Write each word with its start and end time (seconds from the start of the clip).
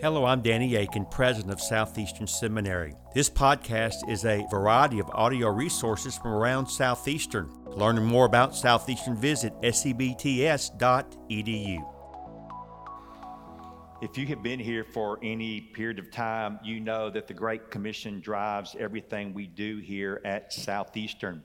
Hello, 0.00 0.24
I'm 0.24 0.42
Danny 0.42 0.76
Akin, 0.76 1.06
president 1.06 1.52
of 1.52 1.60
Southeastern 1.60 2.28
Seminary. 2.28 2.94
This 3.16 3.28
podcast 3.28 4.08
is 4.08 4.24
a 4.24 4.46
variety 4.48 5.00
of 5.00 5.10
audio 5.12 5.48
resources 5.48 6.16
from 6.16 6.30
around 6.30 6.68
Southeastern. 6.68 7.50
To 7.64 7.70
learn 7.70 8.00
more 8.04 8.24
about 8.24 8.54
Southeastern, 8.54 9.16
visit 9.16 9.52
sebts.edu. 9.60 10.68
If 14.00 14.16
you 14.16 14.26
have 14.28 14.40
been 14.40 14.60
here 14.60 14.84
for 14.84 15.18
any 15.20 15.60
period 15.60 15.98
of 15.98 16.12
time, 16.12 16.60
you 16.62 16.78
know 16.78 17.10
that 17.10 17.26
the 17.26 17.34
Great 17.34 17.68
Commission 17.72 18.20
drives 18.20 18.76
everything 18.78 19.34
we 19.34 19.48
do 19.48 19.78
here 19.78 20.20
at 20.24 20.52
Southeastern. 20.52 21.42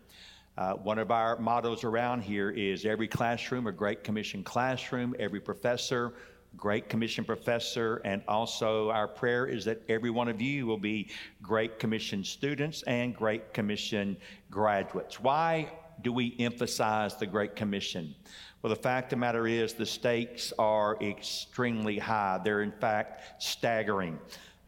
Uh, 0.60 0.74
one 0.74 1.00
of 1.00 1.10
our 1.10 1.40
mottos 1.40 1.84
around 1.84 2.22
here 2.22 2.52
is 2.52 2.86
every 2.86 3.08
classroom 3.08 3.66
a 3.66 3.72
Great 3.72 4.04
Commission 4.04 4.44
classroom, 4.44 5.16
every 5.18 5.40
professor 5.40 6.14
Great 6.58 6.90
Commission 6.90 7.26
professor, 7.26 8.02
and 8.06 8.22
also 8.28 8.90
our 8.90 9.08
prayer 9.08 9.46
is 9.46 9.66
that 9.66 9.82
every 9.90 10.10
one 10.10 10.28
of 10.28 10.42
you 10.42 10.66
will 10.66 10.78
be 10.78 11.10
Great 11.42 11.80
Commission 11.80 12.24
students 12.24 12.84
and 12.84 13.16
Great 13.16 13.54
Commission 13.54 14.16
graduates. 14.52 15.20
Why 15.20 15.72
do 16.02 16.14
we 16.14 16.36
emphasize 16.40 17.16
the 17.16 17.26
Great 17.26 17.56
Commission? 17.56 18.16
Well, 18.62 18.70
the 18.70 18.82
fact 18.82 19.08
of 19.08 19.18
the 19.18 19.22
matter 19.22 19.46
is 19.46 19.74
the 19.74 19.86
stakes 19.86 20.54
are 20.58 20.98
extremely 21.02 21.98
high. 22.00 22.40
They're, 22.44 22.62
in 22.62 22.72
fact, 22.72 23.44
staggering. 23.44 24.20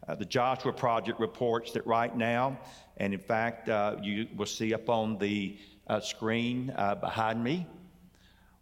Uh, 0.06 0.14
the 0.14 0.24
Joshua 0.24 0.72
Project 0.72 1.18
reports 1.18 1.72
that 1.72 1.86
right 1.86 2.14
now, 2.14 2.58
and 2.98 3.14
in 3.14 3.20
fact, 3.20 3.68
uh, 3.68 3.96
you 4.02 4.28
will 4.36 4.46
see 4.46 4.74
up 4.74 4.88
on 4.88 5.18
the 5.18 5.56
uh, 5.86 6.00
screen 6.00 6.72
uh, 6.76 6.94
behind 6.96 7.42
me, 7.42 7.66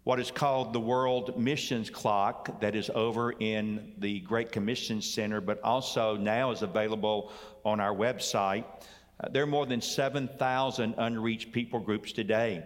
what 0.04 0.20
is 0.20 0.30
called 0.30 0.74
the 0.74 0.80
World 0.80 1.38
Missions 1.38 1.88
Clock 1.88 2.60
that 2.60 2.76
is 2.76 2.90
over 2.94 3.32
in 3.32 3.92
the 3.98 4.20
Great 4.20 4.52
Commission 4.52 5.00
Center, 5.00 5.40
but 5.40 5.62
also 5.62 6.14
now 6.14 6.50
is 6.50 6.60
available 6.60 7.32
on 7.64 7.80
our 7.80 7.94
website. 7.94 8.64
Uh, 9.18 9.28
there 9.30 9.42
are 9.42 9.46
more 9.46 9.64
than 9.64 9.80
7,000 9.80 10.94
unreached 10.98 11.52
people 11.52 11.80
groups 11.80 12.12
today. 12.12 12.62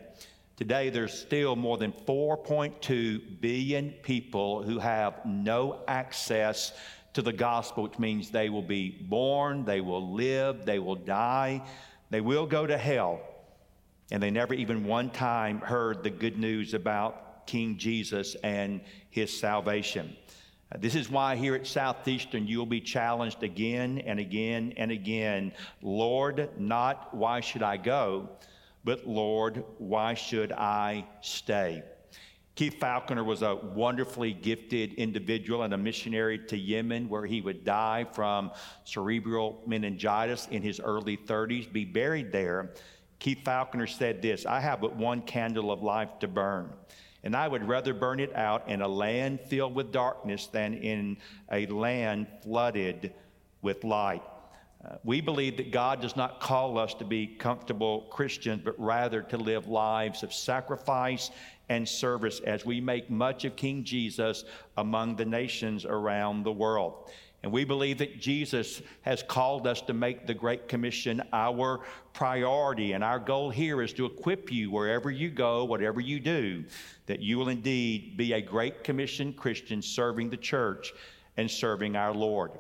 Today, 0.56 0.90
there's 0.90 1.16
still 1.16 1.54
more 1.54 1.78
than 1.78 1.92
4.2 1.92 3.40
billion 3.40 3.90
people 4.02 4.64
who 4.64 4.80
have 4.80 5.24
no 5.24 5.82
access 5.86 6.72
to 7.12 7.22
the 7.22 7.32
gospel, 7.32 7.84
which 7.84 8.00
means 8.00 8.30
they 8.30 8.48
will 8.48 8.62
be 8.62 8.90
born, 8.90 9.64
they 9.64 9.80
will 9.80 10.12
live, 10.12 10.66
they 10.66 10.80
will 10.80 10.96
die, 10.96 11.62
they 12.10 12.20
will 12.20 12.46
go 12.46 12.66
to 12.66 12.76
hell 12.76 13.20
and 14.10 14.22
they 14.22 14.30
never 14.30 14.54
even 14.54 14.84
one 14.84 15.10
time 15.10 15.60
heard 15.60 16.02
the 16.02 16.10
good 16.10 16.38
news 16.38 16.74
about 16.74 17.27
King 17.48 17.78
Jesus 17.78 18.36
and 18.44 18.82
his 19.08 19.34
salvation. 19.34 20.14
This 20.78 20.94
is 20.94 21.08
why 21.08 21.34
here 21.34 21.54
at 21.54 21.66
Southeastern 21.66 22.46
you'll 22.46 22.66
be 22.66 22.82
challenged 22.82 23.42
again 23.42 24.02
and 24.04 24.20
again 24.20 24.74
and 24.76 24.92
again. 24.92 25.52
Lord, 25.80 26.50
not 26.58 27.14
why 27.14 27.40
should 27.40 27.62
I 27.62 27.78
go, 27.78 28.28
but 28.84 29.06
Lord, 29.06 29.64
why 29.78 30.12
should 30.12 30.52
I 30.52 31.06
stay? 31.22 31.82
Keith 32.54 32.78
Falconer 32.78 33.24
was 33.24 33.40
a 33.40 33.54
wonderfully 33.54 34.34
gifted 34.34 34.92
individual 34.94 35.62
and 35.62 35.72
a 35.72 35.78
missionary 35.78 36.38
to 36.48 36.58
Yemen 36.58 37.08
where 37.08 37.24
he 37.24 37.40
would 37.40 37.64
die 37.64 38.04
from 38.12 38.50
cerebral 38.84 39.62
meningitis 39.66 40.48
in 40.50 40.60
his 40.60 40.80
early 40.80 41.16
30s, 41.16 41.72
be 41.72 41.86
buried 41.86 42.30
there 42.30 42.74
Keith 43.18 43.44
Falconer 43.44 43.86
said 43.86 44.22
this 44.22 44.46
I 44.46 44.60
have 44.60 44.80
but 44.80 44.96
one 44.96 45.22
candle 45.22 45.72
of 45.72 45.82
life 45.82 46.18
to 46.20 46.28
burn, 46.28 46.72
and 47.28 47.36
I 47.36 47.46
would 47.46 47.68
rather 47.68 47.92
burn 47.92 48.20
it 48.20 48.34
out 48.34 48.66
in 48.70 48.80
a 48.80 48.88
land 48.88 49.38
filled 49.38 49.74
with 49.74 49.92
darkness 49.92 50.46
than 50.46 50.72
in 50.72 51.18
a 51.52 51.66
land 51.66 52.26
flooded 52.42 53.12
with 53.60 53.84
light. 53.84 54.22
Uh, 54.82 54.94
we 55.04 55.20
believe 55.20 55.58
that 55.58 55.70
God 55.70 56.00
does 56.00 56.16
not 56.16 56.40
call 56.40 56.78
us 56.78 56.94
to 56.94 57.04
be 57.04 57.26
comfortable 57.26 58.06
Christians, 58.10 58.62
but 58.64 58.80
rather 58.80 59.20
to 59.20 59.36
live 59.36 59.66
lives 59.66 60.22
of 60.22 60.32
sacrifice 60.32 61.30
and 61.68 61.86
service 61.86 62.40
as 62.46 62.64
we 62.64 62.80
make 62.80 63.10
much 63.10 63.44
of 63.44 63.56
King 63.56 63.84
Jesus 63.84 64.44
among 64.78 65.16
the 65.16 65.26
nations 65.26 65.84
around 65.84 66.44
the 66.44 66.52
world. 66.52 67.10
And 67.42 67.52
we 67.52 67.64
believe 67.64 67.98
that 67.98 68.20
Jesus 68.20 68.82
has 69.02 69.22
called 69.22 69.66
us 69.66 69.80
to 69.82 69.92
make 69.92 70.26
the 70.26 70.34
Great 70.34 70.66
Commission 70.66 71.22
our 71.32 71.80
priority. 72.12 72.92
And 72.92 73.04
our 73.04 73.20
goal 73.20 73.50
here 73.50 73.80
is 73.80 73.92
to 73.94 74.06
equip 74.06 74.50
you 74.50 74.72
wherever 74.72 75.10
you 75.10 75.30
go, 75.30 75.64
whatever 75.64 76.00
you 76.00 76.18
do, 76.18 76.64
that 77.06 77.20
you 77.20 77.38
will 77.38 77.48
indeed 77.48 78.16
be 78.16 78.32
a 78.32 78.40
Great 78.40 78.82
Commission 78.82 79.32
Christian 79.32 79.80
serving 79.80 80.30
the 80.30 80.36
church 80.36 80.92
and 81.36 81.48
serving 81.48 81.94
our 81.94 82.12
Lord. 82.12 82.50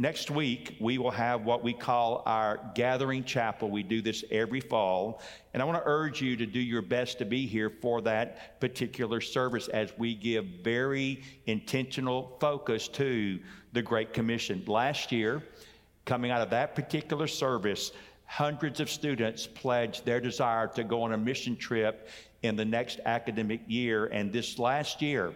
Next 0.00 0.30
week, 0.30 0.76
we 0.80 0.96
will 0.96 1.10
have 1.10 1.44
what 1.44 1.64
we 1.64 1.72
call 1.72 2.22
our 2.24 2.60
gathering 2.76 3.24
chapel. 3.24 3.68
We 3.68 3.82
do 3.82 4.00
this 4.00 4.22
every 4.30 4.60
fall. 4.60 5.20
And 5.52 5.60
I 5.60 5.66
want 5.66 5.76
to 5.78 5.90
urge 5.90 6.22
you 6.22 6.36
to 6.36 6.46
do 6.46 6.60
your 6.60 6.82
best 6.82 7.18
to 7.18 7.24
be 7.24 7.46
here 7.46 7.68
for 7.68 8.00
that 8.02 8.60
particular 8.60 9.20
service 9.20 9.66
as 9.66 9.92
we 9.98 10.14
give 10.14 10.44
very 10.62 11.24
intentional 11.46 12.36
focus 12.40 12.86
to 12.88 13.40
the 13.72 13.82
Great 13.82 14.12
Commission. 14.12 14.62
Last 14.66 15.12
year, 15.12 15.42
coming 16.04 16.30
out 16.30 16.40
of 16.40 16.50
that 16.50 16.74
particular 16.74 17.26
service, 17.26 17.92
hundreds 18.24 18.80
of 18.80 18.90
students 18.90 19.46
pledged 19.46 20.04
their 20.04 20.20
desire 20.20 20.66
to 20.68 20.84
go 20.84 21.02
on 21.02 21.12
a 21.12 21.18
mission 21.18 21.56
trip 21.56 22.08
in 22.42 22.56
the 22.56 22.64
next 22.64 23.00
academic 23.04 23.60
year. 23.66 24.06
And 24.06 24.32
this 24.32 24.58
last 24.58 25.02
year, 25.02 25.32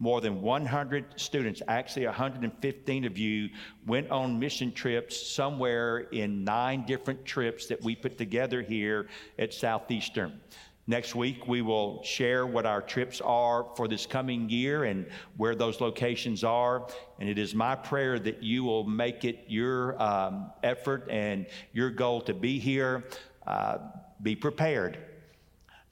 more 0.00 0.20
than 0.20 0.40
100 0.40 1.18
students, 1.18 1.60
actually 1.66 2.06
115 2.06 3.04
of 3.04 3.18
you, 3.18 3.48
went 3.86 4.10
on 4.10 4.38
mission 4.38 4.72
trips 4.72 5.20
somewhere 5.20 5.98
in 6.12 6.44
nine 6.44 6.84
different 6.86 7.24
trips 7.24 7.66
that 7.66 7.82
we 7.82 7.96
put 7.96 8.16
together 8.16 8.62
here 8.62 9.08
at 9.38 9.52
Southeastern. 9.52 10.40
Next 10.88 11.14
week, 11.14 11.46
we 11.46 11.60
will 11.60 12.02
share 12.02 12.46
what 12.46 12.64
our 12.64 12.80
trips 12.80 13.20
are 13.20 13.66
for 13.76 13.86
this 13.86 14.06
coming 14.06 14.48
year 14.48 14.84
and 14.84 15.06
where 15.36 15.54
those 15.54 15.82
locations 15.82 16.42
are. 16.42 16.88
And 17.20 17.28
it 17.28 17.38
is 17.38 17.54
my 17.54 17.76
prayer 17.76 18.18
that 18.18 18.42
you 18.42 18.64
will 18.64 18.84
make 18.84 19.26
it 19.26 19.44
your 19.48 20.02
um, 20.02 20.50
effort 20.62 21.06
and 21.10 21.44
your 21.74 21.90
goal 21.90 22.22
to 22.22 22.32
be 22.32 22.58
here. 22.58 23.04
Uh, 23.46 23.78
be 24.22 24.34
prepared. 24.34 24.98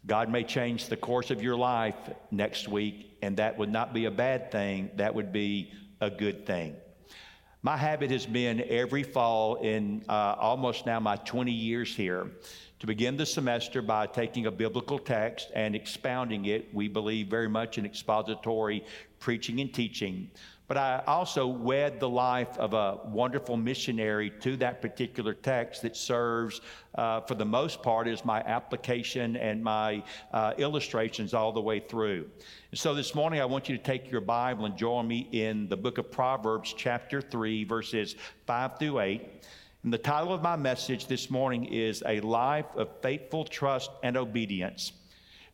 God 0.07 0.31
may 0.31 0.45
change 0.45 0.87
the 0.87 0.97
course 0.97 1.31
of 1.31 1.43
your 1.43 1.57
life 1.57 1.97
next 2.31 2.67
week 2.67 3.19
and 3.23 3.37
that 3.37 3.59
would 3.59 3.71
not 3.71 3.93
be 3.93 4.07
a 4.07 4.11
bad 4.11 4.51
thing, 4.51 4.91
that 4.97 5.15
would 5.15 5.33
be 5.33 5.73
a 6.01 6.09
good 6.09 6.47
thing. 6.47 6.75
My 7.63 7.77
habit 7.77 8.11
has 8.13 8.25
been 8.25 8.63
every 8.69 9.03
fall 9.03 9.57
in 9.57 10.05
uh, 10.09 10.37
almost 10.39 10.87
now 10.87 11.01
my 11.01 11.17
20 11.17 11.51
years 11.51 11.95
here 11.95 12.31
to 12.79 12.87
begin 12.87 13.17
the 13.17 13.27
semester 13.27 13.81
by 13.83 14.07
taking 14.07 14.47
a 14.47 14.51
biblical 14.51 14.99
text 14.99 15.51
and 15.55 15.75
expounding 15.75 16.47
it. 16.47 16.69
We 16.73 16.89
believe 16.89 17.29
very 17.29 17.49
much 17.49 17.79
in 17.79 17.87
expository 17.87 18.85
preaching 19.19 19.61
and 19.61 19.73
teaching 19.73 20.31
but 20.69 20.77
I 20.77 21.03
also 21.07 21.47
wed 21.47 22.01
the 22.01 22.09
life 22.09 22.59
of 22.59 22.75
a 22.75 22.99
wonderful 23.05 23.57
missionary 23.57 24.31
to 24.41 24.57
that 24.57 24.83
particular 24.83 25.33
text 25.33 25.83
that 25.83 25.97
serves, 25.97 26.61
uh, 26.97 27.21
for 27.21 27.35
the 27.37 27.45
most 27.45 27.83
part, 27.83 28.09
as 28.09 28.25
my 28.25 28.41
application 28.41 29.37
and 29.37 29.63
my 29.63 30.03
uh, 30.33 30.55
illustrations 30.59 31.35
all 31.35 31.53
the 31.53 31.61
way 31.61 31.79
through. 31.79 32.29
And 32.73 32.81
so 32.81 32.95
this 32.95 33.15
morning, 33.15 33.41
I 33.41 33.45
want 33.45 33.69
you 33.69 33.77
to 33.77 33.83
take 33.83 34.11
your 34.11 34.21
Bible 34.21 34.67
and 34.67 34.77
join 34.77 35.07
me 35.07 35.29
in 35.31 35.69
the 35.69 35.77
book 35.77 35.99
of 35.99 36.11
Proverbs, 36.11 36.75
chapter 36.77 37.21
3, 37.21 37.63
verses 37.65 38.17
5 38.47 38.79
through 38.79 39.01
8. 39.01 39.45
And 39.87 39.93
the 39.93 39.99
title 39.99 40.35
of 40.35 40.43
my 40.43 40.57
message 40.57 41.07
this 41.07 41.31
morning 41.31 41.67
is 41.67 42.03
A 42.09 42.19
Life 42.19 42.67
of 42.75 42.89
Faithful 43.03 43.45
Trust 43.45 43.89
and 44.03 44.17
Obedience, 44.17 44.91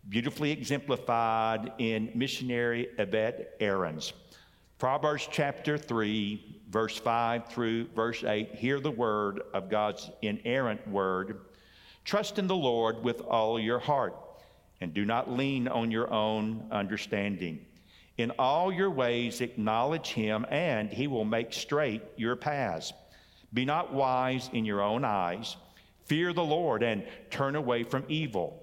beautifully 0.09 0.50
exemplified 0.50 1.72
in 1.76 2.10
missionary 2.15 2.88
Yvette 2.97 3.56
Aarons. 3.60 4.15
Proverbs 4.78 5.28
chapter 5.31 5.76
3, 5.76 6.62
verse 6.71 6.97
5 6.97 7.48
through 7.48 7.88
verse 7.88 8.24
8. 8.24 8.54
Hear 8.54 8.80
the 8.80 8.91
word 8.91 9.42
of 9.53 9.68
God's 9.68 10.10
inerrant 10.22 10.89
word. 10.89 11.42
Trust 12.06 12.39
in 12.39 12.47
the 12.47 12.56
Lord 12.56 13.04
with 13.04 13.21
all 13.21 13.60
your 13.60 13.80
heart, 13.80 14.16
and 14.80 14.95
do 14.95 15.04
not 15.04 15.30
lean 15.30 15.68
on 15.68 15.91
your 15.91 16.10
own 16.10 16.68
understanding. 16.71 17.66
In 18.16 18.30
all 18.39 18.72
your 18.72 18.91
ways, 18.91 19.42
acknowledge 19.42 20.09
him, 20.09 20.47
and 20.48 20.91
he 20.91 21.06
will 21.06 21.27
make 21.27 21.53
straight 21.53 22.01
your 22.16 22.34
paths. 22.34 22.95
Be 23.54 23.65
not 23.65 23.93
wise 23.93 24.51
in 24.53 24.65
your 24.65 24.81
own 24.81 25.04
eyes. 25.04 25.57
Fear 26.04 26.33
the 26.33 26.45
Lord 26.45 26.83
and 26.83 27.04
turn 27.31 27.54
away 27.57 27.84
from 27.84 28.04
evil. 28.09 28.63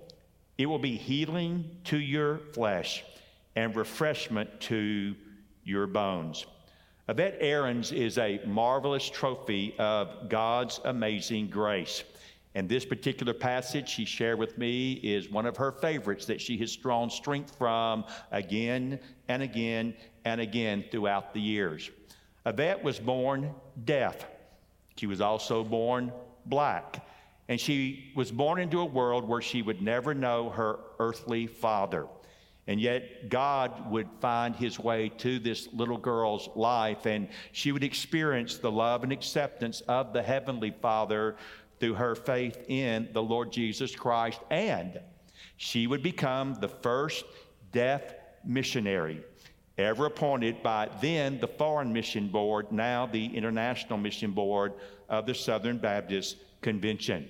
It 0.58 0.66
will 0.66 0.80
be 0.80 0.98
healing 0.98 1.70
to 1.86 1.98
your 1.98 2.40
flesh 2.54 3.04
and 3.56 3.76
refreshment 3.76 4.60
to 4.62 5.16
your 5.64 5.88
bones. 5.88 6.46
Yvette 7.08 7.38
Aarons 7.40 7.92
is 7.92 8.18
a 8.18 8.40
marvelous 8.46 9.10
trophy 9.10 9.74
of 9.80 10.30
God's 10.30 10.80
amazing 10.86 11.48
grace. 11.48 12.04
And 12.56 12.68
this 12.68 12.86
particular 12.86 13.34
passage 13.34 13.88
she 13.88 14.06
shared 14.06 14.38
with 14.40 14.58
me 14.58 14.94
is 14.94 15.30
one 15.30 15.46
of 15.46 15.56
her 15.58 15.72
favorites 15.72 16.26
that 16.26 16.42
she 16.42 16.58
has 16.58 16.76
drawn 16.76 17.10
strength 17.10 17.56
from 17.58 18.06
again 18.32 19.00
and 19.28 19.42
again 19.42 19.94
and 20.26 20.42
again 20.42 20.84
throughout 20.92 21.34
the 21.34 21.42
years. 21.42 21.90
Yvette 22.46 22.84
was 22.84 23.00
born 23.00 23.54
deaf. 23.86 24.26
She 25.00 25.08
was 25.08 25.22
also 25.22 25.64
born 25.64 26.12
black. 26.46 27.06
And 27.48 27.58
she 27.58 28.12
was 28.18 28.32
born 28.34 28.60
into 28.60 28.82
a 28.82 28.86
world 28.86 29.26
where 29.26 29.42
she 29.42 29.62
would 29.62 29.82
never 29.82 30.14
know 30.14 30.50
her 30.50 30.80
earthly 31.00 31.48
father. 31.48 32.06
And 32.68 32.82
yet, 32.82 33.30
God 33.30 33.90
would 33.90 34.10
find 34.20 34.54
his 34.54 34.78
way 34.78 35.08
to 35.20 35.40
this 35.40 35.70
little 35.72 35.98
girl's 35.98 36.50
life, 36.54 37.06
and 37.06 37.30
she 37.54 37.72
would 37.72 37.84
experience 37.84 38.58
the 38.58 38.70
love 38.70 39.04
and 39.04 39.14
acceptance 39.14 39.80
of 39.88 40.12
the 40.12 40.22
Heavenly 40.22 40.76
Father 40.82 41.38
through 41.80 41.94
her 41.94 42.14
faith 42.14 42.66
in 42.68 43.08
the 43.14 43.24
Lord 43.24 43.54
Jesus 43.54 43.96
Christ. 43.96 44.42
And 44.52 45.00
she 45.56 45.88
would 45.88 46.04
become 46.04 46.56
the 46.56 46.68
first 46.68 47.24
deaf 47.72 48.04
missionary 48.44 49.24
ever 49.80 50.06
appointed 50.06 50.62
by 50.62 50.90
then 51.02 51.40
the 51.40 51.48
Foreign 51.48 51.92
Mission 51.94 52.28
Board, 52.28 52.72
now 52.72 53.06
the 53.06 53.26
International 53.36 53.98
Mission 53.98 54.32
Board 54.32 54.74
of 55.08 55.26
the 55.26 55.34
Southern 55.34 55.78
Baptist 55.78 56.38
Convention. 56.62 57.30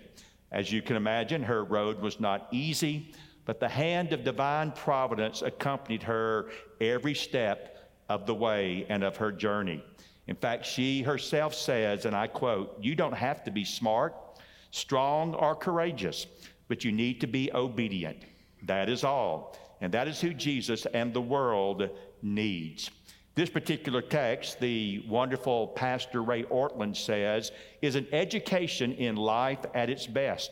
As 0.51 0.71
you 0.71 0.81
can 0.81 0.95
imagine, 0.95 1.43
her 1.43 1.63
road 1.63 1.99
was 2.01 2.19
not 2.19 2.47
easy, 2.51 3.13
but 3.45 3.59
the 3.59 3.69
hand 3.69 4.13
of 4.13 4.23
divine 4.23 4.71
providence 4.71 5.41
accompanied 5.41 6.03
her 6.03 6.49
every 6.81 7.13
step 7.13 7.91
of 8.09 8.25
the 8.25 8.33
way 8.33 8.85
and 8.89 9.03
of 9.03 9.15
her 9.17 9.31
journey. 9.31 9.83
In 10.27 10.35
fact, 10.35 10.65
she 10.65 11.01
herself 11.01 11.53
says, 11.53 12.05
and 12.05 12.15
I 12.15 12.27
quote, 12.27 12.77
You 12.81 12.95
don't 12.95 13.13
have 13.13 13.43
to 13.43 13.51
be 13.51 13.63
smart, 13.63 14.15
strong, 14.71 15.35
or 15.35 15.55
courageous, 15.55 16.25
but 16.67 16.83
you 16.83 16.91
need 16.91 17.21
to 17.21 17.27
be 17.27 17.51
obedient. 17.53 18.17
That 18.63 18.89
is 18.89 19.03
all. 19.03 19.57
And 19.81 19.93
that 19.93 20.07
is 20.07 20.19
who 20.19 20.33
Jesus 20.33 20.85
and 20.87 21.13
the 21.13 21.21
world 21.21 21.89
needs. 22.21 22.91
This 23.35 23.49
particular 23.49 24.01
text, 24.01 24.59
the 24.59 25.03
wonderful 25.07 25.67
Pastor 25.67 26.23
Ray 26.23 26.43
Ortlund 26.43 26.97
says, 26.97 27.51
is 27.81 27.95
an 27.95 28.07
education 28.11 28.91
in 28.93 29.15
life 29.15 29.59
at 29.73 29.89
its 29.89 30.05
best. 30.05 30.51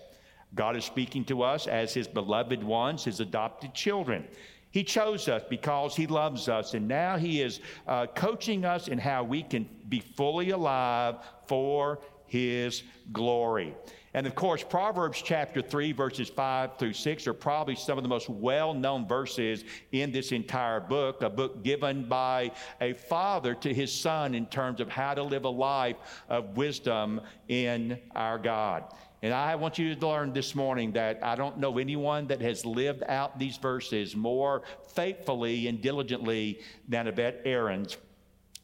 God 0.55 0.77
is 0.77 0.85
speaking 0.85 1.25
to 1.25 1.43
us 1.43 1.67
as 1.67 1.93
His 1.93 2.07
beloved 2.07 2.63
ones, 2.63 3.03
His 3.03 3.19
adopted 3.19 3.73
children. 3.73 4.25
He 4.71 4.83
chose 4.83 5.27
us 5.27 5.43
because 5.49 5.95
He 5.95 6.07
loves 6.07 6.47
us, 6.47 6.73
and 6.75 6.87
now 6.87 7.17
He 7.17 7.41
is 7.41 7.59
uh, 7.87 8.05
coaching 8.07 8.63
us 8.63 8.87
in 8.87 8.99
how 8.99 9.23
we 9.23 9.43
can 9.43 9.67
be 9.89 9.99
fully 9.99 10.51
alive 10.51 11.15
for 11.47 11.99
His 12.25 12.83
glory. 13.11 13.75
And 14.17 14.25
of 14.25 14.33
course, 14.33 14.63
Proverbs 14.63 15.21
chapter 15.23 15.61
3, 15.61 15.91
verses 15.91 16.27
5 16.27 16.79
through 16.79 16.93
6 16.93 17.27
are 17.27 17.35
probably 17.35 17.75
some 17.75 17.99
of 17.99 18.03
the 18.03 18.09
most 18.09 18.27
well 18.27 18.73
known 18.73 19.07
verses 19.07 19.63
in 19.91 20.11
this 20.11 20.31
entire 20.31 20.79
book, 20.79 21.21
a 21.21 21.29
book 21.29 21.63
given 21.63 22.03
by 22.09 22.49
a 22.81 22.93
father 22.93 23.53
to 23.53 23.71
his 23.71 23.93
son 23.93 24.33
in 24.33 24.47
terms 24.47 24.81
of 24.81 24.89
how 24.89 25.13
to 25.13 25.21
live 25.21 25.45
a 25.45 25.49
life 25.49 25.97
of 26.29 26.57
wisdom 26.57 27.21
in 27.47 27.99
our 28.15 28.39
God. 28.39 28.85
And 29.21 29.35
I 29.35 29.53
want 29.53 29.77
you 29.77 29.93
to 29.93 30.07
learn 30.07 30.33
this 30.33 30.55
morning 30.55 30.93
that 30.93 31.19
I 31.21 31.35
don't 31.35 31.59
know 31.59 31.77
anyone 31.77 32.25
that 32.25 32.41
has 32.41 32.65
lived 32.65 33.03
out 33.07 33.37
these 33.37 33.57
verses 33.57 34.15
more 34.15 34.63
faithfully 34.95 35.67
and 35.67 35.79
diligently 35.79 36.61
than 36.89 37.05
Yvette 37.05 37.43
Aarons. 37.45 37.97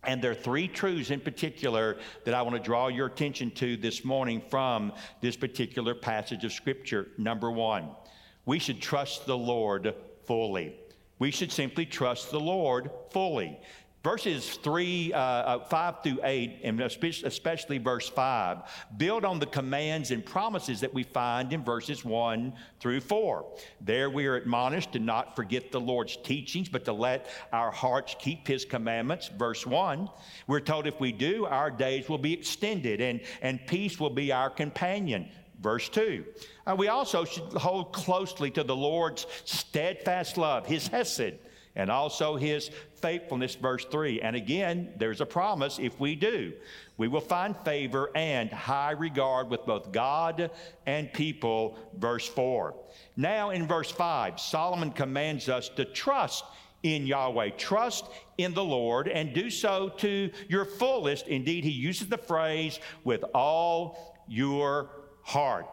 And 0.05 0.21
there 0.21 0.31
are 0.31 0.35
three 0.35 0.67
truths 0.67 1.11
in 1.11 1.19
particular 1.19 1.97
that 2.25 2.33
I 2.33 2.41
want 2.41 2.55
to 2.55 2.61
draw 2.61 2.87
your 2.87 3.07
attention 3.07 3.51
to 3.51 3.77
this 3.77 4.03
morning 4.03 4.41
from 4.49 4.91
this 5.21 5.35
particular 5.35 5.95
passage 5.95 6.43
of 6.43 6.51
Scripture. 6.51 7.07
Number 7.17 7.49
one, 7.49 7.89
we 8.45 8.59
should 8.59 8.81
trust 8.81 9.25
the 9.25 9.37
Lord 9.37 9.95
fully. 10.25 10.75
We 11.19 11.31
should 11.31 11.51
simply 11.51 11.85
trust 11.85 12.31
the 12.31 12.39
Lord 12.39 12.89
fully. 13.11 13.57
Verses 14.03 14.55
3, 14.55 15.13
uh, 15.13 15.17
uh, 15.17 15.63
5 15.63 16.03
through 16.03 16.19
8, 16.25 16.59
and 16.65 16.81
especially 16.81 17.77
verse 17.77 18.09
5, 18.09 18.57
build 18.97 19.23
on 19.23 19.39
the 19.39 19.45
commands 19.45 20.11
and 20.11 20.25
promises 20.25 20.81
that 20.81 20.93
we 20.93 21.03
find 21.03 21.53
in 21.53 21.63
verses 21.63 22.03
1 22.03 22.53
through 22.81 22.99
4. 22.99 23.45
There 23.79 24.09
we 24.09 24.27
are 24.27 24.35
admonished 24.35 24.91
to 24.91 24.99
not 24.99 25.37
forget 25.37 25.71
the 25.71 25.79
Lord's 25.79 26.17
teachings, 26.17 26.67
but 26.67 26.83
to 26.83 26.91
let 26.91 27.29
our 27.53 27.71
hearts 27.71 28.13
keep 28.19 28.45
his 28.45 28.65
commandments. 28.65 29.29
Verse 29.37 29.65
1, 29.65 30.09
we're 30.47 30.59
told 30.59 30.85
if 30.85 30.99
we 30.99 31.13
do, 31.13 31.45
our 31.45 31.71
days 31.71 32.09
will 32.09 32.17
be 32.17 32.33
extended 32.33 32.99
and, 32.99 33.21
and 33.41 33.65
peace 33.67 34.01
will 34.01 34.09
be 34.09 34.33
our 34.33 34.49
companion. 34.49 35.29
Verse 35.61 35.87
2. 35.87 36.25
Uh, 36.67 36.75
we 36.77 36.89
also 36.89 37.23
should 37.23 37.53
hold 37.53 37.93
closely 37.93 38.51
to 38.51 38.65
the 38.65 38.75
Lord's 38.75 39.25
steadfast 39.45 40.37
love, 40.37 40.65
his 40.65 40.89
hesed 40.89 41.35
and 41.75 41.89
also 41.89 42.35
his 42.35 42.69
faithfulness, 42.95 43.55
verse 43.55 43.85
3. 43.85 44.21
And 44.21 44.35
again, 44.35 44.93
there's 44.97 45.21
a 45.21 45.25
promise 45.25 45.79
if 45.79 45.99
we 45.99 46.15
do, 46.15 46.53
we 46.97 47.07
will 47.07 47.21
find 47.21 47.55
favor 47.65 48.11
and 48.15 48.51
high 48.51 48.91
regard 48.91 49.49
with 49.49 49.65
both 49.65 49.91
God 49.91 50.51
and 50.85 51.11
people, 51.11 51.77
verse 51.97 52.27
4. 52.27 52.75
Now, 53.17 53.49
in 53.49 53.67
verse 53.67 53.91
5, 53.91 54.39
Solomon 54.39 54.91
commands 54.91 55.49
us 55.49 55.69
to 55.69 55.85
trust 55.85 56.45
in 56.83 57.07
Yahweh. 57.07 57.51
Trust 57.57 58.05
in 58.37 58.53
the 58.53 58.63
Lord 58.63 59.07
and 59.07 59.33
do 59.33 59.49
so 59.49 59.89
to 59.97 60.29
your 60.47 60.65
fullest. 60.65 61.27
Indeed, 61.27 61.63
he 61.63 61.71
uses 61.71 62.07
the 62.07 62.17
phrase 62.17 62.79
with 63.03 63.23
all 63.33 64.15
your 64.27 64.89
heart. 65.23 65.65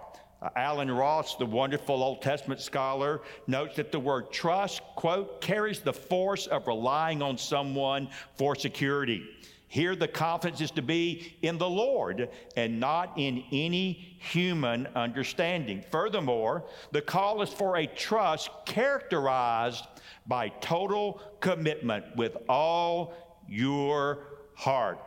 Uh, 0.43 0.49
Allen 0.57 0.91
Ross, 0.91 1.37
the 1.37 1.45
wonderful 1.45 2.03
Old 2.03 2.23
Testament 2.23 2.61
scholar, 2.61 3.21
notes 3.47 3.77
that 3.77 3.93
the 3.93 4.01
word 4.01 4.33
trust, 4.33 4.81
quote, 4.97 5.43
carries 5.43 5.81
the 5.81 5.93
force 5.93 6.47
of 6.47 6.67
relying 6.67 7.21
on 7.21 7.37
someone 7.37 8.09
for 8.37 8.55
security. 8.55 9.23
Here, 9.69 9.95
the 9.95 10.09
confidence 10.09 10.63
is 10.63 10.71
to 10.73 10.83
be 10.83 11.37
in 11.43 11.59
the 11.59 11.69
Lord 11.69 12.31
and 12.57 12.81
not 12.81 13.13
in 13.17 13.45
any 13.53 14.17
human 14.19 14.89
understanding. 14.97 15.85
Furthermore, 15.93 16.65
the 16.91 17.03
call 17.03 17.43
is 17.43 17.51
for 17.51 17.77
a 17.77 17.87
trust 17.87 18.51
characterized 18.65 19.85
by 20.27 20.49
total 20.61 21.21
commitment 21.41 22.17
with 22.17 22.37
all 22.49 23.15
your 23.47 24.25
heart. 24.55 24.99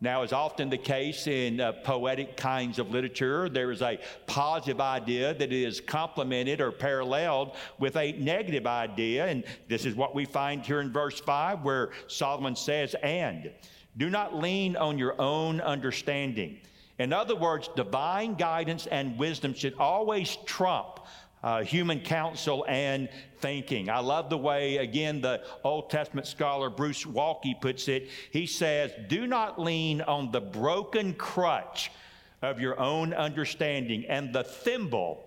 Now, 0.00 0.22
as 0.22 0.34
often 0.34 0.68
the 0.68 0.76
case 0.76 1.26
in 1.26 1.58
uh, 1.58 1.72
poetic 1.72 2.36
kinds 2.36 2.78
of 2.78 2.90
literature, 2.90 3.48
there 3.48 3.70
is 3.70 3.80
a 3.80 3.98
positive 4.26 4.78
idea 4.78 5.32
that 5.32 5.52
is 5.52 5.80
complemented 5.80 6.60
or 6.60 6.70
paralleled 6.70 7.56
with 7.78 7.96
a 7.96 8.12
negative 8.12 8.66
idea. 8.66 9.26
And 9.26 9.44
this 9.68 9.86
is 9.86 9.94
what 9.94 10.14
we 10.14 10.26
find 10.26 10.64
here 10.64 10.80
in 10.80 10.92
verse 10.92 11.18
5, 11.20 11.62
where 11.62 11.90
Solomon 12.08 12.56
says, 12.56 12.94
And 13.02 13.50
do 13.96 14.10
not 14.10 14.36
lean 14.36 14.76
on 14.76 14.98
your 14.98 15.18
own 15.18 15.62
understanding. 15.62 16.58
In 16.98 17.14
other 17.14 17.36
words, 17.36 17.68
divine 17.74 18.34
guidance 18.34 18.86
and 18.86 19.18
wisdom 19.18 19.54
should 19.54 19.74
always 19.78 20.36
trump 20.44 21.00
uh, 21.42 21.62
human 21.62 22.00
counsel 22.00 22.64
and 22.68 23.08
thinking. 23.40 23.88
I 23.88 23.98
love 23.98 24.30
the 24.30 24.38
way, 24.38 24.78
again, 24.78 25.20
the 25.20 25.42
Old 25.62 25.90
Testament 25.90 26.26
scholar 26.26 26.70
Bruce 26.70 27.04
Waltke 27.04 27.60
puts 27.60 27.88
it. 27.88 28.08
He 28.32 28.46
says, 28.46 28.92
Do 29.08 29.26
not 29.26 29.60
lean 29.60 30.00
on 30.00 30.32
the 30.32 30.40
broken 30.40 31.14
crutch 31.14 31.90
of 32.42 32.60
your 32.60 32.78
own 32.80 33.12
understanding 33.14 34.04
and 34.08 34.32
the 34.32 34.44
thimble 34.44 35.24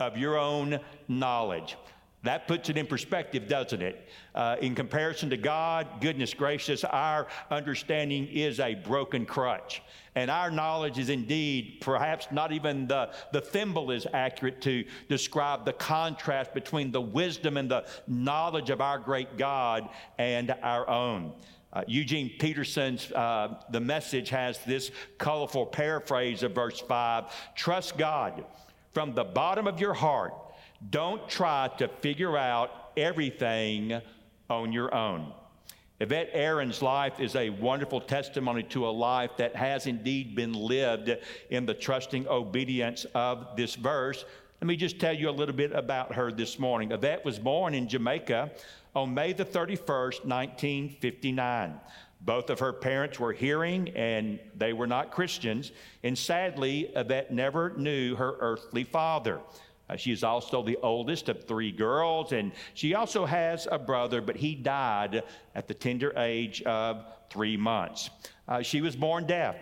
of 0.00 0.16
your 0.16 0.38
own 0.38 0.80
knowledge. 1.08 1.76
That 2.24 2.46
puts 2.46 2.68
it 2.68 2.76
in 2.76 2.86
perspective, 2.86 3.48
doesn't 3.48 3.82
it? 3.82 4.08
Uh, 4.34 4.56
in 4.60 4.76
comparison 4.76 5.28
to 5.30 5.36
God, 5.36 5.88
goodness 6.00 6.32
gracious, 6.34 6.84
our 6.84 7.26
understanding 7.50 8.28
is 8.28 8.60
a 8.60 8.74
broken 8.76 9.26
crutch. 9.26 9.82
And 10.14 10.30
our 10.30 10.50
knowledge 10.50 10.98
is 10.98 11.08
indeed 11.08 11.78
perhaps 11.80 12.28
not 12.30 12.52
even 12.52 12.86
the, 12.86 13.10
the 13.32 13.40
thimble 13.40 13.90
is 13.90 14.06
accurate 14.12 14.60
to 14.62 14.84
describe 15.08 15.64
the 15.64 15.72
contrast 15.72 16.54
between 16.54 16.92
the 16.92 17.00
wisdom 17.00 17.56
and 17.56 17.68
the 17.68 17.86
knowledge 18.06 18.70
of 18.70 18.80
our 18.80 18.98
great 18.98 19.36
God 19.36 19.88
and 20.18 20.54
our 20.62 20.88
own. 20.88 21.32
Uh, 21.72 21.82
Eugene 21.88 22.30
Peterson's 22.38 23.10
uh, 23.12 23.56
The 23.70 23.80
Message 23.80 24.28
has 24.28 24.58
this 24.64 24.92
colorful 25.18 25.66
paraphrase 25.66 26.42
of 26.42 26.54
verse 26.54 26.78
5 26.80 27.24
Trust 27.56 27.96
God 27.96 28.44
from 28.92 29.14
the 29.14 29.24
bottom 29.24 29.66
of 29.66 29.80
your 29.80 29.94
heart 29.94 30.34
don't 30.90 31.28
try 31.28 31.68
to 31.78 31.88
figure 31.88 32.36
out 32.36 32.92
everything 32.96 34.00
on 34.50 34.72
your 34.72 34.94
own. 34.94 35.32
Yvette 36.00 36.30
Aarons' 36.32 36.82
life 36.82 37.20
is 37.20 37.36
a 37.36 37.50
wonderful 37.50 38.00
testimony 38.00 38.64
to 38.64 38.88
a 38.88 38.90
life 38.90 39.30
that 39.36 39.54
has 39.54 39.86
indeed 39.86 40.34
been 40.34 40.52
lived 40.52 41.16
in 41.50 41.64
the 41.64 41.74
trusting 41.74 42.26
obedience 42.26 43.06
of 43.14 43.56
this 43.56 43.76
verse. 43.76 44.24
Let 44.60 44.66
me 44.66 44.76
just 44.76 44.98
tell 44.98 45.14
you 45.14 45.28
a 45.28 45.30
little 45.30 45.54
bit 45.54 45.70
about 45.72 46.14
her 46.14 46.32
this 46.32 46.58
morning. 46.58 46.90
Yvette 46.90 47.24
was 47.24 47.38
born 47.38 47.74
in 47.74 47.88
Jamaica 47.88 48.50
on 48.96 49.14
May 49.14 49.32
the 49.32 49.44
31st, 49.44 50.24
1959. 50.24 51.80
Both 52.20 52.50
of 52.50 52.58
her 52.58 52.72
parents 52.72 53.18
were 53.18 53.32
hearing 53.32 53.88
and 53.90 54.38
they 54.56 54.72
were 54.72 54.86
not 54.86 55.10
Christians. 55.10 55.72
And 56.02 56.16
sadly, 56.16 56.90
Yvette 56.94 57.32
never 57.32 57.70
knew 57.76 58.14
her 58.16 58.36
earthly 58.40 58.84
father. 58.84 59.40
Uh, 59.88 59.96
she 59.96 60.12
is 60.12 60.24
also 60.24 60.62
the 60.62 60.78
oldest 60.82 61.28
of 61.28 61.44
three 61.44 61.72
girls, 61.72 62.32
and 62.32 62.52
she 62.74 62.94
also 62.94 63.26
has 63.26 63.68
a 63.70 63.78
brother, 63.78 64.20
but 64.20 64.36
he 64.36 64.54
died 64.54 65.22
at 65.54 65.68
the 65.68 65.74
tender 65.74 66.12
age 66.16 66.62
of 66.62 67.04
three 67.30 67.56
months. 67.56 68.10
Uh, 68.48 68.62
she 68.62 68.80
was 68.80 68.96
born 68.96 69.26
deaf. 69.26 69.56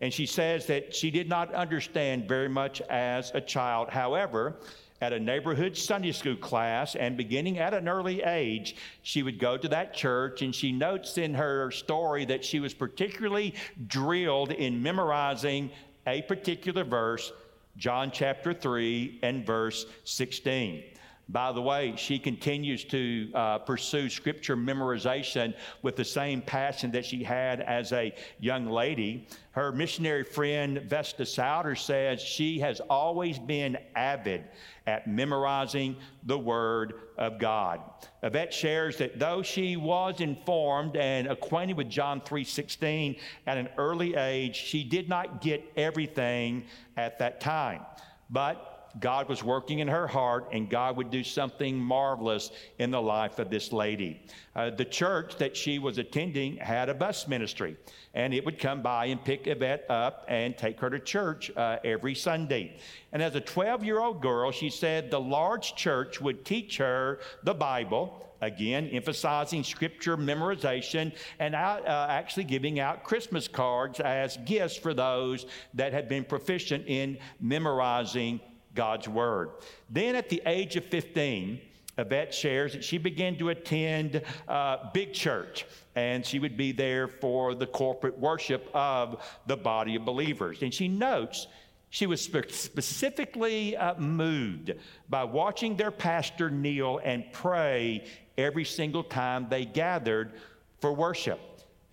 And 0.00 0.12
she 0.12 0.26
says 0.26 0.66
that 0.66 0.92
she 0.94 1.12
did 1.12 1.28
not 1.28 1.54
understand 1.54 2.26
very 2.26 2.48
much 2.48 2.80
as 2.82 3.30
a 3.34 3.40
child. 3.40 3.88
However, 3.88 4.56
at 5.00 5.12
a 5.12 5.18
neighborhood 5.18 5.76
Sunday 5.76 6.10
school 6.10 6.34
class, 6.34 6.96
and 6.96 7.16
beginning 7.16 7.60
at 7.60 7.72
an 7.72 7.88
early 7.88 8.20
age, 8.22 8.74
she 9.02 9.22
would 9.22 9.38
go 9.38 9.56
to 9.56 9.68
that 9.68 9.94
church. 9.94 10.42
And 10.42 10.52
she 10.52 10.72
notes 10.72 11.18
in 11.18 11.34
her 11.34 11.70
story 11.70 12.24
that 12.24 12.44
she 12.44 12.58
was 12.58 12.74
particularly 12.74 13.54
drilled 13.86 14.50
in 14.50 14.82
memorizing 14.82 15.70
a 16.04 16.22
particular 16.22 16.82
verse, 16.82 17.32
John 17.76 18.10
chapter 18.12 18.52
3 18.52 19.20
and 19.22 19.46
verse 19.46 19.86
16. 20.04 20.82
By 21.32 21.50
the 21.52 21.62
way, 21.62 21.94
she 21.96 22.18
continues 22.18 22.84
to 22.84 23.30
uh, 23.34 23.58
pursue 23.58 24.10
scripture 24.10 24.54
memorization 24.54 25.54
with 25.80 25.96
the 25.96 26.04
same 26.04 26.42
passion 26.42 26.90
that 26.90 27.06
she 27.06 27.24
had 27.24 27.62
as 27.62 27.92
a 27.92 28.14
young 28.38 28.66
lady. 28.66 29.26
Her 29.52 29.72
missionary 29.72 30.24
friend 30.24 30.82
Vesta 30.84 31.24
Souter 31.24 31.74
says 31.74 32.20
she 32.20 32.58
has 32.60 32.80
always 32.80 33.38
been 33.38 33.78
avid 33.96 34.44
at 34.86 35.06
memorizing 35.06 35.96
the 36.24 36.38
Word 36.38 36.94
of 37.16 37.38
God. 37.38 37.80
Yvette 38.22 38.52
shares 38.52 38.98
that 38.98 39.18
though 39.18 39.42
she 39.42 39.76
was 39.76 40.20
informed 40.20 40.96
and 40.96 41.26
acquainted 41.28 41.78
with 41.78 41.88
John 41.88 42.20
3:16 42.20 43.18
at 43.46 43.56
an 43.56 43.70
early 43.78 44.16
age, 44.16 44.56
she 44.56 44.84
did 44.84 45.08
not 45.08 45.40
get 45.40 45.64
everything 45.78 46.64
at 46.98 47.18
that 47.20 47.40
time. 47.40 47.80
But 48.28 48.71
God 49.00 49.28
was 49.28 49.42
working 49.42 49.78
in 49.78 49.88
her 49.88 50.06
heart, 50.06 50.48
and 50.52 50.68
God 50.68 50.96
would 50.96 51.10
do 51.10 51.24
something 51.24 51.78
marvelous 51.78 52.50
in 52.78 52.90
the 52.90 53.00
life 53.00 53.38
of 53.38 53.50
this 53.50 53.72
lady. 53.72 54.22
Uh, 54.54 54.70
the 54.70 54.84
church 54.84 55.36
that 55.38 55.56
she 55.56 55.78
was 55.78 55.98
attending 55.98 56.56
had 56.56 56.88
a 56.88 56.94
bus 56.94 57.26
ministry, 57.26 57.76
and 58.14 58.34
it 58.34 58.44
would 58.44 58.58
come 58.58 58.82
by 58.82 59.06
and 59.06 59.24
pick 59.24 59.46
Yvette 59.46 59.86
up 59.88 60.24
and 60.28 60.56
take 60.58 60.78
her 60.80 60.90
to 60.90 60.98
church 60.98 61.50
uh, 61.56 61.78
every 61.84 62.14
Sunday. 62.14 62.76
And 63.12 63.22
as 63.22 63.34
a 63.34 63.40
12 63.40 63.84
year 63.84 64.00
old 64.00 64.20
girl, 64.20 64.52
she 64.52 64.68
said 64.70 65.10
the 65.10 65.20
large 65.20 65.74
church 65.74 66.20
would 66.20 66.44
teach 66.44 66.76
her 66.78 67.20
the 67.42 67.54
Bible. 67.54 68.18
Again, 68.42 68.88
emphasizing 68.88 69.62
scripture 69.62 70.16
memorization 70.16 71.12
and 71.38 71.54
out, 71.54 71.86
uh, 71.86 72.08
actually 72.10 72.42
giving 72.42 72.80
out 72.80 73.04
Christmas 73.04 73.46
cards 73.46 74.00
as 74.00 74.36
gifts 74.38 74.76
for 74.76 74.92
those 74.92 75.46
that 75.74 75.92
had 75.92 76.08
been 76.08 76.24
proficient 76.24 76.84
in 76.88 77.18
memorizing 77.40 78.40
God's 78.74 79.08
Word. 79.08 79.50
Then 79.90 80.16
at 80.16 80.28
the 80.28 80.42
age 80.46 80.76
of 80.76 80.84
15, 80.84 81.60
Yvette 81.98 82.32
shares 82.32 82.72
that 82.72 82.82
she 82.82 82.98
began 82.98 83.36
to 83.38 83.50
attend 83.50 84.22
uh, 84.48 84.90
big 84.94 85.12
church 85.12 85.66
and 85.94 86.24
she 86.24 86.38
would 86.38 86.56
be 86.56 86.72
there 86.72 87.06
for 87.06 87.54
the 87.54 87.66
corporate 87.66 88.18
worship 88.18 88.68
of 88.72 89.22
the 89.46 89.56
body 89.56 89.96
of 89.96 90.04
believers. 90.04 90.62
And 90.62 90.72
she 90.72 90.88
notes 90.88 91.46
she 91.90 92.06
was 92.06 92.22
spe- 92.22 92.50
specifically 92.50 93.76
uh, 93.76 93.94
moved 94.00 94.72
by 95.10 95.24
watching 95.24 95.76
their 95.76 95.90
pastor 95.90 96.48
kneel 96.48 97.00
and 97.04 97.24
pray 97.32 98.06
every 98.38 98.64
single 98.64 99.04
time 99.04 99.46
they 99.50 99.66
gathered 99.66 100.32
for 100.80 100.94
worship. 100.94 101.38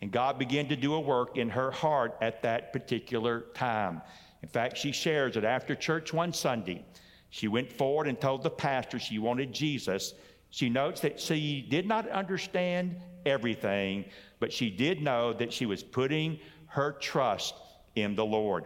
And 0.01 0.09
God 0.09 0.39
began 0.39 0.69
to 0.69 0.77
do 0.77 0.93
a 0.93 0.99
work 1.01 1.37
in 1.37 1.49
her 1.49 1.71
heart 1.71 2.15
at 2.21 2.43
that 2.43 2.71
particular 2.71 3.41
time. 3.53 4.01
In 4.41 4.49
fact, 4.49 4.77
she 4.77 4.91
shares 4.91 5.35
that 5.35 5.43
after 5.45 5.75
church 5.75 6.13
one 6.13 6.33
Sunday, 6.33 6.85
she 7.29 7.47
went 7.47 7.71
forward 7.71 8.07
and 8.07 8.19
told 8.19 8.43
the 8.43 8.49
pastor 8.49 8.99
she 8.99 9.19
wanted 9.19 9.53
Jesus. 9.53 10.13
She 10.49 10.69
notes 10.69 11.01
that 11.01 11.19
she 11.19 11.61
did 11.61 11.85
not 11.85 12.09
understand 12.09 12.95
everything, 13.25 14.05
but 14.39 14.51
she 14.51 14.69
did 14.69 15.01
know 15.01 15.33
that 15.33 15.53
she 15.53 15.65
was 15.65 15.83
putting 15.83 16.39
her 16.67 16.93
trust 16.93 17.55
in 17.95 18.15
the 18.15 18.25
Lord. 18.25 18.65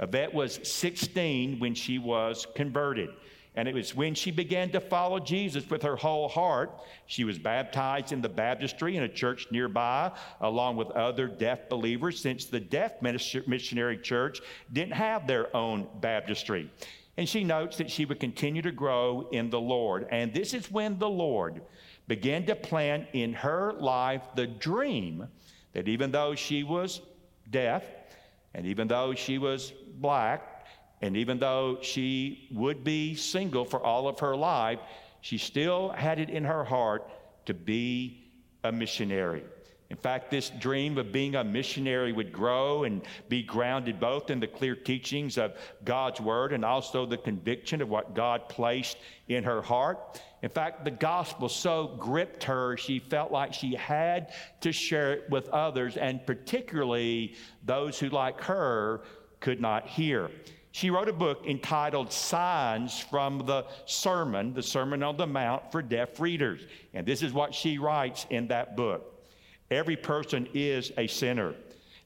Yvette 0.00 0.32
was 0.32 0.58
16 0.62 1.58
when 1.58 1.74
she 1.74 1.98
was 1.98 2.46
converted. 2.54 3.10
And 3.60 3.68
it 3.68 3.74
was 3.74 3.94
when 3.94 4.14
she 4.14 4.30
began 4.30 4.70
to 4.70 4.80
follow 4.80 5.18
Jesus 5.18 5.68
with 5.68 5.82
her 5.82 5.94
whole 5.94 6.30
heart. 6.30 6.80
She 7.04 7.24
was 7.24 7.38
baptized 7.38 8.10
in 8.10 8.22
the 8.22 8.28
baptistry 8.30 8.96
in 8.96 9.02
a 9.02 9.08
church 9.08 9.48
nearby, 9.50 10.12
along 10.40 10.76
with 10.76 10.90
other 10.92 11.26
deaf 11.26 11.68
believers, 11.68 12.18
since 12.18 12.46
the 12.46 12.58
deaf 12.58 13.02
missionary 13.02 13.98
church 13.98 14.40
didn't 14.72 14.94
have 14.94 15.26
their 15.26 15.54
own 15.54 15.86
baptistry. 16.00 16.70
And 17.18 17.28
she 17.28 17.44
notes 17.44 17.76
that 17.76 17.90
she 17.90 18.06
would 18.06 18.18
continue 18.18 18.62
to 18.62 18.72
grow 18.72 19.28
in 19.30 19.50
the 19.50 19.60
Lord. 19.60 20.06
And 20.10 20.32
this 20.32 20.54
is 20.54 20.70
when 20.70 20.98
the 20.98 21.10
Lord 21.10 21.60
began 22.08 22.46
to 22.46 22.56
plant 22.56 23.08
in 23.12 23.34
her 23.34 23.74
life 23.74 24.22
the 24.36 24.46
dream 24.46 25.28
that 25.74 25.86
even 25.86 26.12
though 26.12 26.34
she 26.34 26.62
was 26.62 27.02
deaf, 27.50 27.84
and 28.54 28.64
even 28.64 28.88
though 28.88 29.14
she 29.14 29.36
was 29.36 29.74
black, 29.96 30.59
and 31.00 31.16
even 31.16 31.38
though 31.38 31.78
she 31.80 32.48
would 32.52 32.84
be 32.84 33.14
single 33.14 33.64
for 33.64 33.80
all 33.80 34.08
of 34.08 34.18
her 34.20 34.36
life, 34.36 34.80
she 35.20 35.38
still 35.38 35.90
had 35.90 36.18
it 36.18 36.30
in 36.30 36.44
her 36.44 36.64
heart 36.64 37.08
to 37.46 37.54
be 37.54 38.30
a 38.64 38.72
missionary. 38.72 39.42
In 39.90 39.96
fact, 39.96 40.30
this 40.30 40.50
dream 40.50 40.98
of 40.98 41.10
being 41.10 41.34
a 41.34 41.42
missionary 41.42 42.12
would 42.12 42.32
grow 42.32 42.84
and 42.84 43.02
be 43.28 43.42
grounded 43.42 43.98
both 43.98 44.30
in 44.30 44.38
the 44.38 44.46
clear 44.46 44.76
teachings 44.76 45.36
of 45.36 45.56
God's 45.84 46.20
word 46.20 46.52
and 46.52 46.64
also 46.64 47.04
the 47.04 47.16
conviction 47.16 47.82
of 47.82 47.88
what 47.88 48.14
God 48.14 48.48
placed 48.48 48.98
in 49.26 49.42
her 49.42 49.60
heart. 49.60 50.22
In 50.42 50.48
fact, 50.48 50.84
the 50.84 50.92
gospel 50.92 51.48
so 51.48 51.96
gripped 51.98 52.44
her, 52.44 52.76
she 52.76 53.00
felt 53.00 53.32
like 53.32 53.52
she 53.52 53.74
had 53.74 54.32
to 54.60 54.70
share 54.70 55.12
it 55.12 55.28
with 55.28 55.48
others, 55.48 55.96
and 55.96 56.24
particularly 56.24 57.34
those 57.64 57.98
who, 57.98 58.10
like 58.10 58.40
her, 58.42 59.02
could 59.40 59.60
not 59.60 59.88
hear. 59.88 60.30
She 60.72 60.90
wrote 60.90 61.08
a 61.08 61.12
book 61.12 61.44
entitled 61.46 62.12
Signs 62.12 62.98
from 62.98 63.38
the 63.38 63.66
Sermon, 63.86 64.54
the 64.54 64.62
Sermon 64.62 65.02
on 65.02 65.16
the 65.16 65.26
Mount 65.26 65.72
for 65.72 65.82
Deaf 65.82 66.20
Readers. 66.20 66.60
And 66.94 67.04
this 67.04 67.22
is 67.22 67.32
what 67.32 67.54
she 67.54 67.78
writes 67.78 68.26
in 68.30 68.48
that 68.48 68.76
book 68.76 69.20
Every 69.70 69.96
person 69.96 70.48
is 70.54 70.92
a 70.96 71.06
sinner. 71.06 71.54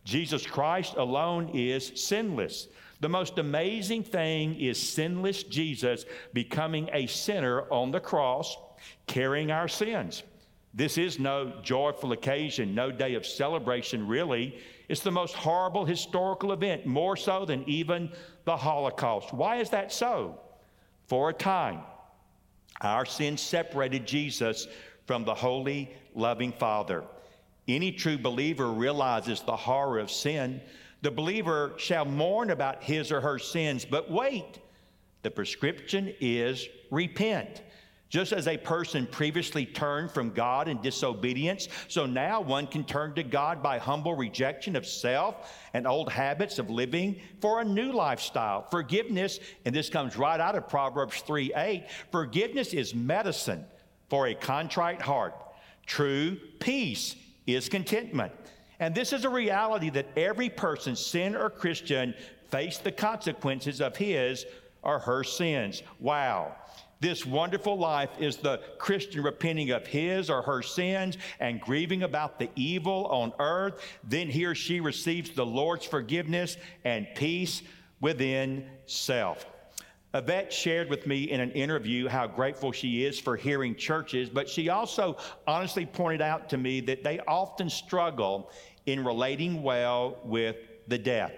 Jesus 0.05 0.47
Christ 0.47 0.95
alone 0.97 1.51
is 1.55 1.93
sinless. 1.95 2.69
The 3.01 3.09
most 3.09 3.39
amazing 3.39 4.05
thing 4.05 4.59
is 4.61 4.81
sinless 4.81 5.43
Jesus 5.43 6.05
becoming 6.33 6.89
a 6.93 7.07
sinner 7.07 7.63
on 7.73 7.91
the 7.91 8.01
cross, 8.01 8.57
carrying 9.07 9.51
our 9.51 9.69
sins. 9.69 10.23
This 10.75 10.99
is 10.99 11.19
no 11.19 11.61
joyful 11.63 12.13
occasion, 12.13 12.75
no 12.75 12.91
day 12.91 13.15
of 13.15 13.25
celebration, 13.25 14.07
really. 14.07 14.59
It's 14.89 15.01
the 15.01 15.11
most 15.11 15.35
horrible 15.35 15.85
historical 15.85 16.53
event, 16.53 16.87
more 16.87 17.17
so 17.17 17.45
than 17.45 17.69
even 17.69 18.11
the 18.45 18.57
Holocaust. 18.57 19.33
Why 19.33 19.57
is 19.57 19.71
that 19.71 19.93
so? 19.93 20.39
For 21.07 21.31
a 21.31 21.35
time, 21.35 21.81
our 22.81 23.07
sin 23.07 23.37
separated 23.37 24.07
Jesus 24.07 24.67
from 25.07 25.25
the 25.25 25.35
holy, 25.35 25.95
loving 26.15 26.53
Father. 26.53 27.05
Any 27.67 27.93
true 27.93 28.19
believer 28.19 28.69
realizes 28.71 29.41
the 29.41 29.57
horror 29.57 29.99
of 29.99 30.11
sin. 30.11 30.61
The 31.03 31.11
believer 31.11 31.73
shall 31.77 32.05
mourn 32.05 32.51
about 32.51 32.83
his 32.83 33.11
or 33.11 33.21
her 33.21 33.39
sins, 33.39 33.85
but 33.85 34.11
wait, 34.11 34.59
the 35.23 35.31
prescription 35.31 36.15
is 36.21 36.69
repent. 36.91 37.63
Just 38.09 38.33
as 38.33 38.47
a 38.47 38.57
person 38.57 39.07
previously 39.07 39.67
turned 39.67 40.11
from 40.11 40.31
God 40.31 40.69
in 40.69 40.81
disobedience, 40.81 41.69
so 41.89 42.07
now 42.07 42.41
one 42.41 42.67
can 42.67 42.85
turn 42.85 43.15
to 43.15 43.25
God 43.25 43.63
by 43.63 43.79
humble 43.79 44.15
rejection 44.15 44.77
of 44.77 44.87
self 44.87 45.53
and 45.73 45.87
old 45.87 46.13
habits 46.13 46.59
of 46.59 46.71
living 46.71 47.21
for 47.41 47.61
a 47.61 47.65
new 47.65 47.93
lifestyle. 47.93 48.69
Forgiveness, 48.71 49.41
and 49.65 49.75
this 49.75 49.89
comes 49.89 50.17
right 50.17 50.39
out 50.39 50.55
of 50.55 50.69
Proverbs 50.69 51.23
3 51.23 51.53
8, 51.57 51.87
forgiveness 52.13 52.73
is 52.73 52.95
medicine 52.95 53.65
for 54.09 54.29
a 54.29 54.35
contrite 54.35 55.03
heart. 55.03 55.35
True 55.87 56.39
peace 56.61 57.17
is 57.47 57.69
contentment. 57.69 58.33
And 58.81 58.95
this 58.95 59.13
is 59.13 59.25
a 59.25 59.31
reality 59.31 59.91
that 59.91 60.09
every 60.17 60.49
person, 60.49 60.97
sin 60.97 61.35
or 61.35 61.51
Christian, 61.51 62.15
face 62.51 62.79
the 62.79 62.93
consequences 62.93 63.81
of 63.81 63.97
his 63.97 64.47
or 64.83 64.99
her 64.99 65.25
sins. 65.25 65.83
Wow. 65.99 66.55
This 67.01 67.27
wonderful 67.27 67.77
life 67.77 68.11
is 68.19 68.37
the 68.37 68.61
Christian 68.79 69.23
repenting 69.23 69.71
of 69.71 69.87
his 69.87 70.31
or 70.31 70.43
her 70.43 70.63
sins 70.63 71.19
and 71.41 71.61
grieving 71.61 72.03
about 72.03 72.39
the 72.39 72.49
evil 72.57 73.07
on 73.07 73.33
earth. 73.39 73.81
Then 74.05 74.29
he 74.29 74.45
or 74.45 74.55
she 74.55 74.81
receives 74.81 75.31
the 75.31 75.45
Lord's 75.45 75.85
forgiveness 75.85 76.57
and 76.85 77.07
peace 77.15 77.63
within 78.01 78.67
self. 78.87 79.47
Yvette 80.15 80.53
shared 80.53 80.89
with 80.89 81.09
me 81.09 81.25
in 81.25 81.41
an 81.41 81.51
interview 81.53 82.07
how 82.07 82.27
grateful 82.27 82.71
she 82.71 83.05
is 83.05 83.19
for 83.19 83.37
hearing 83.37 83.75
churches, 83.75 84.29
but 84.29 84.49
she 84.49 84.69
also 84.69 85.17
honestly 85.47 85.85
pointed 85.85 86.23
out 86.23 86.49
to 86.49 86.57
me 86.57 86.81
that 86.81 87.03
they 87.03 87.19
often 87.27 87.69
struggle 87.69 88.51
in 88.87 89.05
relating 89.05 89.63
well 89.63 90.19
with 90.25 90.57
the 90.87 90.99
deaf. 90.99 91.33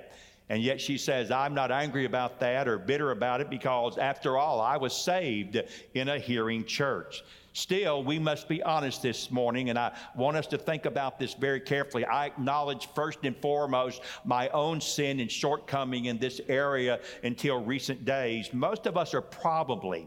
And 0.49 0.62
yet 0.62 0.81
she 0.81 0.97
says, 0.97 1.31
I'm 1.31 1.55
not 1.55 1.73
angry 1.73 2.05
about 2.05 2.38
that 2.41 2.69
or 2.69 2.79
bitter 2.79 3.11
about 3.11 3.41
it 3.41 3.50
because, 3.50 3.99
after 3.99 4.38
all, 4.38 4.61
I 4.61 4.76
was 4.76 4.93
saved 4.95 5.61
in 5.95 6.09
a 6.09 6.19
hearing 6.19 6.65
church. 6.65 7.25
Still, 7.53 8.05
we 8.05 8.19
must 8.19 8.49
be 8.49 8.62
honest 8.62 9.03
this 9.03 9.31
morning, 9.31 9.71
and 9.71 9.79
I 9.79 9.97
want 10.15 10.37
us 10.37 10.47
to 10.49 10.59
think 10.59 10.85
about 10.85 11.19
this 11.19 11.35
very 11.35 11.59
carefully. 11.59 12.05
I 12.05 12.26
acknowledge 12.26 12.87
first 12.95 13.21
and 13.25 13.35
foremost 13.38 14.03
my 14.25 14.49
own 14.50 14.81
sin 14.81 15.21
and 15.21 15.33
shortcoming 15.33 16.05
in 16.05 16.19
this 16.19 16.41
area 16.49 17.00
until 17.25 17.65
recent 17.65 18.05
days. 18.05 18.53
Most 18.53 18.87
of 18.87 18.97
us 18.97 19.15
are 19.15 19.23
probably 19.23 20.07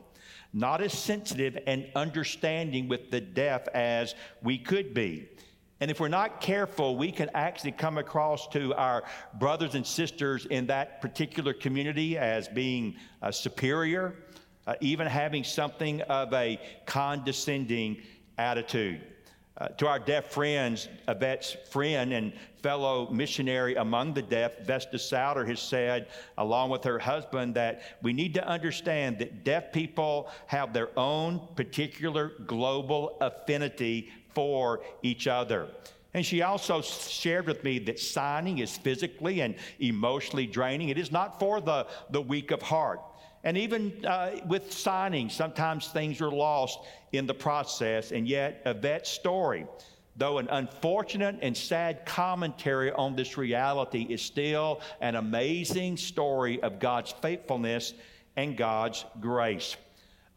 not 0.54 0.80
as 0.80 0.94
sensitive 0.94 1.58
and 1.68 1.88
understanding 1.96 2.88
with 2.88 3.12
the 3.12 3.20
deaf 3.20 3.68
as 3.70 4.16
we 4.42 4.58
could 4.58 4.94
be. 4.94 5.28
And 5.82 5.90
if 5.90 6.00
we're 6.00 6.10
not 6.10 6.42
careful, 6.42 6.98
we 6.98 7.12
can 7.12 7.30
actually 7.34 7.72
come 7.72 7.98
across 7.98 8.48
to 8.50 8.74
our 8.76 9.04
brothers 9.36 9.76
and 9.76 9.86
sisters 9.86 10.46
in 10.46 10.68
that 10.68 11.02
particular 11.02 11.54
community 11.54 12.18
as 12.18 12.48
being 12.50 12.96
uh, 13.22 13.32
superior 13.32 14.16
uh, 14.70 14.76
even 14.82 15.08
having 15.08 15.44
something 15.44 16.00
of 16.04 16.32
a 16.32 16.60
condescending 16.86 17.98
attitude. 18.38 19.02
Uh, 19.58 19.68
to 19.70 19.88
our 19.88 19.98
deaf 19.98 20.32
friends, 20.32 20.88
Yvette's 21.08 21.58
friend 21.72 22.14
and 22.14 22.32
fellow 22.62 23.10
missionary 23.10 23.76
among 23.76 24.14
the 24.14 24.22
deaf, 24.22 24.60
Vesta 24.60 25.00
Souter, 25.00 25.44
has 25.44 25.60
said, 25.60 26.08
along 26.38 26.70
with 26.70 26.84
her 26.84 27.00
husband, 27.00 27.56
that 27.56 27.82
we 28.04 28.14
need 28.14 28.36
to 28.36 28.48
understand 28.48 29.18
that 29.18 29.44
deaf 29.44 29.74
people 29.74 30.30
have 30.46 30.72
their 30.72 30.90
own 30.98 31.42
particular 31.56 32.34
global 32.46 33.18
affinity 33.22 34.12
for 34.40 34.80
each 35.04 35.28
other. 35.28 35.68
And 36.14 36.26
she 36.26 36.44
also 36.44 36.82
shared 36.82 37.46
with 37.46 37.62
me 37.66 37.78
that 37.80 38.00
signing 38.00 38.60
is 38.60 38.78
physically 38.78 39.42
and 39.42 39.54
emotionally 39.82 40.48
draining. 40.48 40.88
It 40.88 40.98
is 40.98 41.12
not 41.12 41.42
for 41.42 41.60
the, 41.60 41.88
the 42.12 42.22
weak 42.22 42.52
of 42.52 42.62
heart. 42.62 43.02
And 43.44 43.58
even 43.58 44.06
uh, 44.06 44.38
with 44.48 44.72
signing, 44.72 45.28
sometimes 45.28 45.90
things 45.90 46.22
are 46.22 46.32
lost 46.32 46.80
in 47.12 47.28
the 47.28 47.34
process. 47.34 48.14
And 48.14 48.26
yet, 48.26 48.62
Yvette's 48.66 49.10
story, 49.10 49.66
though 50.16 50.38
an 50.38 50.48
unfortunate 50.50 51.40
and 51.42 51.56
sad 51.56 52.06
commentary 52.06 52.94
on 52.94 53.18
this 53.18 53.38
reality, 53.38 54.08
is 54.10 54.22
still 54.22 54.80
an 55.02 55.16
amazing 55.16 55.98
story 55.98 56.64
of 56.64 56.80
God's 56.80 57.14
faithfulness 57.22 57.94
and 58.38 58.56
God's 58.56 59.04
grace. 59.20 59.76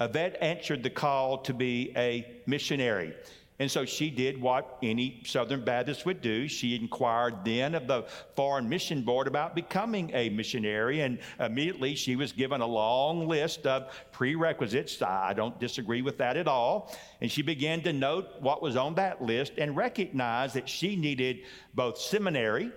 Yvette 0.00 0.38
answered 0.40 0.82
the 0.82 0.90
call 0.90 1.38
to 1.42 1.54
be 1.54 1.92
a 1.96 2.42
missionary. 2.46 3.14
And 3.62 3.70
so 3.70 3.84
she 3.84 4.10
did 4.10 4.42
what 4.42 4.76
any 4.82 5.22
Southern 5.24 5.64
Baptist 5.64 6.04
would 6.04 6.20
do. 6.20 6.48
She 6.48 6.74
inquired 6.74 7.44
then 7.44 7.76
of 7.76 7.86
the 7.86 8.06
Foreign 8.34 8.68
Mission 8.68 9.02
Board 9.02 9.28
about 9.28 9.54
becoming 9.54 10.10
a 10.14 10.30
missionary, 10.30 11.02
and 11.02 11.20
immediately 11.38 11.94
she 11.94 12.16
was 12.16 12.32
given 12.32 12.60
a 12.60 12.66
long 12.66 13.28
list 13.28 13.64
of 13.64 13.94
prerequisites. 14.10 15.00
I 15.00 15.32
don't 15.32 15.60
disagree 15.60 16.02
with 16.02 16.18
that 16.18 16.36
at 16.36 16.48
all. 16.48 16.92
And 17.20 17.30
she 17.30 17.40
began 17.40 17.82
to 17.82 17.92
note 17.92 18.30
what 18.40 18.62
was 18.62 18.74
on 18.74 18.96
that 18.96 19.22
list 19.22 19.52
and 19.58 19.76
recognized 19.76 20.56
that 20.56 20.68
she 20.68 20.96
needed 20.96 21.42
both 21.72 21.98
seminary 21.98 22.72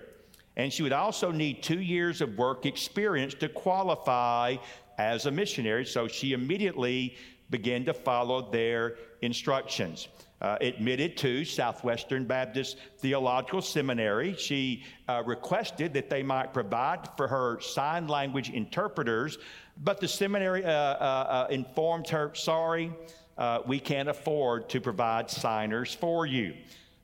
and 0.56 0.72
she 0.72 0.84
would 0.84 0.92
also 0.92 1.32
need 1.32 1.64
two 1.64 1.80
years 1.80 2.20
of 2.20 2.38
work 2.38 2.64
experience 2.64 3.34
to 3.34 3.48
qualify 3.48 4.54
as 4.98 5.26
a 5.26 5.32
missionary. 5.32 5.84
So 5.84 6.06
she 6.06 6.32
immediately 6.32 7.16
began 7.50 7.84
to 7.86 7.92
follow 7.92 8.52
their 8.52 8.94
instructions 9.20 10.06
uh, 10.40 10.58
admitted 10.60 11.16
to 11.18 11.44
Southwestern 11.44 12.24
Baptist 12.24 12.76
Theological 12.98 13.62
Seminary. 13.62 14.34
She 14.36 14.84
uh, 15.08 15.22
requested 15.24 15.94
that 15.94 16.10
they 16.10 16.22
might 16.22 16.52
provide 16.52 17.08
for 17.16 17.26
her 17.26 17.60
sign 17.60 18.06
language 18.06 18.50
interpreters, 18.50 19.38
but 19.82 20.00
the 20.00 20.08
seminary 20.08 20.64
uh, 20.64 20.70
uh, 20.70 20.72
uh 20.72 21.46
informed 21.50 22.08
her, 22.08 22.32
sorry, 22.34 22.92
uh, 23.38 23.60
we 23.66 23.78
can't 23.78 24.08
afford 24.08 24.68
to 24.70 24.80
provide 24.80 25.30
signers 25.30 25.94
for 25.94 26.26
you. 26.26 26.54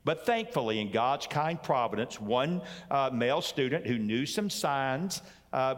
But 0.05 0.25
thankfully, 0.25 0.79
in 0.79 0.91
God's 0.91 1.27
kind 1.27 1.61
providence, 1.61 2.19
one 2.19 2.61
male 3.13 3.41
student 3.41 3.87
who 3.87 3.97
knew 3.97 4.25
some 4.25 4.49
signs 4.49 5.21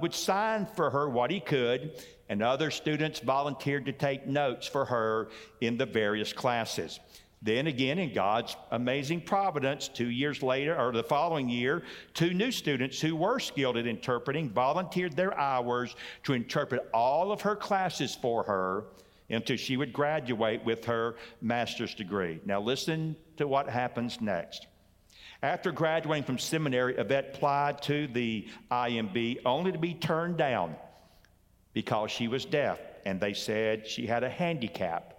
would 0.01 0.15
sign 0.15 0.65
for 0.65 0.89
her 0.89 1.07
what 1.07 1.29
he 1.29 1.39
could, 1.39 2.01
and 2.27 2.41
other 2.41 2.71
students 2.71 3.19
volunteered 3.19 3.85
to 3.85 3.91
take 3.91 4.25
notes 4.25 4.65
for 4.65 4.85
her 4.85 5.29
in 5.61 5.77
the 5.77 5.85
various 5.85 6.33
classes. 6.33 6.99
Then 7.45 7.67
again, 7.67 7.99
in 7.99 8.11
God's 8.11 8.57
amazing 8.71 9.21
providence, 9.21 9.87
two 9.87 10.09
years 10.09 10.41
later, 10.41 10.75
or 10.75 10.91
the 10.91 11.03
following 11.03 11.47
year, 11.47 11.83
two 12.15 12.33
new 12.33 12.51
students 12.51 12.99
who 12.99 13.15
were 13.15 13.39
skilled 13.39 13.77
at 13.77 13.85
interpreting 13.85 14.49
volunteered 14.49 15.15
their 15.15 15.37
hours 15.37 15.95
to 16.23 16.33
interpret 16.33 16.89
all 16.91 17.31
of 17.31 17.41
her 17.41 17.55
classes 17.55 18.17
for 18.19 18.41
her 18.45 18.85
until 19.29 19.57
she 19.57 19.77
would 19.77 19.93
graduate 19.93 20.65
with 20.65 20.85
her 20.85 21.17
master's 21.39 21.93
degree. 21.93 22.39
Now, 22.45 22.59
listen 22.61 23.15
to 23.37 23.47
what 23.47 23.69
happens 23.69 24.19
next. 24.19 24.65
After 25.43 25.71
graduating 25.71 26.23
from 26.23 26.39
seminary, 26.39 26.97
Yvette 26.97 27.35
applied 27.35 27.79
to 27.83 28.07
the 28.07 28.47
IMB 28.71 29.41
only 29.45 29.71
to 29.71 29.77
be 29.77 29.93
turned 29.93 30.37
down 30.37 30.75
because 31.73 32.09
she 32.09 32.27
was 32.27 32.43
deaf, 32.43 32.79
and 33.05 33.19
they 33.19 33.33
said 33.33 33.85
she 33.85 34.07
had 34.07 34.23
a 34.23 34.29
handicap 34.29 35.14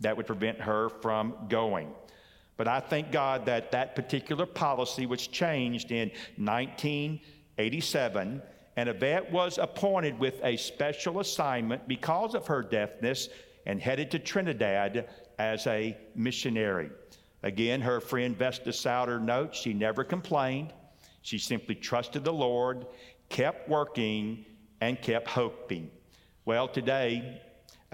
that 0.00 0.16
would 0.16 0.26
prevent 0.26 0.60
her 0.60 0.88
from 0.88 1.34
going. 1.48 1.92
But 2.56 2.68
I 2.68 2.80
thank 2.80 3.10
God 3.10 3.46
that 3.46 3.72
that 3.72 3.96
particular 3.96 4.46
policy 4.46 5.06
was 5.06 5.26
changed 5.26 5.90
in 5.90 6.10
1987, 6.36 8.42
and 8.76 8.88
Yvette 8.88 9.32
was 9.32 9.58
appointed 9.58 10.18
with 10.18 10.40
a 10.42 10.56
special 10.56 11.20
assignment 11.20 11.86
because 11.88 12.34
of 12.34 12.46
her 12.46 12.62
deafness 12.62 13.28
and 13.66 13.80
headed 13.80 14.10
to 14.12 14.18
Trinidad 14.18 15.08
as 15.38 15.66
a 15.66 15.96
missionary. 16.14 16.90
Again, 17.42 17.80
her 17.80 18.00
friend 18.00 18.36
Vesta 18.36 18.72
Souter 18.72 19.20
notes 19.20 19.58
she 19.58 19.74
never 19.74 20.04
complained. 20.04 20.72
She 21.22 21.38
simply 21.38 21.74
trusted 21.74 22.24
the 22.24 22.32
Lord, 22.32 22.86
kept 23.28 23.68
working, 23.68 24.44
and 24.80 25.00
kept 25.00 25.28
hoping. 25.28 25.90
Well, 26.44 26.68
today, 26.68 27.40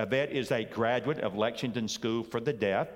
Yvette 0.00 0.32
is 0.32 0.50
a 0.50 0.64
graduate 0.64 1.18
of 1.18 1.36
Lexington 1.36 1.86
School 1.86 2.24
for 2.24 2.40
the 2.40 2.54
Deaf. 2.54 2.88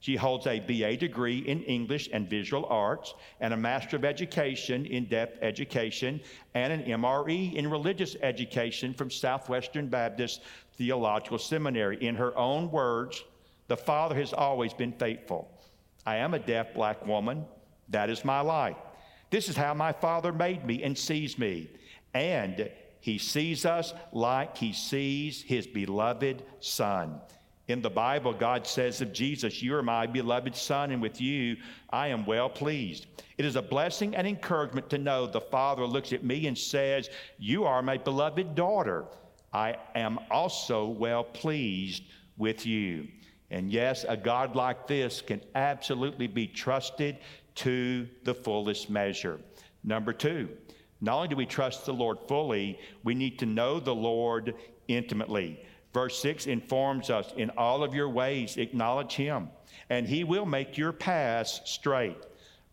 She 0.00 0.16
holds 0.16 0.46
a 0.46 0.60
BA 0.60 0.96
degree 0.96 1.40
in 1.40 1.62
English 1.64 2.08
and 2.12 2.30
Visual 2.30 2.64
Arts 2.66 3.14
and 3.40 3.52
a 3.52 3.56
Master 3.58 3.96
of 3.96 4.06
Education 4.06 4.86
in 4.86 5.04
Deaf 5.04 5.28
Education 5.42 6.18
and 6.54 6.72
an 6.72 6.84
MRE 6.84 7.54
in 7.54 7.70
Religious 7.70 8.16
Education 8.22 8.94
from 8.94 9.10
Southwestern 9.10 9.88
Baptist 9.88 10.42
Theological 10.76 11.38
Seminary. 11.38 12.02
In 12.02 12.14
her 12.14 12.34
own 12.38 12.70
words, 12.70 13.22
the 13.68 13.76
Father 13.76 14.14
has 14.14 14.32
always 14.32 14.72
been 14.72 14.92
faithful. 14.92 15.50
I 16.06 16.16
am 16.16 16.32
a 16.32 16.38
deaf 16.38 16.72
black 16.72 17.04
woman. 17.06 17.44
That 17.90 18.08
is 18.08 18.24
my 18.24 18.40
life. 18.40 18.76
This 19.28 19.50
is 19.50 19.56
how 19.56 19.74
my 19.74 19.92
Father 19.92 20.32
made 20.32 20.64
me 20.64 20.82
and 20.82 20.96
sees 20.96 21.38
me. 21.38 21.68
And 22.14 22.70
he 23.06 23.18
sees 23.18 23.64
us 23.64 23.94
like 24.10 24.56
he 24.56 24.72
sees 24.72 25.40
his 25.40 25.64
beloved 25.64 26.42
Son. 26.58 27.20
In 27.68 27.80
the 27.80 27.88
Bible, 27.88 28.32
God 28.32 28.66
says 28.66 29.00
of 29.00 29.12
Jesus, 29.12 29.62
You 29.62 29.76
are 29.76 29.82
my 29.82 30.08
beloved 30.08 30.56
Son, 30.56 30.90
and 30.90 31.00
with 31.00 31.20
you 31.20 31.56
I 31.90 32.08
am 32.08 32.26
well 32.26 32.48
pleased. 32.48 33.06
It 33.38 33.44
is 33.44 33.54
a 33.54 33.62
blessing 33.62 34.16
and 34.16 34.26
encouragement 34.26 34.90
to 34.90 34.98
know 34.98 35.28
the 35.28 35.40
Father 35.40 35.86
looks 35.86 36.12
at 36.12 36.24
me 36.24 36.48
and 36.48 36.58
says, 36.58 37.08
You 37.38 37.62
are 37.62 37.80
my 37.80 37.96
beloved 37.96 38.56
daughter. 38.56 39.04
I 39.52 39.76
am 39.94 40.18
also 40.28 40.88
well 40.88 41.22
pleased 41.22 42.02
with 42.36 42.66
you. 42.66 43.06
And 43.52 43.70
yes, 43.70 44.04
a 44.08 44.16
God 44.16 44.56
like 44.56 44.88
this 44.88 45.22
can 45.22 45.40
absolutely 45.54 46.26
be 46.26 46.48
trusted 46.48 47.18
to 47.54 48.08
the 48.24 48.34
fullest 48.34 48.90
measure. 48.90 49.38
Number 49.84 50.12
two, 50.12 50.48
not 51.00 51.16
only 51.16 51.28
do 51.28 51.36
we 51.36 51.46
trust 51.46 51.84
the 51.84 51.92
Lord 51.92 52.18
fully, 52.26 52.78
we 53.04 53.14
need 53.14 53.38
to 53.40 53.46
know 53.46 53.78
the 53.80 53.94
Lord 53.94 54.54
intimately. 54.88 55.62
Verse 55.92 56.18
6 56.20 56.46
informs 56.46 57.10
us 57.10 57.32
in 57.36 57.50
all 57.50 57.82
of 57.82 57.94
your 57.94 58.08
ways, 58.08 58.56
acknowledge 58.56 59.14
Him, 59.14 59.48
and 59.90 60.06
He 60.06 60.24
will 60.24 60.46
make 60.46 60.76
your 60.76 60.92
paths 60.92 61.60
straight. 61.64 62.18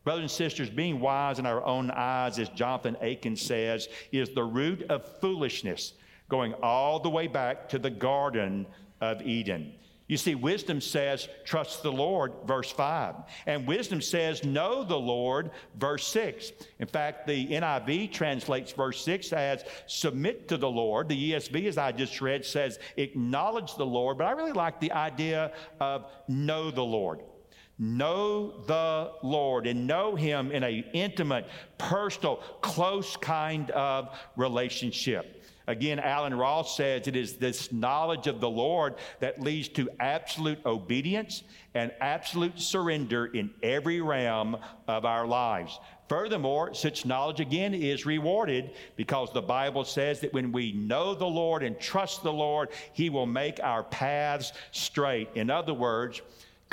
Brothers 0.03 0.23
and 0.23 0.31
sisters, 0.31 0.69
being 0.69 0.99
wise 0.99 1.39
in 1.39 1.45
our 1.45 1.63
own 1.63 1.89
eyes, 1.91 2.37
as 2.39 2.49
Jonathan 2.49 2.97
Akin 3.01 3.35
says, 3.35 3.87
is 4.11 4.29
the 4.29 4.43
root 4.43 4.83
of 4.89 5.19
foolishness, 5.19 5.93
going 6.27 6.53
all 6.55 6.99
the 6.99 7.09
way 7.09 7.27
back 7.27 7.69
to 7.69 7.79
the 7.79 7.89
Garden 7.89 8.65
of 8.99 9.21
Eden. 9.21 9.73
You 10.13 10.17
see, 10.17 10.35
wisdom 10.35 10.79
says, 10.79 11.27
trust 11.43 11.81
the 11.81 11.91
Lord, 11.91 12.33
verse 12.45 12.69
5. 12.69 13.15
And 13.47 13.65
wisdom 13.65 13.99
says, 13.99 14.43
know 14.43 14.83
the 14.83 14.95
Lord, 14.95 15.49
verse 15.79 16.05
6. 16.05 16.51
In 16.77 16.85
fact, 16.85 17.25
the 17.25 17.47
NIV 17.47 18.11
translates 18.11 18.73
verse 18.73 19.03
6 19.03 19.33
as 19.33 19.65
submit 19.87 20.47
to 20.49 20.57
the 20.57 20.69
Lord. 20.69 21.09
The 21.09 21.31
ESV, 21.31 21.65
as 21.65 21.79
I 21.79 21.93
just 21.93 22.21
read, 22.21 22.45
says 22.45 22.77
acknowledge 22.95 23.73
the 23.73 23.87
Lord. 23.87 24.19
But 24.19 24.27
I 24.27 24.33
really 24.33 24.51
like 24.51 24.79
the 24.79 24.91
idea 24.91 25.51
of 25.79 26.05
know 26.27 26.69
the 26.69 26.83
Lord. 26.83 27.21
Know 27.79 28.61
the 28.67 29.13
Lord 29.23 29.65
and 29.65 29.87
know 29.87 30.15
Him 30.15 30.51
in 30.51 30.61
an 30.61 30.83
intimate, 30.93 31.47
personal, 31.79 32.35
close 32.61 33.17
kind 33.17 33.71
of 33.71 34.15
relationship. 34.35 35.42
Again, 35.67 35.99
Allen 35.99 36.33
Ross 36.33 36.75
says 36.75 37.07
it 37.07 37.15
is 37.15 37.37
this 37.37 37.71
knowledge 37.71 38.27
of 38.27 38.39
the 38.41 38.49
Lord 38.49 38.95
that 39.19 39.41
leads 39.41 39.69
to 39.69 39.89
absolute 39.99 40.59
obedience 40.65 41.43
and 41.73 41.91
absolute 42.01 42.59
surrender 42.59 43.27
in 43.27 43.51
every 43.63 44.01
realm 44.01 44.57
of 44.87 45.05
our 45.05 45.25
lives. 45.25 45.79
Furthermore, 46.09 46.73
such 46.73 47.05
knowledge 47.05 47.39
again 47.39 47.73
is 47.73 48.05
rewarded 48.05 48.71
because 48.97 49.31
the 49.31 49.41
Bible 49.41 49.85
says 49.85 50.19
that 50.19 50.33
when 50.33 50.51
we 50.51 50.73
know 50.73 51.15
the 51.15 51.25
Lord 51.25 51.63
and 51.63 51.79
trust 51.79 52.23
the 52.23 52.33
Lord, 52.33 52.69
He 52.91 53.09
will 53.09 53.25
make 53.25 53.59
our 53.61 53.83
paths 53.83 54.51
straight. 54.71 55.29
In 55.35 55.49
other 55.49 55.73
words, 55.73 56.21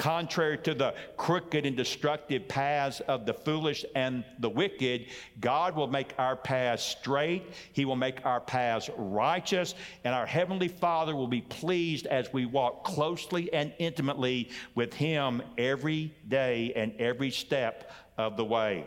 contrary 0.01 0.57
to 0.57 0.73
the 0.73 0.95
crooked 1.19 1.67
and 1.67 1.77
destructive 1.77 2.49
paths 2.49 3.01
of 3.01 3.27
the 3.27 3.35
foolish 3.35 3.85
and 3.95 4.25
the 4.39 4.49
wicked, 4.49 5.05
God 5.41 5.77
will 5.77 5.89
make 5.89 6.15
our 6.17 6.37
paths 6.37 6.83
straight. 6.83 7.53
He 7.75 7.85
will 7.85 7.97
make 7.97 8.25
our 8.25 8.41
paths 8.41 8.89
righteous, 8.97 9.75
and 10.05 10.15
our 10.15 10.25
Heavenly 10.25 10.69
Father 10.69 11.15
will 11.15 11.29
be 11.29 11.43
pleased 11.43 12.07
as 12.07 12.33
we 12.33 12.47
walk 12.47 12.83
closely 12.83 13.53
and 13.53 13.75
intimately 13.79 14.49
with 14.75 14.95
Him 14.95 15.43
every 15.59 16.15
day 16.29 16.73
and 16.75 16.99
every 16.99 17.31
step 17.31 17.93
of 18.17 18.39
the 18.39 18.45
way. 18.45 18.87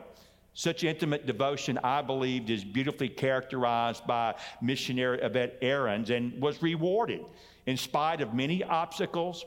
Such 0.56 0.84
intimate 0.84 1.28
devotion, 1.28 1.80
I 1.84 2.02
believed, 2.02 2.50
is 2.50 2.64
beautifully 2.64 3.10
characterized 3.10 4.08
by 4.08 4.34
missionary 4.64 5.20
Yvette 5.22 5.60
Aarons 5.62 6.10
and 6.10 6.42
was 6.42 6.64
rewarded 6.64 7.22
in 7.68 7.78
spite 7.78 8.20
of 8.22 8.34
many 8.34 8.64
obstacles 8.64 9.46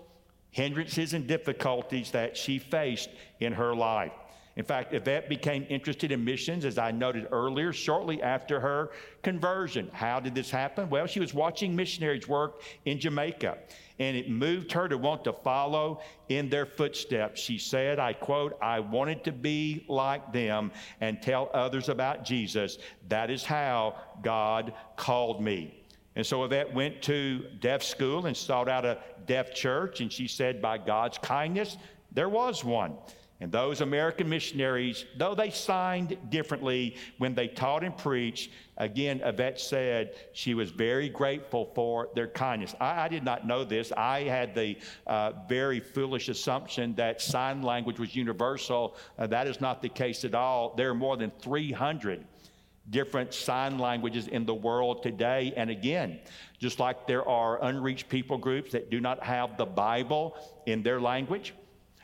hindrances 0.57 1.13
and 1.13 1.27
difficulties 1.27 2.11
that 2.13 2.35
she 2.35 2.59
faced 2.59 3.11
in 3.41 3.53
her 3.53 3.75
life. 3.77 4.13
In 4.57 4.65
fact, 4.65 4.95
Yvette 4.95 5.29
became 5.29 5.67
interested 5.69 6.11
in 6.11 6.25
missions, 6.25 6.65
as 6.65 6.79
I 6.79 6.93
noted 6.93 7.29
earlier, 7.31 7.75
shortly 7.75 8.23
after 8.23 8.59
her 8.59 8.91
conversion. 9.23 9.91
How 9.93 10.19
did 10.19 10.35
this 10.35 10.51
happen? 10.51 10.89
Well, 10.89 11.07
she 11.07 11.21
was 11.21 11.35
watching 11.35 11.77
missionaries 11.77 12.27
work 12.27 12.63
in 12.87 12.99
Jamaica, 12.99 13.59
and 13.99 14.17
it 14.17 14.31
moved 14.31 14.73
her 14.73 14.89
to 14.89 14.97
want 14.97 15.25
to 15.25 15.35
follow 15.35 16.01
in 16.31 16.49
their 16.49 16.65
footsteps. 16.65 17.39
She 17.39 17.59
said, 17.59 17.99
I 17.99 18.15
quote, 18.15 18.57
I 18.63 18.81
wanted 18.81 19.25
to 19.25 19.33
be 19.33 19.85
like 19.89 20.33
them 20.33 20.73
and 21.03 21.21
tell 21.21 21.51
others 21.53 21.91
about 21.91 22.25
Jesus. 22.25 22.79
That 23.11 23.31
is 23.31 23.45
how 23.45 23.97
God 24.23 24.73
called 24.97 25.43
me. 25.43 25.86
And 26.17 26.27
so 26.27 26.43
Yvette 26.45 26.73
went 26.73 27.03
to 27.03 27.41
deaf 27.61 27.83
school 27.83 28.25
and 28.25 28.35
sought 28.35 28.69
out 28.69 28.87
a 28.87 28.99
deaf 29.27 29.55
church, 29.55 30.01
and 30.01 30.11
she 30.11 30.27
said, 30.27 30.63
by 30.63 30.79
God's 30.79 31.19
kindness, 31.19 31.77
there 32.11 32.31
was 32.31 32.65
one. 32.65 32.97
And 33.39 33.53
those 33.53 33.83
American 33.83 34.31
missionaries, 34.31 35.05
though 35.19 35.35
they 35.35 35.51
signed 35.51 36.17
differently 36.31 36.97
when 37.19 37.35
they 37.35 37.49
taught 37.49 37.85
and 37.85 37.95
preached, 37.95 38.51
again, 38.79 39.21
Yvette 39.23 39.61
said 39.61 40.15
she 40.33 40.55
was 40.55 40.71
very 40.71 41.11
grateful 41.11 41.71
for 41.75 42.09
their 42.15 42.29
kindness. 42.29 42.75
I, 42.81 43.03
I 43.03 43.09
did 43.09 43.23
not 43.23 43.47
know 43.47 43.63
this. 43.63 43.93
I 43.95 44.23
had 44.23 44.55
the 44.55 44.79
uh, 45.07 45.33
very 45.51 45.81
foolish 45.81 46.31
assumption 46.31 46.95
that 46.95 47.21
sign 47.21 47.61
language 47.61 48.01
was 48.01 48.17
universal. 48.17 48.97
Uh, 49.19 49.27
that 49.27 49.47
is 49.47 49.61
not 49.61 49.83
the 49.83 49.91
case 49.91 50.25
at 50.25 50.35
all. 50.35 50.75
There 50.75 50.89
are 50.89 50.95
more 50.95 51.19
than 51.19 51.31
300 51.39 52.25
different 52.91 53.35
sign 53.35 53.79
languages 53.79 54.29
in 54.29 54.47
the 54.47 54.55
world 54.55 55.03
today. 55.03 55.53
And 55.57 55.71
again, 55.71 56.21
just 56.59 56.79
like 56.79 57.07
there 57.07 57.27
are 57.29 57.63
unreached 57.65 58.09
people 58.09 58.39
groups 58.39 58.73
that 58.73 58.91
do 58.91 59.01
not 59.01 59.23
have 59.23 59.57
the 59.57 59.67
Bible 59.67 60.37
in 60.67 60.83
their 60.83 61.01
language, 61.01 61.55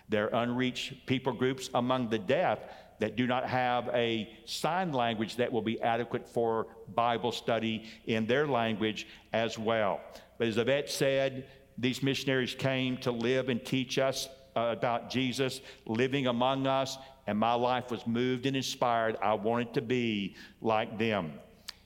there 0.09 0.35
are 0.35 0.43
unreached 0.43 1.07
people 1.07 1.33
groups 1.33 1.71
among 1.75 2.11
the 2.11 2.19
deaf 2.19 2.59
that 2.99 3.17
do 3.17 3.27
not 3.27 3.49
have 3.49 3.89
a 3.95 4.33
sign 4.45 4.93
language 4.93 5.37
that 5.37 5.51
will 5.51 5.63
be 5.63 5.81
adequate 5.83 6.29
for 6.29 6.67
Bible 6.95 7.33
study 7.33 7.85
in 8.07 8.27
their 8.27 8.47
language 8.47 9.09
as 9.33 9.59
well. 9.59 10.01
But 10.39 10.49
as 10.49 10.57
Yvette 10.57 10.91
said, 10.91 11.47
these 11.79 12.03
missionaries 12.03 12.55
came 12.55 12.97
to 12.99 13.11
live 13.11 13.49
and 13.49 13.65
teach 13.65 13.99
us 13.99 14.29
uh, 14.55 14.75
about 14.77 15.11
Jesus 15.11 15.61
living 15.87 16.27
among 16.27 16.67
us, 16.67 16.99
and 17.27 17.39
my 17.39 17.55
life 17.55 17.91
was 17.91 18.07
moved 18.07 18.47
and 18.47 18.57
inspired. 18.57 19.17
I 19.23 19.35
wanted 19.35 19.75
to 19.75 19.83
be 19.83 20.37
like 20.61 20.99
them. 20.99 21.33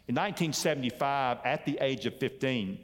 In 0.08 0.14
1975, 0.14 1.38
at 1.44 1.64
the 1.64 1.78
age 1.80 2.06
of 2.06 2.18
15, 2.18 2.78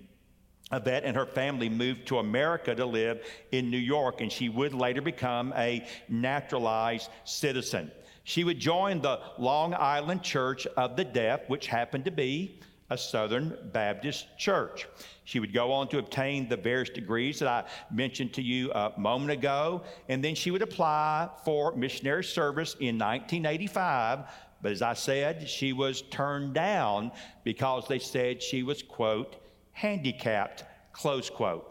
Yvette 0.72 1.04
and 1.04 1.16
her 1.16 1.26
family 1.26 1.68
moved 1.68 2.06
to 2.08 2.18
America 2.18 2.74
to 2.74 2.86
live 2.86 3.24
in 3.52 3.70
New 3.70 3.78
York, 3.78 4.20
and 4.20 4.32
she 4.32 4.48
would 4.48 4.74
later 4.74 5.02
become 5.02 5.52
a 5.56 5.86
naturalized 6.08 7.10
citizen. 7.24 7.90
She 8.24 8.44
would 8.44 8.58
join 8.58 9.00
the 9.00 9.20
Long 9.38 9.74
Island 9.74 10.22
Church 10.22 10.66
of 10.66 10.96
the 10.96 11.04
Deaf, 11.04 11.48
which 11.48 11.66
happened 11.66 12.04
to 12.06 12.10
be 12.10 12.58
a 12.92 12.98
Southern 12.98 13.56
Baptist 13.72 14.26
church. 14.36 14.86
She 15.24 15.40
would 15.40 15.54
go 15.54 15.72
on 15.72 15.88
to 15.88 15.98
obtain 15.98 16.48
the 16.48 16.56
various 16.56 16.90
degrees 16.90 17.38
that 17.38 17.48
I 17.48 17.64
mentioned 17.94 18.34
to 18.34 18.42
you 18.42 18.70
a 18.72 18.92
moment 18.98 19.32
ago, 19.32 19.82
and 20.08 20.22
then 20.22 20.34
she 20.34 20.50
would 20.50 20.62
apply 20.62 21.30
for 21.44 21.74
missionary 21.74 22.24
service 22.24 22.74
in 22.74 22.98
1985. 22.98 24.24
But 24.60 24.72
as 24.72 24.82
I 24.82 24.92
said, 24.92 25.48
she 25.48 25.72
was 25.72 26.02
turned 26.02 26.54
down 26.54 27.12
because 27.44 27.88
they 27.88 27.98
said 27.98 28.42
she 28.42 28.62
was, 28.62 28.82
quote, 28.82 29.36
handicapped, 29.72 30.64
close 30.92 31.30
quote. 31.30 31.68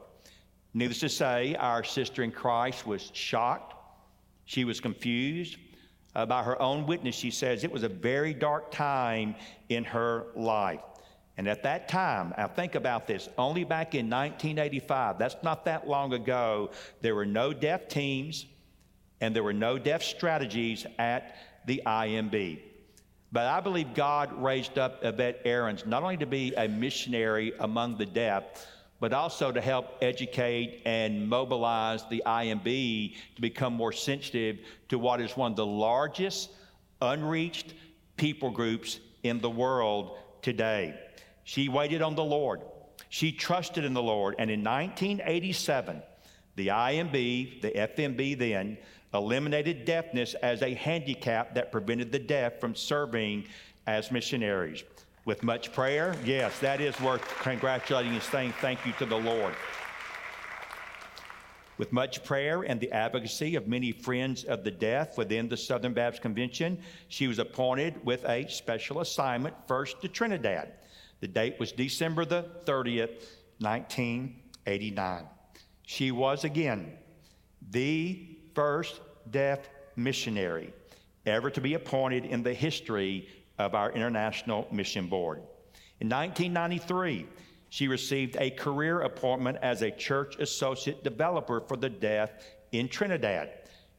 Needless 0.73 1.01
to 1.01 1.09
say, 1.09 1.55
our 1.55 1.83
sister 1.83 2.23
in 2.23 2.31
Christ 2.31 2.87
was 2.87 3.11
shocked. 3.13 3.75
She 4.45 4.65
was 4.65 4.79
confused. 4.79 5.57
Uh, 6.13 6.25
by 6.25 6.43
her 6.43 6.61
own 6.61 6.85
witness, 6.87 7.15
she 7.15 7.31
says 7.31 7.63
it 7.63 7.71
was 7.71 7.83
a 7.83 7.89
very 7.89 8.33
dark 8.33 8.71
time 8.71 9.35
in 9.69 9.83
her 9.83 10.25
life. 10.35 10.81
And 11.41 11.49
at 11.49 11.63
that 11.63 11.87
time, 11.87 12.35
now 12.37 12.47
think 12.47 12.75
about 12.75 13.07
this, 13.07 13.27
only 13.35 13.63
back 13.63 13.95
in 13.95 14.11
1985, 14.11 15.17
that's 15.17 15.37
not 15.41 15.65
that 15.65 15.87
long 15.87 16.13
ago, 16.13 16.69
there 17.01 17.15
were 17.15 17.25
no 17.25 17.51
deaf 17.51 17.87
teams 17.87 18.45
and 19.21 19.35
there 19.35 19.41
were 19.41 19.51
no 19.51 19.79
deaf 19.79 20.03
strategies 20.03 20.85
at 20.99 21.35
the 21.65 21.81
IMB. 21.83 22.59
But 23.31 23.47
I 23.47 23.59
believe 23.59 23.95
God 23.95 24.31
raised 24.39 24.77
up 24.77 24.99
Yvette 25.03 25.41
Aarons 25.43 25.83
not 25.87 26.03
only 26.03 26.17
to 26.17 26.27
be 26.27 26.53
a 26.53 26.67
missionary 26.67 27.53
among 27.59 27.97
the 27.97 28.05
deaf, 28.05 28.43
but 28.99 29.11
also 29.11 29.51
to 29.51 29.61
help 29.61 29.97
educate 29.99 30.83
and 30.85 31.27
mobilize 31.27 32.07
the 32.07 32.21
IMB 32.23 33.15
to 33.35 33.41
become 33.41 33.73
more 33.73 33.93
sensitive 33.93 34.59
to 34.89 34.99
what 34.99 35.19
is 35.19 35.35
one 35.35 35.53
of 35.53 35.57
the 35.57 35.65
largest 35.65 36.51
unreached 37.01 37.73
people 38.15 38.51
groups 38.51 38.99
in 39.23 39.41
the 39.41 39.49
world 39.49 40.19
today. 40.43 40.93
She 41.43 41.69
waited 41.69 42.01
on 42.01 42.15
the 42.15 42.23
Lord. 42.23 42.61
She 43.09 43.31
trusted 43.31 43.83
in 43.83 43.93
the 43.93 44.01
Lord. 44.01 44.35
And 44.37 44.49
in 44.49 44.63
1987, 44.63 46.01
the 46.55 46.67
IMB, 46.67 47.61
the 47.61 47.71
FMB 47.71 48.37
then, 48.37 48.77
eliminated 49.13 49.85
deafness 49.85 50.33
as 50.35 50.61
a 50.61 50.73
handicap 50.73 51.55
that 51.55 51.71
prevented 51.71 52.11
the 52.11 52.19
deaf 52.19 52.59
from 52.59 52.75
serving 52.75 53.45
as 53.87 54.11
missionaries. 54.11 54.83
With 55.25 55.43
much 55.43 55.71
prayer, 55.71 56.15
yes, 56.25 56.57
that 56.59 56.81
is 56.81 56.99
worth 56.99 57.21
congratulating 57.39 58.13
and 58.13 58.23
saying 58.23 58.53
thank 58.59 58.85
you 58.85 58.93
to 58.93 59.05
the 59.05 59.17
Lord. 59.17 59.53
With 61.77 61.91
much 61.91 62.23
prayer 62.23 62.61
and 62.61 62.79
the 62.79 62.91
advocacy 62.91 63.55
of 63.55 63.67
many 63.67 63.91
friends 63.91 64.43
of 64.43 64.63
the 64.63 64.71
deaf 64.71 65.17
within 65.17 65.49
the 65.49 65.57
Southern 65.57 65.93
Baptist 65.93 66.21
Convention, 66.21 66.79
she 67.07 67.27
was 67.27 67.39
appointed 67.39 68.05
with 68.05 68.23
a 68.25 68.47
special 68.49 68.99
assignment 69.01 69.55
first 69.67 70.01
to 70.01 70.07
Trinidad. 70.07 70.73
The 71.21 71.27
date 71.27 71.59
was 71.59 71.71
December 71.71 72.25
the 72.25 72.45
30th, 72.65 73.23
1989. 73.59 75.25
She 75.83 76.11
was 76.11 76.43
again 76.43 76.93
the 77.69 78.37
first 78.55 78.99
deaf 79.29 79.59
missionary 79.95 80.73
ever 81.25 81.49
to 81.51 81.61
be 81.61 81.75
appointed 81.75 82.25
in 82.25 82.41
the 82.41 82.53
history 82.53 83.29
of 83.59 83.75
our 83.75 83.91
International 83.91 84.67
Mission 84.71 85.07
Board. 85.07 85.39
In 85.99 86.09
1993, 86.09 87.27
she 87.69 87.87
received 87.87 88.35
a 88.39 88.49
career 88.49 89.01
appointment 89.01 89.57
as 89.61 89.83
a 89.83 89.91
church 89.91 90.35
associate 90.39 91.03
developer 91.03 91.61
for 91.61 91.77
the 91.77 91.89
deaf 91.89 92.31
in 92.71 92.87
Trinidad. 92.87 93.49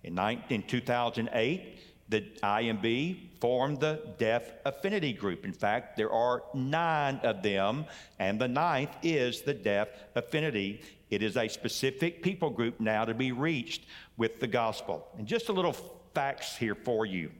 In, 0.02 0.16
19, 0.16 0.44
in 0.50 0.62
2008, 0.64 1.78
the 2.12 2.20
IMB 2.42 3.40
formed 3.40 3.80
the 3.80 4.00
Deaf 4.18 4.52
Affinity 4.66 5.14
Group. 5.14 5.46
In 5.46 5.52
fact, 5.52 5.96
there 5.96 6.12
are 6.12 6.44
nine 6.52 7.18
of 7.22 7.42
them, 7.42 7.86
and 8.18 8.38
the 8.38 8.46
ninth 8.46 8.94
is 9.02 9.40
the 9.40 9.54
Deaf 9.54 9.88
Affinity. 10.14 10.82
It 11.08 11.22
is 11.22 11.38
a 11.38 11.48
specific 11.48 12.22
people 12.22 12.50
group 12.50 12.78
now 12.80 13.06
to 13.06 13.14
be 13.14 13.32
reached 13.32 13.86
with 14.18 14.40
the 14.40 14.46
gospel. 14.46 15.08
And 15.16 15.26
just 15.26 15.48
a 15.48 15.54
little 15.54 15.74
facts 16.12 16.54
here 16.54 16.74
for 16.74 17.06
you. 17.06 17.30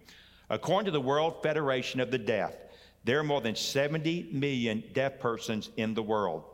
According 0.49 0.87
to 0.87 0.91
the 0.91 1.01
World 1.01 1.43
Federation 1.43 2.01
of 2.01 2.11
the 2.11 2.19
Deaf, 2.19 2.55
there 3.05 3.19
are 3.19 3.25
more 3.25 3.43
than 3.43 3.55
70 3.55 4.31
million 4.33 4.83
deaf 4.95 5.21
persons 5.21 5.69
in 5.77 5.93
the 5.93 6.03
world. 6.03 6.45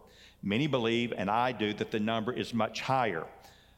Many 0.43 0.67
believe, 0.67 1.13
and 1.17 1.31
I 1.31 1.53
do, 1.53 1.73
that 1.75 1.93
the 1.93 2.01
number 2.01 2.33
is 2.33 2.53
much 2.53 2.81
higher. 2.81 3.27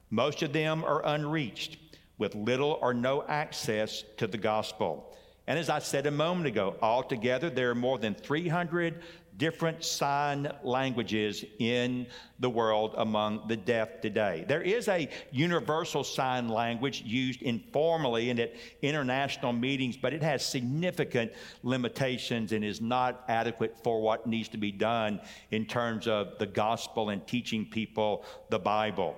Most 0.08 0.42
of 0.42 0.54
them 0.54 0.82
are 0.82 1.04
unreached 1.04 1.76
with 2.20 2.36
little 2.36 2.78
or 2.80 2.94
no 2.94 3.24
access 3.26 4.04
to 4.18 4.28
the 4.28 4.38
gospel. 4.38 5.16
And 5.48 5.58
as 5.58 5.68
I 5.68 5.80
said 5.80 6.06
a 6.06 6.12
moment 6.12 6.46
ago, 6.46 6.76
altogether 6.80 7.50
there 7.50 7.70
are 7.70 7.74
more 7.74 7.98
than 7.98 8.14
300 8.14 9.02
different 9.36 9.82
sign 9.82 10.52
languages 10.62 11.44
in 11.58 12.06
the 12.40 12.50
world 12.50 12.94
among 12.98 13.48
the 13.48 13.56
deaf 13.56 14.02
today. 14.02 14.44
There 14.46 14.60
is 14.60 14.86
a 14.86 15.08
universal 15.32 16.04
sign 16.04 16.48
language 16.48 17.02
used 17.02 17.40
informally 17.40 18.28
and 18.28 18.38
at 18.38 18.54
international 18.82 19.54
meetings, 19.54 19.96
but 19.96 20.12
it 20.12 20.22
has 20.22 20.44
significant 20.44 21.32
limitations 21.62 22.52
and 22.52 22.62
is 22.62 22.82
not 22.82 23.24
adequate 23.28 23.82
for 23.82 24.02
what 24.02 24.26
needs 24.26 24.50
to 24.50 24.58
be 24.58 24.70
done 24.70 25.20
in 25.50 25.64
terms 25.64 26.06
of 26.06 26.38
the 26.38 26.46
gospel 26.46 27.08
and 27.08 27.26
teaching 27.26 27.64
people 27.64 28.26
the 28.50 28.58
Bible. 28.58 29.16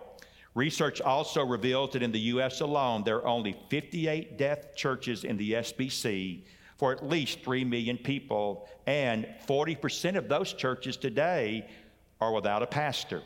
Research 0.55 1.01
also 1.01 1.45
reveals 1.45 1.93
that 1.93 2.03
in 2.03 2.13
the 2.13 2.21
U.S. 2.21 2.61
alone, 2.61 3.05
there 3.05 3.17
are 3.17 3.27
only 3.27 3.57
58 3.71 4.37
deaf 4.37 4.75
churches 4.75 5.25
in 5.25 5.37
the 5.37 5.53
SBC 5.53 6.43
for 6.77 6.93
at 6.93 7.07
least 7.07 7.43
3 7.43 7.65
million 7.65 7.97
people, 7.97 8.69
and 8.87 9.27
40% 9.47 10.17
of 10.17 10.29
those 10.29 10.53
churches 10.53 10.97
today 10.97 11.69
are 12.21 12.33
without 12.33 12.63
a 12.63 12.67
pastor. 12.67 13.23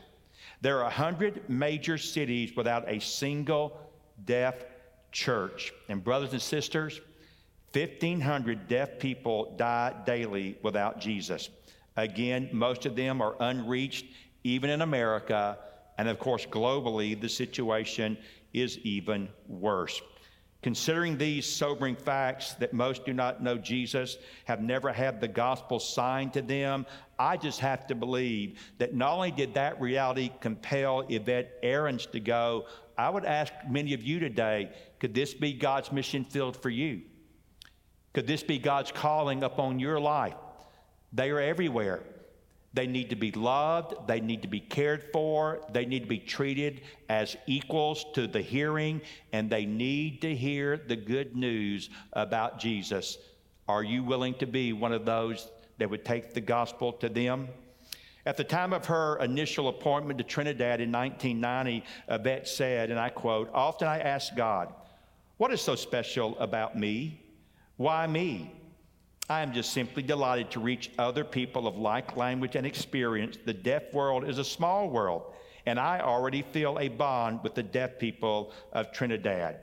There 0.60 0.78
are 0.78 0.84
100 0.84 1.48
major 1.48 1.98
cities 1.98 2.54
without 2.56 2.88
a 2.88 3.00
single 3.00 3.80
deaf 4.24 4.64
church. 5.10 5.72
And, 5.88 6.04
brothers 6.04 6.32
and 6.32 6.42
sisters, 6.42 7.00
1,500 7.72 8.68
deaf 8.68 8.98
people 8.98 9.54
die 9.56 9.94
daily 10.06 10.58
without 10.62 11.00
Jesus. 11.00 11.50
Again, 11.96 12.50
most 12.52 12.86
of 12.86 12.94
them 12.94 13.20
are 13.20 13.36
unreached, 13.40 14.06
even 14.44 14.70
in 14.70 14.82
America. 14.82 15.58
And 15.98 16.08
of 16.08 16.18
course, 16.18 16.46
globally, 16.46 17.18
the 17.18 17.28
situation 17.28 18.18
is 18.52 18.78
even 18.78 19.28
worse. 19.48 20.00
Considering 20.62 21.16
these 21.16 21.46
sobering 21.46 21.94
facts 21.94 22.54
that 22.54 22.72
most 22.72 23.04
do 23.04 23.12
not 23.12 23.42
know 23.42 23.56
Jesus, 23.56 24.18
have 24.46 24.60
never 24.60 24.92
had 24.92 25.20
the 25.20 25.28
gospel 25.28 25.78
signed 25.78 26.32
to 26.32 26.42
them, 26.42 26.86
I 27.18 27.36
just 27.36 27.60
have 27.60 27.86
to 27.86 27.94
believe 27.94 28.58
that 28.78 28.94
not 28.94 29.12
only 29.12 29.30
did 29.30 29.54
that 29.54 29.80
reality 29.80 30.30
compel 30.40 31.04
Yvette 31.08 31.58
Aarons 31.62 32.06
to 32.06 32.20
go, 32.20 32.66
I 32.98 33.10
would 33.10 33.24
ask 33.24 33.52
many 33.68 33.94
of 33.94 34.02
you 34.02 34.18
today 34.18 34.70
could 34.98 35.14
this 35.14 35.34
be 35.34 35.52
God's 35.52 35.92
mission 35.92 36.24
field 36.24 36.56
for 36.56 36.70
you? 36.70 37.02
Could 38.12 38.26
this 38.26 38.42
be 38.42 38.58
God's 38.58 38.90
calling 38.90 39.44
upon 39.44 39.78
your 39.78 40.00
life? 40.00 40.34
They 41.12 41.30
are 41.30 41.40
everywhere. 41.40 42.02
They 42.76 42.86
need 42.86 43.08
to 43.08 43.16
be 43.16 43.32
loved. 43.32 44.06
They 44.06 44.20
need 44.20 44.42
to 44.42 44.48
be 44.48 44.60
cared 44.60 45.04
for. 45.10 45.62
They 45.72 45.86
need 45.86 46.00
to 46.00 46.08
be 46.08 46.18
treated 46.18 46.82
as 47.08 47.34
equals 47.46 48.04
to 48.12 48.26
the 48.26 48.42
hearing, 48.42 49.00
and 49.32 49.48
they 49.48 49.64
need 49.64 50.20
to 50.20 50.34
hear 50.34 50.76
the 50.76 50.94
good 50.94 51.34
news 51.34 51.88
about 52.12 52.60
Jesus. 52.60 53.16
Are 53.66 53.82
you 53.82 54.04
willing 54.04 54.34
to 54.34 54.46
be 54.46 54.74
one 54.74 54.92
of 54.92 55.06
those 55.06 55.48
that 55.78 55.88
would 55.88 56.04
take 56.04 56.34
the 56.34 56.42
gospel 56.42 56.92
to 56.92 57.08
them? 57.08 57.48
At 58.26 58.36
the 58.36 58.44
time 58.44 58.74
of 58.74 58.84
her 58.84 59.16
initial 59.20 59.68
appointment 59.68 60.18
to 60.18 60.24
Trinidad 60.24 60.82
in 60.82 60.92
1990, 60.92 61.82
Yvette 62.10 62.46
said, 62.46 62.90
and 62.90 63.00
I 63.00 63.08
quote, 63.08 63.48
Often 63.54 63.88
I 63.88 64.00
ask 64.00 64.36
God, 64.36 64.70
what 65.38 65.50
is 65.50 65.62
so 65.62 65.76
special 65.76 66.38
about 66.38 66.78
me? 66.78 67.22
Why 67.78 68.06
me? 68.06 68.52
I 69.28 69.42
am 69.42 69.52
just 69.52 69.72
simply 69.72 70.04
delighted 70.04 70.52
to 70.52 70.60
reach 70.60 70.92
other 70.98 71.24
people 71.24 71.66
of 71.66 71.76
like 71.76 72.16
language 72.16 72.54
and 72.54 72.64
experience. 72.64 73.38
The 73.44 73.52
deaf 73.52 73.92
world 73.92 74.28
is 74.28 74.38
a 74.38 74.44
small 74.44 74.88
world, 74.88 75.34
and 75.66 75.80
I 75.80 76.00
already 76.00 76.42
feel 76.42 76.78
a 76.78 76.88
bond 76.88 77.40
with 77.42 77.54
the 77.54 77.62
deaf 77.62 77.98
people 77.98 78.52
of 78.72 78.92
Trinidad. 78.92 79.58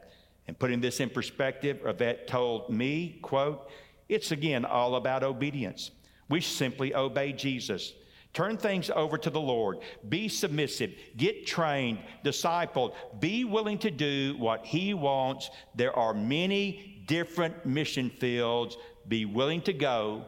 And 0.47 0.59
putting 0.59 0.81
this 0.81 0.99
in 0.99 1.09
perspective, 1.09 1.79
Yvette 1.85 2.27
told 2.27 2.69
me, 2.69 3.19
quote, 3.21 3.69
it's 4.09 4.31
again 4.31 4.65
all 4.65 4.95
about 4.95 5.23
obedience. 5.23 5.91
We 6.29 6.41
simply 6.41 6.93
obey 6.93 7.31
Jesus. 7.31 7.93
Turn 8.33 8.57
things 8.57 8.89
over 8.89 9.17
to 9.17 9.29
the 9.29 9.39
Lord. 9.39 9.79
Be 10.09 10.27
submissive. 10.27 10.91
Get 11.15 11.45
trained, 11.45 11.99
discipled. 12.25 12.95
Be 13.19 13.45
willing 13.45 13.77
to 13.79 13.91
do 13.91 14.35
what 14.37 14.65
He 14.65 14.93
wants. 14.93 15.49
There 15.75 15.97
are 15.97 16.13
many 16.13 17.03
different 17.05 17.65
mission 17.65 18.09
fields 18.09 18.77
be 19.07 19.25
willing 19.25 19.61
to 19.63 19.73
go 19.73 20.25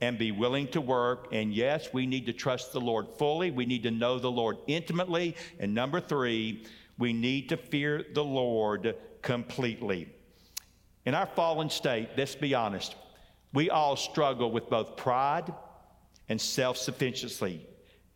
and 0.00 0.18
be 0.18 0.32
willing 0.32 0.68
to 0.68 0.80
work. 0.80 1.28
And 1.32 1.52
yes, 1.52 1.88
we 1.92 2.06
need 2.06 2.26
to 2.26 2.32
trust 2.32 2.72
the 2.72 2.80
Lord 2.80 3.06
fully. 3.18 3.50
We 3.50 3.66
need 3.66 3.82
to 3.82 3.90
know 3.90 4.18
the 4.18 4.30
Lord 4.30 4.58
intimately. 4.66 5.36
And 5.58 5.74
number 5.74 6.00
three, 6.00 6.64
we 6.98 7.12
need 7.12 7.48
to 7.48 7.56
fear 7.56 8.04
the 8.14 8.24
Lord 8.24 8.96
completely. 9.22 10.08
In 11.04 11.14
our 11.14 11.26
fallen 11.26 11.70
state, 11.70 12.10
let's 12.16 12.34
be 12.34 12.54
honest, 12.54 12.94
we 13.52 13.70
all 13.70 13.96
struggle 13.96 14.50
with 14.50 14.68
both 14.68 14.96
pride 14.96 15.52
and 16.28 16.40
self 16.40 16.76
sufficiency. 16.76 17.66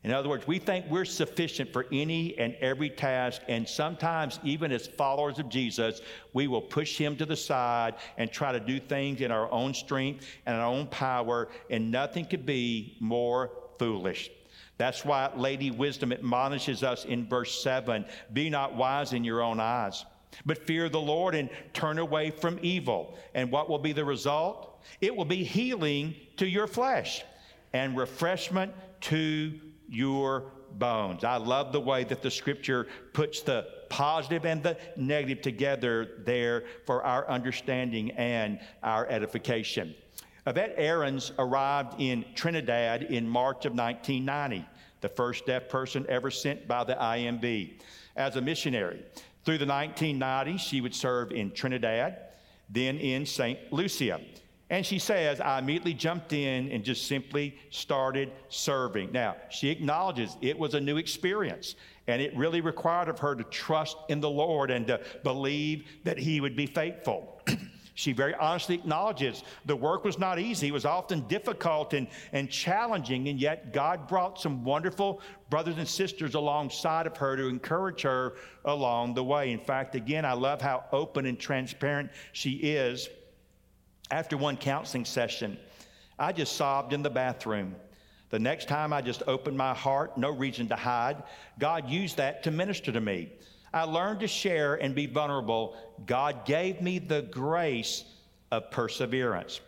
In 0.05 0.11
other 0.11 0.29
words, 0.29 0.49
we 0.49 0.59
think 0.59 0.87
we're 0.88 1.05
sufficient 1.05 1.73
for 1.73 1.87
any 1.93 2.37
and 2.37 2.57
every 2.57 2.91
task, 2.91 3.43
and 3.49 3.69
sometimes, 3.69 4.41
even 4.43 4.73
as 4.73 4.88
followers 4.88 5.38
of 5.38 5.49
Jesus, 5.49 6.01
we 6.33 6.49
will 6.49 6.61
push 6.61 6.99
him 6.99 7.17
to 7.17 7.27
the 7.27 7.37
side 7.37 7.95
and 8.19 8.31
try 8.31 8.51
to 8.51 8.59
do 8.59 8.81
things 8.81 9.21
in 9.21 9.31
our 9.31 9.51
own 9.53 9.73
strength 9.73 10.27
and 10.45 10.57
our 10.57 10.67
own 10.67 10.88
power, 10.88 11.49
and 11.71 11.88
nothing 11.88 12.25
could 12.25 12.45
be 12.45 12.97
more 12.99 13.53
foolish. 13.79 14.31
That's 14.77 15.05
why 15.05 15.31
Lady 15.37 15.71
Wisdom 15.71 16.12
admonishes 16.12 16.83
us 16.83 17.05
in 17.05 17.29
verse 17.29 17.62
7 17.62 18.05
Be 18.33 18.51
not 18.51 18.75
wise 18.75 19.12
in 19.12 19.23
your 19.23 19.41
own 19.41 19.61
eyes, 19.61 20.05
but 20.45 20.67
fear 20.67 20.88
the 20.88 21.01
Lord 21.01 21.37
and 21.37 21.49
turn 21.75 22.01
away 22.01 22.31
from 22.31 22.59
evil. 22.61 23.17
And 23.35 23.53
what 23.53 23.71
will 23.71 23.79
be 23.79 23.93
the 23.93 24.05
result? 24.05 24.83
It 25.01 25.15
will 25.15 25.25
be 25.25 25.45
healing 25.45 26.17
to 26.38 26.49
your 26.49 26.67
flesh 26.67 27.23
and 27.73 27.97
refreshment 27.97 28.73
to 29.03 29.53
your 29.92 30.44
bones. 30.78 31.22
I 31.22 31.37
love 31.37 31.72
the 31.72 31.81
way 31.81 32.05
that 32.05 32.22
the 32.22 32.31
scripture 32.31 32.87
puts 33.12 33.42
the 33.42 33.66
positive 33.88 34.46
and 34.46 34.62
the 34.62 34.76
negative 34.96 35.42
together 35.42 36.22
there 36.24 36.64
for 36.87 37.05
our 37.05 37.28
understanding 37.28 38.11
and 38.12 38.59
our 38.83 39.07
edification. 39.09 39.94
Yvette 40.46 40.74
Aarons 40.76 41.33
arrived 41.38 42.00
in 42.00 42.24
Trinidad 42.35 43.05
in 43.05 43.28
March 43.28 43.66
of 43.66 43.74
1990, 43.74 44.66
the 45.02 45.09
first 45.09 45.46
deaf 45.46 45.68
person 45.68 46.07
ever 46.09 46.31
sent 46.31 46.66
by 46.66 46.83
the 46.83 46.94
IMB 46.94 47.74
as 48.16 48.37
a 48.37 48.40
missionary. 48.40 49.05
Through 49.44 49.59
the 49.59 49.66
1990s, 49.66 50.59
she 50.59 50.81
would 50.81 50.94
serve 50.94 51.31
in 51.33 51.52
Trinidad, 51.52 52.16
then 52.70 52.98
in 52.98 53.26
St. 53.26 53.72
Lucia. 53.72 54.20
And 54.73 54.87
she 54.87 54.99
says, 54.99 55.39
I 55.39 55.59
immediately 55.59 55.93
jumped 55.93 56.33
in 56.33 56.73
and 56.73 56.83
just 56.83 57.07
simply 57.07 57.59
started 57.69 58.33
serving. 58.49 59.13
Now, 59.13 59.37
she 59.51 59.69
acknowledges 59.69 60.39
it 60.41 60.59
was 60.59 60.73
a 60.73 60.81
new 60.81 60.97
experience, 60.97 61.75
and 62.07 62.23
it 62.23 62.35
really 62.35 62.63
required 62.63 63.11
of 63.11 63.19
her 63.19 63.35
to 63.35 63.45
trust 63.45 63.99
in 64.09 64.21
the 64.21 64.31
Lord 64.31 64.71
and 64.71 64.87
to 64.87 64.99
believe 65.25 65.85
that 66.05 66.19
He 66.19 66.41
would 66.41 66.57
be 66.57 66.65
faithful. 66.65 67.43
she 67.97 68.15
very 68.15 68.35
honestly 68.37 68.77
acknowledges 68.77 69.45
the 69.67 69.77
work 69.77 70.07
was 70.07 70.19
not 70.19 70.39
easy. 70.39 70.69
It 70.69 70.73
was 70.73 70.87
often 70.87 71.29
difficult 71.29 71.93
and, 71.93 72.09
and 72.33 72.49
challenging, 72.49 73.29
and 73.29 73.39
yet 73.39 73.75
God 73.75 74.09
brought 74.09 74.41
some 74.41 74.65
wonderful 74.65 75.21
brothers 75.51 75.77
and 75.77 75.87
sisters 75.87 76.35
alongside 76.35 77.07
of 77.07 77.15
her 77.19 77.37
to 77.37 77.47
encourage 77.47 78.01
her 78.01 78.37
along 78.65 79.13
the 79.13 79.25
way. 79.25 79.53
In 79.53 79.61
fact, 79.61 79.97
again, 79.97 80.25
I 80.25 80.33
love 80.33 80.63
how 80.63 80.85
open 80.93 81.27
and 81.27 81.39
transparent 81.39 82.11
she 82.33 82.53
is 82.53 83.11
after 84.11 84.37
one 84.37 84.57
counseling 84.57 85.05
session, 85.05 85.59
I 86.19 86.33
just 86.33 86.57
sobbed 86.57 86.93
in 86.93 87.03
the 87.03 87.11
bathroom. 87.11 87.75
The 88.31 88.38
next 88.38 88.69
time 88.69 88.93
I 88.93 89.03
just 89.03 89.23
opened 89.27 89.57
my 89.57 89.75
heart, 89.75 90.17
no 90.17 90.31
reason 90.31 90.69
to 90.69 90.77
hide. 90.77 91.23
God 91.59 91.88
used 91.88 92.17
that 92.17 92.43
to 92.45 92.51
minister 92.51 92.91
to 92.93 93.01
me. 93.01 93.31
I 93.75 93.85
learned 93.85 94.21
to 94.21 94.29
share 94.29 94.75
and 94.75 94.95
be 94.95 95.07
vulnerable. 95.07 95.77
God 96.07 96.45
gave 96.45 96.81
me 96.81 96.99
the 96.99 97.23
grace 97.23 98.05
of 98.51 98.71
perseverance. 98.71 99.61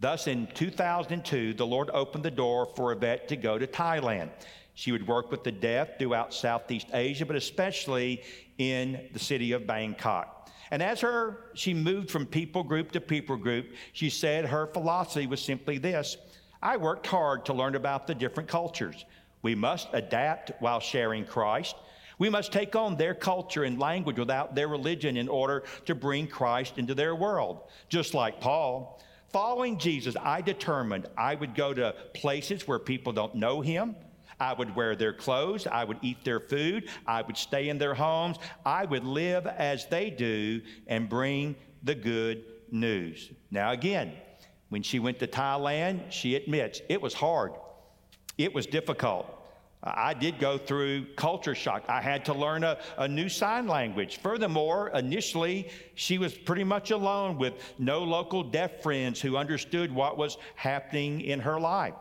Thus, 0.00 0.26
in 0.26 0.48
2002, 0.54 1.54
the 1.54 1.66
Lord 1.66 1.90
opened 1.92 2.24
the 2.24 2.30
door 2.30 2.66
for 2.74 2.92
Yvette 2.92 3.28
to 3.28 3.36
go 3.36 3.56
to 3.56 3.68
Thailand. 3.68 4.30
She 4.74 4.90
would 4.90 5.06
work 5.06 5.30
with 5.30 5.44
the 5.44 5.52
deaf 5.52 5.98
throughout 5.98 6.34
Southeast 6.34 6.88
Asia, 6.92 7.24
but 7.24 7.36
especially 7.36 8.22
in 8.58 9.08
the 9.12 9.18
city 9.20 9.52
of 9.52 9.66
Bangkok. 9.66 10.41
And 10.72 10.82
as 10.82 11.02
her, 11.02 11.36
she 11.52 11.74
moved 11.74 12.10
from 12.10 12.24
people 12.24 12.64
group 12.64 12.92
to 12.92 13.00
people 13.00 13.36
group, 13.36 13.74
she 13.92 14.08
said 14.08 14.46
her 14.46 14.66
philosophy 14.68 15.26
was 15.26 15.42
simply 15.42 15.76
this 15.76 16.16
I 16.62 16.78
worked 16.78 17.06
hard 17.06 17.44
to 17.44 17.52
learn 17.52 17.74
about 17.74 18.06
the 18.06 18.14
different 18.14 18.48
cultures. 18.48 19.04
We 19.42 19.54
must 19.54 19.88
adapt 19.92 20.52
while 20.60 20.80
sharing 20.80 21.26
Christ. 21.26 21.76
We 22.18 22.30
must 22.30 22.52
take 22.52 22.74
on 22.74 22.96
their 22.96 23.14
culture 23.14 23.64
and 23.64 23.78
language 23.78 24.18
without 24.18 24.54
their 24.54 24.68
religion 24.68 25.18
in 25.18 25.28
order 25.28 25.64
to 25.84 25.94
bring 25.94 26.26
Christ 26.26 26.78
into 26.78 26.94
their 26.94 27.14
world. 27.14 27.64
Just 27.90 28.14
like 28.14 28.40
Paul. 28.40 29.02
Following 29.28 29.78
Jesus, 29.78 30.16
I 30.22 30.40
determined 30.40 31.06
I 31.18 31.34
would 31.34 31.54
go 31.54 31.74
to 31.74 31.94
places 32.14 32.66
where 32.66 32.78
people 32.78 33.12
don't 33.12 33.34
know 33.34 33.60
him. 33.60 33.94
I 34.42 34.54
would 34.54 34.74
wear 34.74 34.96
their 34.96 35.12
clothes. 35.12 35.68
I 35.68 35.84
would 35.84 35.98
eat 36.02 36.24
their 36.24 36.40
food. 36.40 36.88
I 37.06 37.22
would 37.22 37.36
stay 37.36 37.68
in 37.68 37.78
their 37.78 37.94
homes. 37.94 38.38
I 38.66 38.84
would 38.84 39.04
live 39.04 39.46
as 39.46 39.86
they 39.86 40.10
do 40.10 40.60
and 40.88 41.08
bring 41.08 41.54
the 41.84 41.94
good 41.94 42.44
news. 42.72 43.30
Now, 43.52 43.70
again, 43.70 44.14
when 44.68 44.82
she 44.82 44.98
went 44.98 45.20
to 45.20 45.28
Thailand, 45.28 46.10
she 46.10 46.34
admits 46.34 46.82
it 46.88 47.00
was 47.00 47.14
hard, 47.14 47.52
it 48.36 48.52
was 48.52 48.66
difficult. 48.66 49.26
I 49.84 50.14
did 50.14 50.38
go 50.38 50.58
through 50.58 51.06
culture 51.16 51.56
shock. 51.56 51.84
I 51.88 52.00
had 52.00 52.24
to 52.26 52.34
learn 52.34 52.62
a, 52.62 52.78
a, 52.98 53.08
new 53.08 53.28
sign 53.28 53.66
language. 53.66 54.20
Furthermore, 54.22 54.92
initially, 54.94 55.70
she 55.96 56.18
was 56.18 56.34
pretty 56.34 56.62
much 56.62 56.92
alone 56.92 57.36
with 57.36 57.54
no 57.80 58.04
local 58.04 58.44
deaf 58.44 58.80
friends 58.80 59.20
who 59.20 59.36
understood 59.36 59.92
what 59.92 60.16
was 60.16 60.38
happening 60.54 61.20
in 61.20 61.40
her 61.40 61.58
life. 61.58 61.94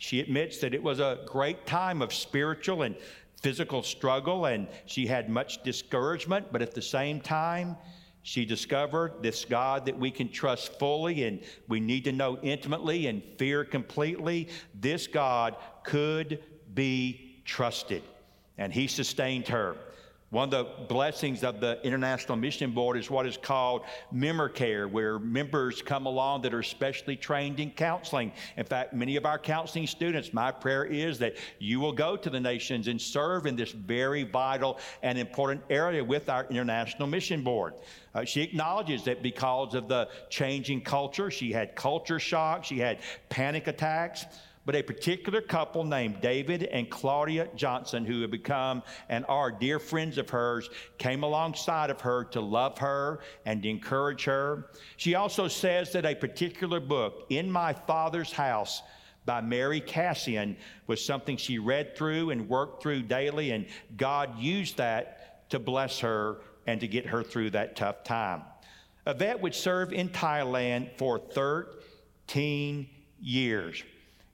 She 0.00 0.18
admits 0.20 0.56
that 0.58 0.72
it 0.72 0.82
was 0.82 0.98
a 0.98 1.18
great 1.26 1.66
time 1.66 2.00
of 2.00 2.14
spiritual 2.14 2.82
and 2.82 2.96
physical 3.42 3.82
struggle, 3.82 4.46
and 4.46 4.66
she 4.86 5.06
had 5.06 5.28
much 5.28 5.62
discouragement, 5.62 6.46
but 6.50 6.62
at 6.62 6.72
the 6.72 6.80
same 6.80 7.20
time, 7.20 7.76
she 8.22 8.46
discovered 8.46 9.22
this 9.22 9.44
God 9.44 9.84
that 9.84 9.98
we 9.98 10.10
can 10.10 10.30
trust 10.30 10.78
fully 10.78 11.24
and 11.24 11.42
we 11.68 11.80
need 11.80 12.04
to 12.04 12.12
know 12.12 12.38
intimately 12.38 13.08
and 13.08 13.22
fear 13.36 13.62
completely. 13.62 14.48
This 14.74 15.06
God 15.06 15.56
could 15.84 16.42
be 16.72 17.42
trusted. 17.44 18.02
And 18.56 18.72
he 18.72 18.86
sustained 18.86 19.48
her. 19.48 19.76
One 20.30 20.44
of 20.44 20.50
the 20.52 20.84
blessings 20.84 21.42
of 21.42 21.58
the 21.58 21.84
International 21.84 22.36
Mission 22.36 22.70
Board 22.70 22.96
is 22.96 23.10
what 23.10 23.26
is 23.26 23.36
called 23.36 23.82
member 24.12 24.48
care, 24.48 24.86
where 24.86 25.18
members 25.18 25.82
come 25.82 26.06
along 26.06 26.42
that 26.42 26.54
are 26.54 26.62
specially 26.62 27.16
trained 27.16 27.58
in 27.58 27.72
counseling. 27.72 28.32
In 28.56 28.64
fact, 28.64 28.94
many 28.94 29.16
of 29.16 29.26
our 29.26 29.40
counseling 29.40 29.88
students, 29.88 30.32
my 30.32 30.52
prayer 30.52 30.84
is 30.84 31.18
that 31.18 31.34
you 31.58 31.80
will 31.80 31.90
go 31.92 32.16
to 32.16 32.30
the 32.30 32.38
nations 32.38 32.86
and 32.86 33.02
serve 33.02 33.46
in 33.46 33.56
this 33.56 33.72
very 33.72 34.22
vital 34.22 34.78
and 35.02 35.18
important 35.18 35.62
area 35.68 36.04
with 36.04 36.28
our 36.28 36.46
International 36.48 37.08
Mission 37.08 37.42
Board. 37.42 37.74
Uh, 38.14 38.24
she 38.24 38.40
acknowledges 38.40 39.02
that 39.02 39.24
because 39.24 39.74
of 39.74 39.88
the 39.88 40.08
changing 40.28 40.82
culture, 40.82 41.32
she 41.32 41.50
had 41.50 41.74
culture 41.74 42.20
shock, 42.20 42.62
she 42.62 42.78
had 42.78 43.00
panic 43.30 43.66
attacks 43.66 44.26
but 44.66 44.76
a 44.76 44.82
particular 44.82 45.40
couple 45.40 45.84
named 45.84 46.20
David 46.20 46.64
and 46.64 46.90
Claudia 46.90 47.48
Johnson, 47.56 48.04
who 48.04 48.20
have 48.22 48.30
become 48.30 48.82
and 49.08 49.24
are 49.28 49.50
dear 49.50 49.78
friends 49.78 50.18
of 50.18 50.28
hers, 50.30 50.68
came 50.98 51.22
alongside 51.22 51.90
of 51.90 52.00
her 52.02 52.24
to 52.24 52.40
love 52.40 52.78
her 52.78 53.20
and 53.46 53.64
encourage 53.64 54.24
her. 54.24 54.70
She 54.96 55.14
also 55.14 55.48
says 55.48 55.92
that 55.92 56.04
a 56.04 56.14
particular 56.14 56.80
book, 56.80 57.26
In 57.30 57.50
My 57.50 57.72
Father's 57.72 58.32
House, 58.32 58.82
by 59.26 59.40
Mary 59.40 59.80
Kassian 59.80 60.56
was 60.86 61.04
something 61.04 61.36
she 61.36 61.58
read 61.58 61.96
through 61.96 62.30
and 62.30 62.48
worked 62.48 62.82
through 62.82 63.02
daily, 63.02 63.52
and 63.52 63.66
God 63.96 64.38
used 64.38 64.78
that 64.78 65.48
to 65.50 65.58
bless 65.58 66.00
her 66.00 66.38
and 66.66 66.80
to 66.80 66.88
get 66.88 67.06
her 67.06 67.22
through 67.22 67.50
that 67.50 67.76
tough 67.76 68.02
time. 68.04 68.42
Yvette 69.06 69.40
would 69.40 69.54
serve 69.54 69.92
in 69.92 70.08
Thailand 70.08 70.96
for 70.96 71.18
13 71.18 72.88
years. 73.20 73.82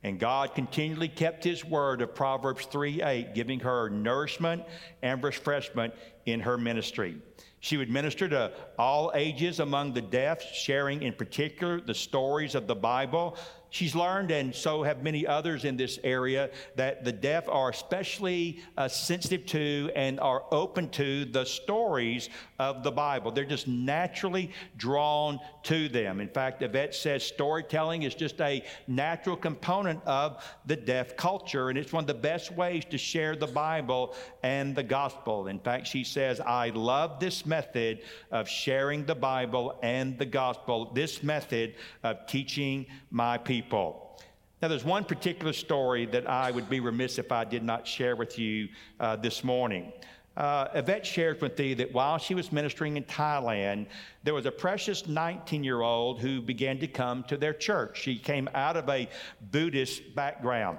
And 0.06 0.20
God 0.20 0.54
continually 0.54 1.08
kept 1.08 1.42
his 1.42 1.64
word 1.64 2.00
of 2.00 2.14
Proverbs 2.14 2.66
3 2.66 3.02
8, 3.02 3.34
giving 3.34 3.58
her 3.58 3.90
nourishment 3.90 4.62
and 5.02 5.20
refreshment 5.20 5.92
in 6.26 6.38
her 6.38 6.56
ministry. 6.56 7.16
She 7.58 7.76
would 7.76 7.90
minister 7.90 8.28
to 8.28 8.52
all 8.78 9.10
ages 9.16 9.58
among 9.58 9.94
the 9.94 10.00
deaf, 10.00 10.40
sharing 10.40 11.02
in 11.02 11.12
particular 11.12 11.80
the 11.80 11.92
stories 11.92 12.54
of 12.54 12.68
the 12.68 12.76
Bible, 12.76 13.36
she's 13.70 13.94
learned, 13.94 14.30
and 14.30 14.54
so 14.54 14.82
have 14.82 15.02
many 15.02 15.26
others 15.26 15.64
in 15.64 15.76
this 15.76 15.98
area, 16.04 16.50
that 16.76 17.04
the 17.04 17.12
deaf 17.12 17.48
are 17.48 17.70
especially 17.70 18.60
uh, 18.76 18.88
sensitive 18.88 19.44
to 19.46 19.90
and 19.96 20.20
are 20.20 20.44
open 20.52 20.88
to 20.90 21.24
the 21.24 21.44
stories 21.44 22.28
of 22.58 22.82
the 22.82 22.92
Bible. 22.92 23.32
They're 23.32 23.44
just 23.44 23.68
naturally 23.68 24.52
drawn 24.76 25.40
to 25.64 25.88
them. 25.88 26.20
In 26.20 26.28
fact, 26.28 26.62
Yvette 26.62 26.94
says 26.94 27.22
storytelling 27.22 28.02
is 28.02 28.14
just 28.14 28.40
a 28.40 28.62
natural 28.86 29.36
component 29.36 30.02
of 30.04 30.44
the 30.64 30.76
deaf 30.76 31.16
culture, 31.16 31.68
and 31.68 31.76
it's 31.78 31.92
one 31.92 32.04
of 32.04 32.08
the 32.08 32.14
best 32.14 32.52
ways 32.52 32.84
to 32.86 32.98
share 32.98 33.34
the 33.34 33.46
Bible 33.46 34.14
and 34.42 34.76
the 34.76 34.82
gospel. 34.82 35.48
In 35.48 35.58
fact, 35.58 35.86
she 35.86 36.04
says, 36.04 36.40
I 36.40 36.70
love 36.70 37.18
this 37.18 37.44
method 37.44 38.00
of 38.30 38.48
sharing 38.48 39.04
the 39.04 39.14
Bible 39.14 39.78
and 39.82 40.16
the 40.18 40.26
gospel, 40.26 40.92
this 40.94 41.22
method 41.22 41.74
of 42.02 42.26
teaching 42.26 42.86
my 43.10 43.36
people 43.36 43.55
people. 43.62 44.18
Now, 44.60 44.68
there's 44.68 44.84
one 44.84 45.04
particular 45.04 45.52
story 45.52 46.06
that 46.06 46.28
I 46.28 46.50
would 46.50 46.68
be 46.68 46.80
remiss 46.80 47.18
if 47.18 47.32
I 47.32 47.44
did 47.44 47.62
not 47.62 47.86
share 47.86 48.16
with 48.16 48.38
you 48.38 48.68
uh, 49.00 49.16
this 49.16 49.42
morning. 49.44 49.92
Uh, 50.36 50.68
Yvette 50.74 51.06
shared 51.06 51.40
with 51.40 51.58
me 51.58 51.72
that 51.74 51.90
while 51.92 52.18
she 52.18 52.34
was 52.34 52.52
ministering 52.52 52.98
in 52.98 53.04
Thailand, 53.04 53.86
there 54.24 54.34
was 54.34 54.44
a 54.44 54.50
precious 54.50 55.06
19 55.06 55.64
year 55.64 55.80
old 55.80 56.20
who 56.20 56.42
began 56.42 56.78
to 56.80 56.86
come 56.86 57.22
to 57.24 57.38
their 57.38 57.54
church. 57.54 57.98
She 58.02 58.18
came 58.18 58.46
out 58.54 58.76
of 58.76 58.88
a 58.90 59.08
Buddhist 59.50 60.14
background. 60.14 60.78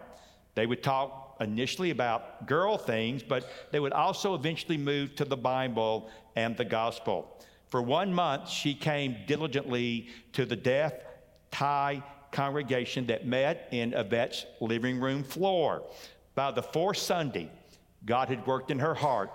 They 0.53 0.67
would 0.67 0.83
talk 0.83 1.37
initially 1.39 1.89
about 1.89 2.45
girl 2.45 2.77
things, 2.77 3.23
but 3.23 3.49
they 3.71 3.79
would 3.79 3.93
also 3.93 4.35
eventually 4.35 4.77
move 4.77 5.15
to 5.15 5.25
the 5.25 5.37
Bible 5.37 6.09
and 6.35 6.55
the 6.55 6.65
gospel. 6.65 7.43
For 7.69 7.81
one 7.81 8.13
month, 8.13 8.49
she 8.49 8.75
came 8.75 9.17
diligently 9.25 10.09
to 10.33 10.45
the 10.45 10.55
deaf 10.55 10.93
Thai 11.51 12.03
congregation 12.37 13.07
that 13.07 13.25
met 13.25 13.67
in 13.71 13.93
Yvette's 13.95 14.45
living 14.59 14.99
room 14.99 15.23
floor. 15.23 15.81
By 16.35 16.51
the 16.51 16.61
fourth 16.61 16.97
Sunday, 16.97 17.49
God 18.05 18.29
had 18.29 18.45
worked 18.45 18.69
in 18.69 18.77
her 18.77 18.93
heart, 18.93 19.31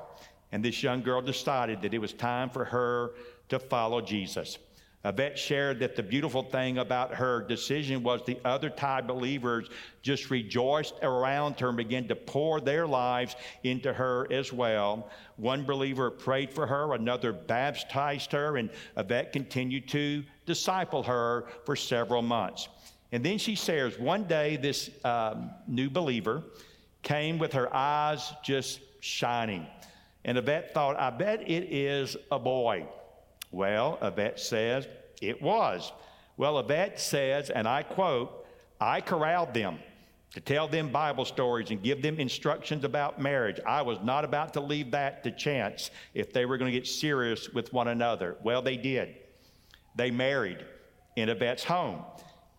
and 0.53 0.65
this 0.65 0.85
young 0.85 1.03
girl 1.03 1.21
decided 1.21 1.83
that 1.83 1.95
it 1.95 1.99
was 1.99 2.13
time 2.13 2.49
for 2.49 2.65
her 2.65 3.11
to 3.49 3.59
follow 3.59 4.01
Jesus. 4.01 4.59
Yvette 5.05 5.37
shared 5.37 5.81
that 5.81 5.97
the 5.97 6.03
beautiful 6.05 6.45
thing 6.45 6.79
about 6.79 7.13
her 7.13 7.43
decision 7.43 8.05
was 8.05 8.21
the 8.25 8.39
other 8.45 8.71
Thai 8.71 9.01
believers 9.01 9.69
just 10.03 10.31
rejoiced 10.31 10.95
around 11.03 11.59
her 11.59 11.71
and 11.71 11.77
began 11.77 12.07
to 12.07 12.15
pour 12.15 12.61
their 12.61 12.87
lives 12.87 13.35
into 13.65 13.93
her 13.93 14.33
as 14.33 14.53
well. 14.53 15.11
One 15.39 15.65
believer 15.65 16.09
prayed 16.09 16.55
for 16.55 16.69
her, 16.69 16.95
another 16.95 17.33
baptized 17.33 18.31
her, 18.31 18.59
and 18.59 18.71
Yvette 18.97 19.33
continued 19.33 19.89
to 19.89 20.23
disciple 20.47 21.03
her 21.03 21.47
for 21.65 21.75
several 21.75 22.23
months. 22.23 22.69
And 23.13 23.23
then 23.23 23.39
she 23.39 23.55
shares 23.55 23.99
one 23.99 24.25
day 24.25 24.57
this 24.57 24.91
um, 25.05 25.51
new 25.69 25.91
believer 25.91 26.43
came 27.03 27.39
with 27.39 27.53
her 27.53 27.75
eyes 27.75 28.33
just 28.43 28.81
shining. 29.01 29.67
And 30.25 30.39
Yvette 30.39 30.73
thought, 30.73 30.99
I 30.99 31.11
bet 31.11 31.43
it 31.43 31.73
is 31.73 32.17
a 32.31 32.39
boy. 32.39 32.87
Well, 33.51 33.99
Yvette 34.01 34.41
says, 34.41 34.89
it 35.21 35.43
was. 35.43 35.93
Well, 36.37 36.59
Yvette 36.59 36.99
says, 36.99 37.51
and 37.51 37.69
I 37.69 37.83
quote, 37.83 38.47
I 38.81 39.01
corralled 39.01 39.53
them 39.53 39.79
to 40.33 40.41
tell 40.41 40.67
them 40.67 40.91
Bible 40.91 41.27
stories 41.27 41.71
and 41.71 41.83
give 41.83 42.01
them 42.01 42.19
instructions 42.19 42.85
about 42.85 43.21
marriage. 43.21 43.61
I 43.67 43.83
was 43.83 43.99
not 44.03 44.25
about 44.25 44.55
to 44.55 44.61
leave 44.61 44.91
that 44.93 45.23
to 45.25 45.31
chance 45.31 45.91
if 46.15 46.33
they 46.33 46.47
were 46.47 46.57
going 46.57 46.73
to 46.73 46.79
get 46.79 46.87
serious 46.87 47.51
with 47.51 47.73
one 47.73 47.89
another. 47.89 48.37
Well, 48.43 48.63
they 48.63 48.79
did. 48.79 49.17
They 49.95 50.11
married 50.11 50.65
in 51.17 51.29
Yvette's 51.29 51.65
home. 51.65 52.03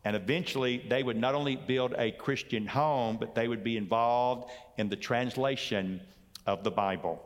And 0.06 0.16
eventually, 0.16 0.86
they 0.90 1.02
would 1.02 1.18
not 1.18 1.34
only 1.34 1.56
build 1.56 1.96
a 1.98 2.12
Christian 2.12 2.68
home, 2.68 3.18
but 3.18 3.36
they 3.36 3.48
would 3.48 3.64
be 3.64 3.78
involved 3.78 4.52
in 4.78 4.90
the 4.90 4.98
translation 4.98 6.02
of 6.46 6.64
the 6.64 6.72
Bible. 6.72 7.22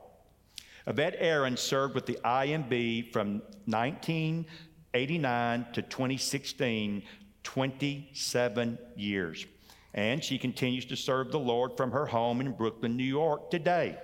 Yvette 0.86 1.16
Aaron 1.18 1.58
served 1.58 1.96
with 1.96 2.06
the 2.06 2.20
IMB 2.24 3.12
from 3.12 3.42
1989 3.66 5.66
to 5.74 5.82
2016, 5.82 7.04
27 7.44 8.78
years. 8.96 9.46
And 9.94 10.24
she 10.24 10.38
continues 10.38 10.86
to 10.86 10.96
serve 10.96 11.32
the 11.32 11.40
Lord 11.40 11.76
from 11.76 11.92
her 11.92 12.06
home 12.06 12.40
in 12.40 12.52
Brooklyn, 12.52 12.96
New 12.96 13.04
York 13.04 13.50
today. 13.50 13.98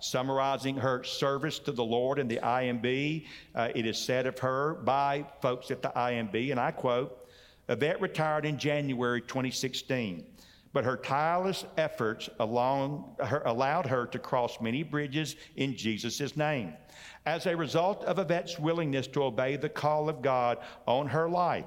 Summarizing 0.00 0.76
her 0.76 1.04
service 1.04 1.58
to 1.60 1.72
the 1.72 1.84
Lord 1.84 2.18
in 2.18 2.28
the 2.28 2.38
IMB, 2.38 3.26
uh, 3.54 3.68
it 3.74 3.86
is 3.86 3.98
said 3.98 4.26
of 4.26 4.38
her 4.40 4.74
by 4.74 5.24
folks 5.40 5.70
at 5.70 5.82
the 5.82 5.90
IMB, 5.90 6.50
and 6.50 6.58
I 6.58 6.72
quote, 6.72 7.23
Yvette 7.68 8.00
retired 8.00 8.44
in 8.44 8.58
January 8.58 9.20
2016, 9.20 10.24
but 10.72 10.84
her 10.84 10.96
tireless 10.96 11.64
efforts 11.76 12.28
along 12.40 13.14
her, 13.20 13.42
allowed 13.46 13.86
her 13.86 14.06
to 14.06 14.18
cross 14.18 14.60
many 14.60 14.82
bridges 14.82 15.36
in 15.56 15.76
Jesus' 15.76 16.36
name. 16.36 16.74
As 17.26 17.46
a 17.46 17.56
result 17.56 18.04
of 18.04 18.18
Yvette's 18.18 18.58
willingness 18.58 19.06
to 19.08 19.24
obey 19.24 19.56
the 19.56 19.68
call 19.68 20.08
of 20.08 20.20
God 20.20 20.58
on 20.86 21.06
her 21.06 21.28
life, 21.28 21.66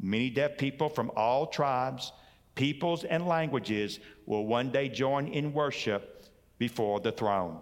many 0.00 0.30
deaf 0.30 0.58
people 0.58 0.88
from 0.88 1.12
all 1.14 1.46
tribes, 1.46 2.12
peoples, 2.54 3.04
and 3.04 3.26
languages 3.26 4.00
will 4.24 4.46
one 4.46 4.70
day 4.70 4.88
join 4.88 5.28
in 5.28 5.52
worship 5.52 6.24
before 6.58 6.98
the 7.00 7.12
throne. 7.12 7.58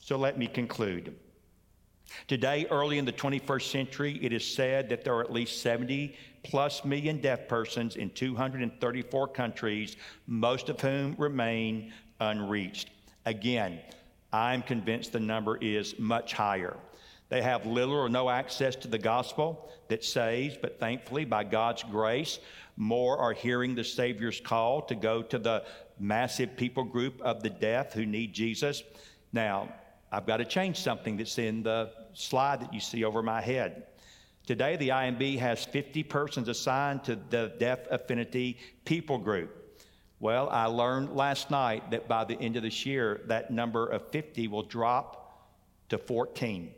So 0.00 0.16
let 0.16 0.36
me 0.36 0.48
conclude. 0.48 1.14
Today, 2.26 2.66
early 2.70 2.98
in 2.98 3.04
the 3.04 3.12
21st 3.12 3.70
century, 3.70 4.18
it 4.20 4.32
is 4.32 4.44
said 4.44 4.88
that 4.90 5.04
there 5.04 5.14
are 5.14 5.22
at 5.22 5.32
least 5.32 5.62
70 5.62 6.14
plus 6.42 6.84
million 6.84 7.20
deaf 7.20 7.48
persons 7.48 7.96
in 7.96 8.10
234 8.10 9.28
countries, 9.28 9.96
most 10.26 10.68
of 10.68 10.80
whom 10.80 11.14
remain 11.18 11.92
unreached. 12.20 12.90
Again, 13.26 13.78
I'm 14.32 14.62
convinced 14.62 15.12
the 15.12 15.20
number 15.20 15.56
is 15.58 15.98
much 15.98 16.32
higher. 16.32 16.76
They 17.28 17.42
have 17.42 17.64
little 17.64 17.94
or 17.94 18.08
no 18.08 18.28
access 18.28 18.76
to 18.76 18.88
the 18.88 18.98
gospel 18.98 19.70
that 19.88 20.04
saves, 20.04 20.56
but 20.60 20.78
thankfully, 20.78 21.24
by 21.24 21.44
God's 21.44 21.82
grace, 21.82 22.38
more 22.76 23.18
are 23.18 23.32
hearing 23.32 23.74
the 23.74 23.84
Savior's 23.84 24.40
call 24.40 24.82
to 24.82 24.94
go 24.94 25.22
to 25.22 25.38
the 25.38 25.64
massive 25.98 26.56
people 26.56 26.84
group 26.84 27.20
of 27.20 27.42
the 27.42 27.50
deaf 27.50 27.92
who 27.92 28.04
need 28.04 28.32
Jesus. 28.32 28.82
Now, 29.32 29.72
I've 30.10 30.26
got 30.26 30.38
to 30.38 30.44
change 30.44 30.78
something 30.78 31.16
that's 31.16 31.38
in 31.38 31.62
the 31.62 31.90
slide 32.12 32.60
that 32.60 32.74
you 32.74 32.80
see 32.80 33.04
over 33.04 33.22
my 33.22 33.40
head. 33.40 33.86
Today, 34.44 34.76
the 34.76 34.88
IMB 34.88 35.38
has 35.38 35.64
50 35.64 36.02
persons 36.02 36.48
assigned 36.48 37.04
to 37.04 37.16
the 37.30 37.52
Deaf 37.58 37.78
Affinity 37.90 38.58
People 38.84 39.18
Group. 39.18 39.80
Well, 40.18 40.48
I 40.50 40.66
learned 40.66 41.14
last 41.14 41.50
night 41.50 41.92
that 41.92 42.08
by 42.08 42.24
the 42.24 42.34
end 42.40 42.56
of 42.56 42.64
this 42.64 42.84
year, 42.84 43.20
that 43.26 43.52
number 43.52 43.86
of 43.86 44.10
50 44.10 44.48
will 44.48 44.64
drop 44.64 45.48
to 45.90 45.98
14. 45.98 46.72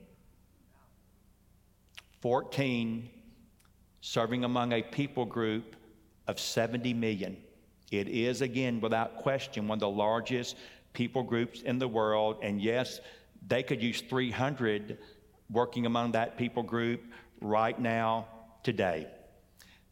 14 2.20 3.10
serving 4.02 4.44
among 4.44 4.72
a 4.72 4.82
people 4.82 5.24
group 5.24 5.76
of 6.26 6.38
70 6.38 6.92
million. 6.92 7.36
It 7.90 8.08
is, 8.08 8.42
again, 8.42 8.80
without 8.80 9.16
question, 9.16 9.68
one 9.68 9.76
of 9.76 9.80
the 9.80 9.88
largest 9.88 10.56
people 10.92 11.22
groups 11.22 11.62
in 11.62 11.78
the 11.78 11.88
world. 11.88 12.38
And 12.42 12.60
yes, 12.60 13.00
they 13.46 13.62
could 13.62 13.82
use 13.82 14.02
300 14.02 14.98
working 15.50 15.86
among 15.86 16.12
that 16.12 16.36
people 16.36 16.62
group 16.62 17.02
right 17.45 17.78
now, 17.78 18.26
today. 18.62 19.07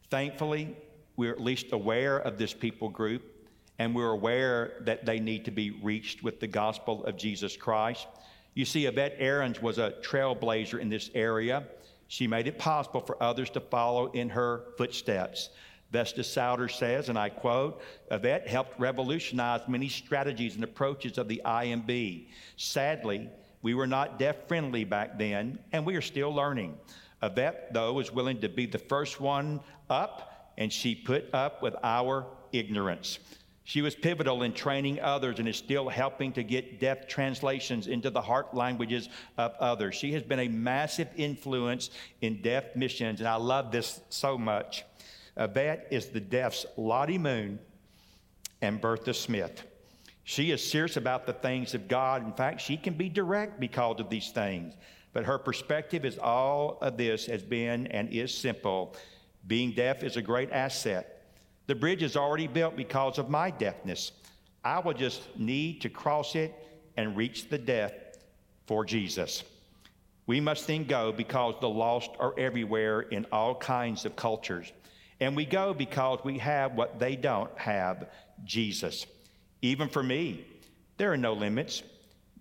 Thankfully, 0.09 0.75
we're 1.15 1.31
at 1.31 1.39
least 1.39 1.71
aware 1.71 2.17
of 2.17 2.37
this 2.37 2.53
people 2.53 2.89
group, 2.89 3.23
and 3.79 3.95
we're 3.95 4.11
aware 4.11 4.73
that 4.81 5.05
they 5.05 5.19
need 5.19 5.45
to 5.45 5.51
be 5.51 5.71
reached 5.81 6.23
with 6.23 6.39
the 6.39 6.47
gospel 6.47 7.05
of 7.05 7.15
Jesus 7.15 7.55
Christ. 7.55 8.07
You 8.55 8.65
see, 8.65 8.87
Yvette 8.87 9.15
Aarons 9.19 9.61
was 9.61 9.77
a 9.77 9.93
trailblazer 10.01 10.79
in 10.79 10.89
this 10.89 11.09
area. 11.13 11.63
She 12.07 12.27
made 12.27 12.47
it 12.47 12.57
possible 12.57 13.01
for 13.01 13.21
others 13.21 13.49
to 13.51 13.59
follow 13.59 14.11
in 14.11 14.29
her 14.29 14.63
footsteps. 14.77 15.49
Vesta 15.91 16.23
Souter 16.23 16.67
says, 16.67 17.09
and 17.09 17.19
I 17.19 17.29
quote, 17.29 17.81
Yvette 18.09 18.47
helped 18.47 18.79
revolutionize 18.79 19.61
many 19.67 19.89
strategies 19.89 20.55
and 20.55 20.63
approaches 20.63 21.19
of 21.19 21.27
the 21.27 21.41
IMB. 21.45 22.27
Sadly, 22.57 23.29
we 23.61 23.75
were 23.75 23.87
not 23.87 24.17
deaf 24.17 24.47
friendly 24.47 24.83
back 24.83 25.19
then, 25.19 25.59
and 25.71 25.85
we 25.85 25.95
are 25.95 26.01
still 26.01 26.33
learning. 26.33 26.77
Yvette, 27.23 27.73
though, 27.73 27.93
was 27.93 28.11
willing 28.11 28.41
to 28.41 28.49
be 28.49 28.65
the 28.65 28.77
first 28.77 29.21
one 29.21 29.61
up, 29.89 30.51
and 30.57 30.71
she 30.71 30.93
put 30.93 31.33
up 31.33 31.63
with 31.63 31.75
our 31.83 32.27
ignorance. 32.51 33.19
She 33.65 33.81
was 33.81 33.95
pivotal 33.95 34.43
in 34.43 34.53
training 34.53 34.99
others 34.99 35.39
and 35.39 35.47
is 35.47 35.55
still 35.55 35.87
helping 35.87 36.33
to 36.33 36.43
get 36.43 36.81
deaf 36.81 37.07
translations 37.07 37.87
into 37.87 38.09
the 38.09 38.21
heart 38.21 38.53
languages 38.53 39.07
of 39.37 39.53
others. 39.59 39.95
She 39.95 40.11
has 40.13 40.21
been 40.21 40.39
a 40.39 40.49
massive 40.49 41.07
influence 41.15 41.89
in 42.21 42.41
deaf 42.41 42.75
missions, 42.75 43.21
and 43.21 43.27
I 43.27 43.35
love 43.35 43.71
this 43.71 44.01
so 44.09 44.37
much. 44.37 44.83
Uh, 45.37 45.45
Yvette 45.45 45.87
is 45.91 46.07
the 46.07 46.19
deaf's 46.19 46.65
Lottie 46.75 47.17
Moon 47.17 47.57
and 48.61 48.81
Bertha 48.81 49.13
Smith. 49.13 49.63
She 50.25 50.51
is 50.51 50.65
serious 50.65 50.97
about 50.97 51.25
the 51.25 51.33
things 51.33 51.73
of 51.73 51.87
God. 51.87 52.25
In 52.25 52.33
fact, 52.33 52.61
she 52.61 52.77
can 52.77 52.93
be 52.93 53.09
direct 53.09 53.59
because 53.59 53.99
of 53.99 54.09
these 54.09 54.31
things. 54.31 54.73
But 55.13 55.25
her 55.25 55.37
perspective 55.37 56.05
is 56.05 56.17
all 56.17 56.79
of 56.81 56.97
this 56.97 57.27
has 57.27 57.43
been 57.43 57.87
and 57.87 58.09
is 58.11 58.35
simple. 58.35 58.95
Being 59.47 59.71
deaf 59.71 60.03
is 60.03 60.17
a 60.17 60.21
great 60.21 60.51
asset. 60.51 61.21
The 61.67 61.75
bridge 61.75 62.03
is 62.03 62.17
already 62.17 62.47
built 62.47 62.75
because 62.75 63.19
of 63.19 63.29
my 63.29 63.51
deafness. 63.51 64.11
I 64.65 64.79
will 64.79 64.93
just 64.93 65.21
need 65.37 65.81
to 65.81 65.89
cross 65.89 66.35
it 66.35 66.53
and 66.97 67.15
reach 67.15 67.49
the 67.49 67.57
deaf 67.57 67.93
for 68.65 68.83
Jesus. 68.85 69.43
We 70.25 70.39
must 70.39 70.67
then 70.67 70.85
go 70.85 71.11
because 71.11 71.55
the 71.59 71.69
lost 71.69 72.11
are 72.19 72.33
everywhere 72.37 73.01
in 73.01 73.25
all 73.31 73.55
kinds 73.55 74.05
of 74.05 74.15
cultures. 74.15 74.71
And 75.19 75.35
we 75.35 75.45
go 75.45 75.73
because 75.73 76.19
we 76.23 76.37
have 76.39 76.73
what 76.73 76.99
they 76.99 77.15
don't 77.15 77.55
have 77.57 78.09
Jesus. 78.45 79.05
Even 79.61 79.89
for 79.89 80.01
me, 80.01 80.45
there 80.97 81.11
are 81.11 81.17
no 81.17 81.33
limits. 81.33 81.83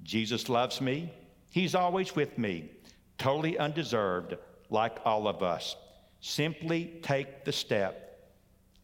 Jesus 0.03 0.49
loves 0.49 0.81
me. 0.81 1.13
He's 1.53 1.75
always 1.75 2.17
with 2.17 2.39
me, 2.39 2.71
totally 3.19 3.59
undeserved, 3.59 4.37
like 4.71 4.99
all 5.05 5.29
of 5.29 5.43
us. 5.43 5.77
Simply 6.21 6.99
take 7.03 7.45
the 7.45 7.53
step, 7.53 8.33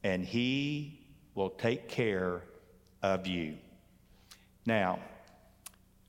and 0.05 0.23
He 0.23 1.01
will 1.35 1.49
take 1.51 1.89
care 1.89 2.43
of 3.03 3.27
you. 3.27 3.57
Now, 4.67 4.99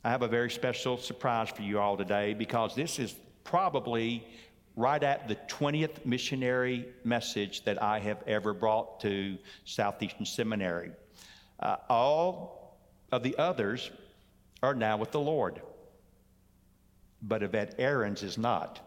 I 0.03 0.09
have 0.09 0.21
a 0.21 0.27
very 0.27 0.51
special 0.51 0.97
surprise 0.97 1.49
for 1.49 1.61
you 1.61 1.79
all 1.79 1.95
today 1.95 2.33
because 2.33 2.75
this 2.75 2.99
is 2.99 3.15
probably 3.45 4.27
right 4.75 5.01
at 5.01 5.29
the 5.29 5.35
20th 5.47 6.05
missionary 6.05 6.89
message 7.05 7.63
that 7.63 7.81
I 7.81 7.99
have 7.99 8.21
ever 8.27 8.53
brought 8.53 8.99
to 9.01 9.37
Southeastern 9.63 10.25
Seminary. 10.25 10.91
Uh, 11.59 11.77
all 11.89 12.77
of 13.13 13.23
the 13.23 13.37
others 13.37 13.91
are 14.61 14.73
now 14.73 14.97
with 14.97 15.11
the 15.11 15.19
Lord, 15.19 15.61
but 17.21 17.43
Yvette 17.43 17.75
Aarons 17.77 18.23
is 18.23 18.37
not. 18.37 18.79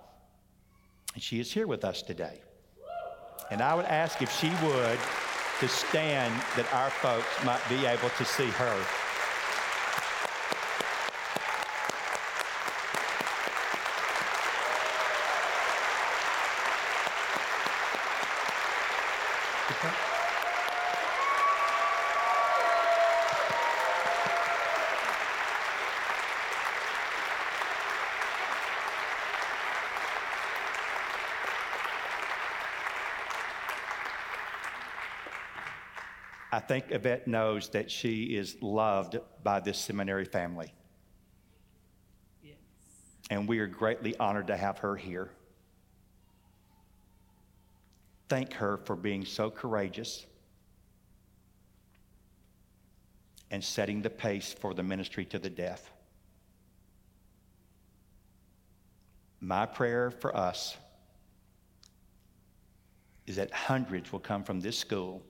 She 1.19 1.41
is 1.41 1.53
here 1.53 1.67
with 1.67 1.85
us 1.85 2.03
today. 2.03 2.41
And 3.51 3.61
I 3.61 3.75
would 3.75 3.85
ask 3.87 4.23
if 4.23 4.33
she 4.39 4.49
would 4.65 4.99
to 5.61 5.69
stand 5.69 6.35
that 6.57 6.67
our 6.73 6.91
folks 6.91 7.27
might 7.45 7.61
be 7.69 7.87
able 7.87 8.09
to 8.09 8.25
see 8.25 8.49
her. 8.49 8.85
Think 36.73 36.91
Yvette 36.91 37.29
knows 37.29 37.69
that 37.69 37.91
she 37.91 38.35
is 38.35 38.57
loved 38.63 39.19
by 39.43 39.61
this 39.61 39.77
seminary 39.77 40.25
family. 40.25 40.73
Yes. 42.43 42.55
And 43.29 43.47
we 43.47 43.59
are 43.59 43.67
greatly 43.67 44.17
honored 44.17 44.47
to 44.47 44.57
have 44.57 44.79
her 44.79 44.97
here. 44.97 45.29
Thank 48.31 48.55
her 48.55 48.79
for 48.79 48.97
being 48.97 49.27
so 49.27 49.51
courageous 49.51 50.25
and 53.51 53.63
setting 53.63 54.01
the 54.01 54.09
pace 54.09 54.55
for 54.59 54.73
the 54.73 54.83
ministry 54.83 55.27
to 55.27 55.39
the 55.39 55.51
deaf. 55.51 55.93
My 59.43 59.67
prayer 59.67 60.11
for 60.11 60.35
us 60.35 60.79
is 63.27 63.37
that 63.37 63.51
hundreds 63.51 64.11
will 64.11 64.21
come 64.21 64.43
from 64.43 64.63
this 64.63 64.79
school 64.79 65.23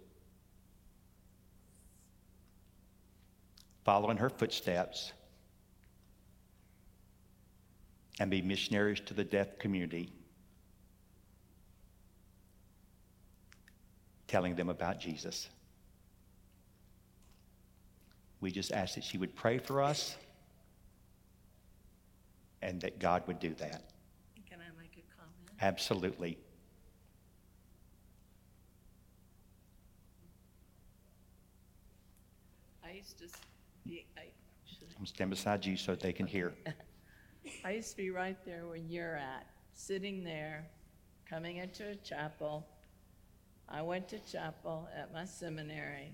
follow 3.84 4.10
in 4.10 4.16
her 4.16 4.28
footsteps, 4.28 5.12
and 8.20 8.30
be 8.30 8.42
missionaries 8.42 9.00
to 9.00 9.14
the 9.14 9.24
deaf 9.24 9.58
community, 9.58 10.12
telling 14.28 14.54
them 14.54 14.68
about 14.68 15.00
Jesus. 15.00 15.48
We 18.40 18.50
just 18.50 18.72
ask 18.72 18.96
that 18.96 19.04
she 19.04 19.18
would 19.18 19.34
pray 19.34 19.58
for 19.58 19.82
us 19.82 20.16
and 22.60 22.80
that 22.80 22.98
God 22.98 23.22
would 23.26 23.38
do 23.38 23.54
that. 23.54 23.82
Can 24.48 24.58
I 24.60 24.80
make 24.80 24.96
a 24.96 25.16
comment? 25.16 25.50
Absolutely. 25.60 26.38
I 32.84 32.92
used 32.92 33.18
to 33.18 33.24
I'm 33.86 35.06
stand 35.06 35.30
beside 35.30 35.66
you 35.66 35.76
so 35.76 35.94
they 35.96 36.12
can 36.12 36.26
hear. 36.26 36.54
I 37.64 37.72
used 37.72 37.90
to 37.90 37.96
be 37.96 38.10
right 38.10 38.36
there 38.44 38.66
where 38.66 38.76
you're 38.76 39.16
at, 39.16 39.46
sitting 39.74 40.22
there, 40.22 40.66
coming 41.28 41.56
into 41.56 41.88
a 41.88 41.96
chapel. 41.96 42.64
I 43.68 43.82
went 43.82 44.08
to 44.10 44.18
chapel 44.20 44.88
at 44.96 45.12
my 45.12 45.24
seminary. 45.24 46.12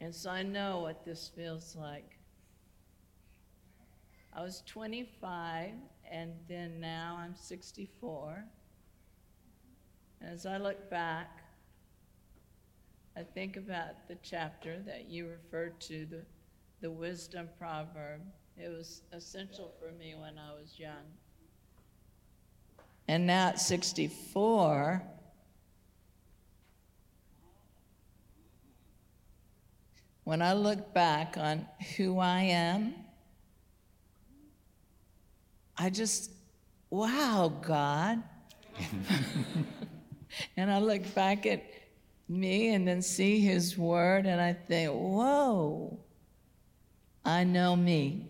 And 0.00 0.14
so 0.14 0.30
I 0.30 0.42
know 0.42 0.80
what 0.80 1.04
this 1.04 1.30
feels 1.34 1.74
like. 1.74 2.18
I 4.34 4.42
was 4.42 4.62
25, 4.66 5.70
and 6.10 6.32
then 6.48 6.78
now 6.78 7.18
I'm 7.18 7.34
64. 7.34 8.44
As 10.20 10.44
I 10.44 10.58
look 10.58 10.90
back, 10.90 11.37
I 13.18 13.24
think 13.24 13.56
about 13.56 14.06
the 14.06 14.16
chapter 14.22 14.78
that 14.86 15.08
you 15.08 15.26
referred 15.26 15.80
to, 15.80 16.06
the, 16.06 16.22
the 16.80 16.88
wisdom 16.88 17.48
proverb. 17.58 18.20
It 18.56 18.68
was 18.68 19.02
essential 19.12 19.72
for 19.80 19.90
me 19.90 20.14
when 20.16 20.38
I 20.38 20.52
was 20.52 20.78
young. 20.78 21.02
And 23.08 23.26
now 23.26 23.48
at 23.48 23.58
64, 23.58 25.02
when 30.22 30.40
I 30.40 30.52
look 30.52 30.94
back 30.94 31.36
on 31.36 31.66
who 31.96 32.20
I 32.20 32.42
am, 32.42 32.94
I 35.76 35.90
just, 35.90 36.30
wow, 36.88 37.52
God. 37.62 38.22
and 40.56 40.70
I 40.70 40.78
look 40.78 41.12
back 41.16 41.46
at 41.46 41.64
me 42.28 42.74
and 42.74 42.86
then 42.86 43.02
see 43.02 43.40
His 43.40 43.76
Word, 43.78 44.26
and 44.26 44.40
I 44.40 44.52
think, 44.52 44.92
whoa, 44.92 45.98
I 47.24 47.44
know 47.44 47.74
me. 47.74 48.28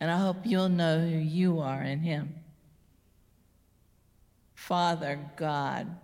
And 0.00 0.10
I 0.10 0.18
hope 0.18 0.38
you'll 0.44 0.68
know 0.68 1.00
who 1.00 1.18
you 1.18 1.58
are 1.58 1.82
in 1.82 2.00
Him. 2.00 2.34
Father 4.54 5.18
God, 5.36 5.96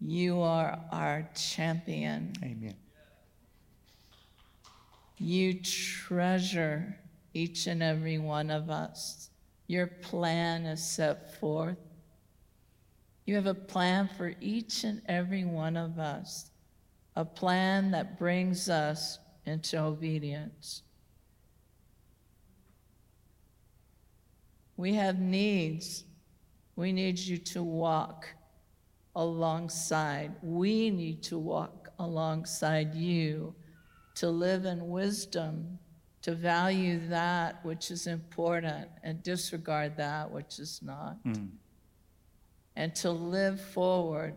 you 0.00 0.40
are 0.40 0.78
our 0.90 1.28
champion. 1.34 2.32
Amen. 2.42 2.74
You 5.18 5.60
treasure 5.60 6.98
each 7.32 7.66
and 7.66 7.82
every 7.82 8.18
one 8.18 8.50
of 8.50 8.70
us. 8.70 9.30
Your 9.66 9.86
plan 9.86 10.66
is 10.66 10.82
set 10.84 11.38
forth. 11.38 11.76
You 13.30 13.36
have 13.36 13.46
a 13.46 13.54
plan 13.54 14.10
for 14.16 14.34
each 14.40 14.82
and 14.82 15.02
every 15.06 15.44
one 15.44 15.76
of 15.76 16.00
us, 16.00 16.50
a 17.14 17.24
plan 17.24 17.92
that 17.92 18.18
brings 18.18 18.68
us 18.68 19.20
into 19.46 19.78
obedience. 19.78 20.82
We 24.76 24.94
have 24.94 25.20
needs. 25.20 26.02
We 26.74 26.90
need 26.90 27.20
you 27.20 27.38
to 27.54 27.62
walk 27.62 28.26
alongside. 29.14 30.32
We 30.42 30.90
need 30.90 31.22
to 31.22 31.38
walk 31.38 31.90
alongside 32.00 32.96
you 32.96 33.54
to 34.16 34.28
live 34.28 34.64
in 34.64 34.88
wisdom 34.88 35.78
to 36.22 36.34
value 36.34 36.98
that 37.06 37.64
which 37.64 37.92
is 37.92 38.08
important 38.08 38.88
and 39.04 39.22
disregard 39.22 39.96
that 39.98 40.28
which 40.32 40.58
is 40.58 40.80
not, 40.82 41.22
mm. 41.24 41.48
And 42.80 42.94
to 42.94 43.10
live 43.10 43.60
forward 43.60 44.32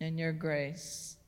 in 0.00 0.16
your 0.16 0.32
grace. 0.32 1.18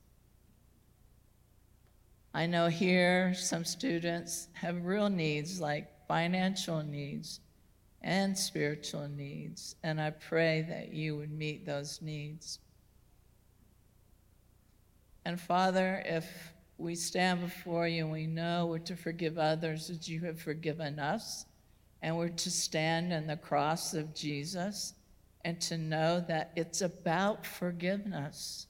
I 2.33 2.47
know 2.47 2.69
here 2.69 3.35
some 3.35 3.63
students 3.63 4.47
have 4.53 4.83
real 4.83 5.09
needs 5.09 5.61
like 5.61 6.07
financial 6.07 6.81
needs 6.81 7.39
and 8.01 8.35
spiritual 8.35 9.07
needs, 9.09 9.75
and 9.83 10.01
I 10.01 10.09
pray 10.09 10.65
that 10.67 10.91
you 10.91 11.17
would 11.17 11.31
meet 11.31 11.67
those 11.67 12.01
needs. 12.01 12.57
And 15.25 15.39
Father, 15.39 16.01
if 16.03 16.51
we 16.79 16.95
stand 16.95 17.41
before 17.41 17.87
you 17.87 18.05
and 18.05 18.11
we 18.11 18.25
know 18.25 18.65
we're 18.65 18.79
to 18.79 18.95
forgive 18.95 19.37
others 19.37 19.91
as 19.91 20.09
you 20.09 20.21
have 20.21 20.41
forgiven 20.41 20.97
us. 20.97 21.45
And 22.01 22.17
we're 22.17 22.29
to 22.29 22.49
stand 22.49 23.13
in 23.13 23.27
the 23.27 23.35
cross 23.35 23.93
of 23.93 24.15
Jesus 24.15 24.93
and 25.49 25.59
to 25.59 25.79
know 25.79 26.23
that 26.27 26.51
it's 26.55 26.81
about 26.81 27.43
forgiveness. 27.43 28.67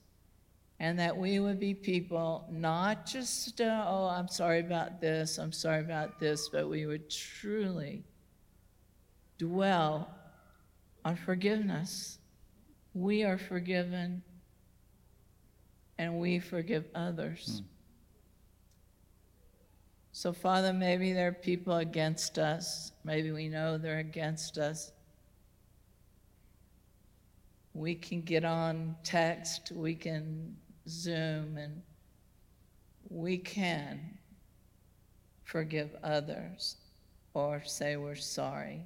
And 0.78 0.98
that 0.98 1.14
we 1.14 1.38
would 1.38 1.60
be 1.60 1.74
people 1.74 2.46
not 2.50 3.04
just, 3.04 3.60
uh, 3.60 3.84
oh, 3.86 4.06
I'm 4.06 4.28
sorry 4.28 4.60
about 4.60 4.98
this, 4.98 5.36
I'm 5.36 5.52
sorry 5.52 5.80
about 5.80 6.18
this, 6.18 6.48
but 6.48 6.70
we 6.70 6.86
would 6.86 7.10
truly 7.10 8.02
dwell 9.36 10.08
on 11.04 11.16
forgiveness. 11.16 12.18
We 12.94 13.24
are 13.24 13.36
forgiven 13.36 14.22
and 15.98 16.18
we 16.18 16.38
forgive 16.38 16.86
others. 16.94 17.60
Mm. 17.60 17.64
So, 20.12 20.32
Father, 20.32 20.72
maybe 20.72 21.12
there 21.12 21.28
are 21.28 21.32
people 21.32 21.76
against 21.76 22.38
us. 22.38 22.92
Maybe 23.04 23.32
we 23.32 23.50
know 23.50 23.76
they're 23.76 23.98
against 23.98 24.56
us. 24.56 24.92
We 27.74 27.94
can 27.94 28.22
get 28.22 28.44
on 28.44 28.96
text, 29.04 29.72
we 29.72 29.94
can 29.94 30.56
Zoom, 30.88 31.56
and 31.56 31.82
we 33.08 33.38
can 33.38 34.18
forgive 35.44 35.90
others 36.02 36.76
or 37.34 37.62
say 37.64 37.96
we're 37.96 38.14
sorry. 38.14 38.82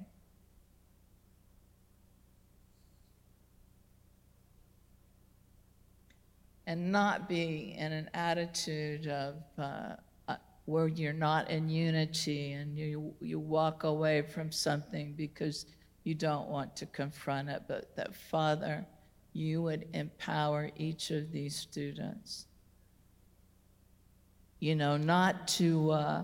And 6.67 6.91
not 6.91 7.29
be 7.29 7.75
in 7.77 7.91
an 7.91 8.09
attitude 8.13 9.07
of, 9.07 9.35
uh, 9.57 9.95
where 10.65 10.87
you're 10.87 11.13
not 11.13 11.49
in 11.51 11.69
unity 11.69 12.53
and 12.53 12.75
you, 12.77 13.13
you 13.21 13.39
walk 13.39 13.83
away 13.83 14.23
from 14.23 14.51
something 14.51 15.13
because 15.13 15.67
you 16.05 16.15
don't 16.15 16.47
want 16.47 16.73
to 16.77 16.85
confront 16.85 17.49
it, 17.49 17.63
but 17.67 17.93
that, 17.97 18.15
Father, 18.15 18.85
you 19.33 19.61
would 19.61 19.87
empower 19.93 20.69
each 20.77 21.11
of 21.11 21.33
these 21.33 21.53
students. 21.53 22.45
You 24.59 24.75
know, 24.75 24.95
not 24.95 25.49
to 25.59 25.91
uh, 25.91 26.23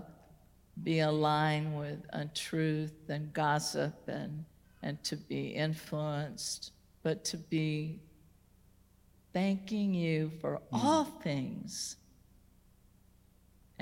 be 0.82 1.00
aligned 1.00 1.78
with 1.78 1.98
untruth 2.14 3.10
and 3.10 3.30
gossip 3.34 4.08
and, 4.08 4.46
and 4.82 5.04
to 5.04 5.16
be 5.16 5.48
influenced, 5.48 6.72
but 7.02 7.22
to 7.26 7.36
be 7.36 8.00
thanking 9.34 9.92
you 9.92 10.32
for 10.40 10.54
mm. 10.54 10.60
all 10.72 11.04
things 11.04 11.96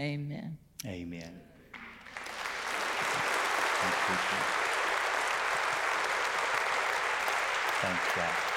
Amen. 0.00 0.56
Amen. 0.86 1.40
Thank 7.82 8.16
God. 8.16 8.50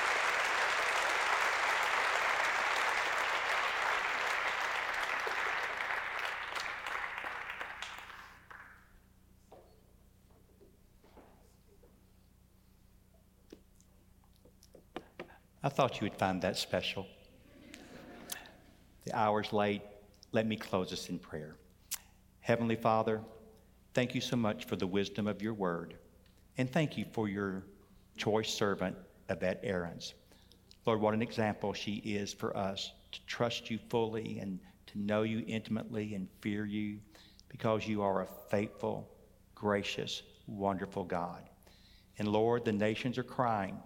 I 15.65 15.69
thought 15.69 16.01
you 16.01 16.05
would 16.05 16.17
find 16.17 16.41
that 16.41 16.57
special. 16.57 17.07
The 19.05 19.15
hour's 19.15 19.53
late. 19.53 19.81
Let 20.33 20.45
me 20.45 20.57
close 20.57 20.91
us 20.91 21.07
in 21.07 21.17
prayer. 21.17 21.55
Heavenly 22.41 22.75
Father, 22.75 23.21
thank 23.93 24.13
you 24.13 24.19
so 24.19 24.35
much 24.35 24.65
for 24.65 24.75
the 24.75 24.85
wisdom 24.85 25.27
of 25.27 25.41
your 25.41 25.53
word, 25.53 25.93
and 26.57 26.69
thank 26.69 26.97
you 26.97 27.05
for 27.13 27.29
your 27.29 27.63
choice 28.17 28.53
servant, 28.53 28.97
Yvette 29.33 29.59
Aarons. 29.63 30.13
Lord, 30.85 31.01
what 31.01 31.13
an 31.13 31.21
example 31.21 31.73
she 31.73 31.95
is 31.95 32.33
for 32.33 32.55
us 32.55 32.91
to 33.11 33.25
trust 33.25 33.69
you 33.69 33.79
fully 33.89 34.39
and 34.39 34.59
to 34.87 34.99
know 34.99 35.23
you 35.23 35.43
intimately 35.47 36.13
and 36.13 36.27
fear 36.41 36.65
you 36.65 36.99
because 37.49 37.87
you 37.87 38.01
are 38.01 38.21
a 38.21 38.27
faithful, 38.49 39.09
gracious, 39.55 40.23
wonderful 40.47 41.03
God. 41.03 41.41
And 42.19 42.27
Lord, 42.27 42.63
the 42.63 42.71
nations 42.71 43.17
are 43.17 43.23
crying, 43.23 43.77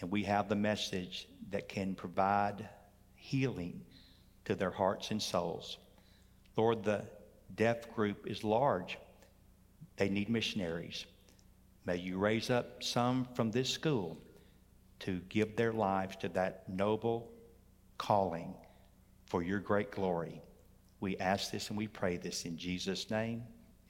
and 0.00 0.10
we 0.10 0.22
have 0.24 0.48
the 0.48 0.56
message 0.56 1.26
that 1.50 1.68
can 1.68 1.94
provide 1.94 2.68
healing 3.14 3.80
to 4.44 4.54
their 4.54 4.70
hearts 4.70 5.10
and 5.10 5.20
souls. 5.20 5.78
Lord, 6.56 6.84
the 6.84 7.04
deaf 7.56 7.92
group 7.94 8.26
is 8.26 8.44
large. 8.44 8.98
They 9.96 10.08
need 10.08 10.28
missionaries. 10.28 11.06
May 11.86 11.96
you 11.96 12.18
raise 12.18 12.50
up 12.50 12.82
some 12.82 13.26
from 13.34 13.50
this 13.50 13.70
school 13.70 14.18
to 15.00 15.20
give 15.28 15.56
their 15.56 15.72
lives 15.72 16.16
to 16.16 16.28
that 16.30 16.68
noble 16.68 17.30
calling 17.98 18.54
for 19.26 19.42
your 19.42 19.60
great 19.60 19.90
glory. 19.90 20.42
We 21.00 21.16
ask 21.18 21.50
this 21.50 21.68
and 21.68 21.78
we 21.78 21.86
pray 21.86 22.16
this 22.16 22.44
in 22.44 22.56
Jesus' 22.56 23.10
name. 23.10 23.42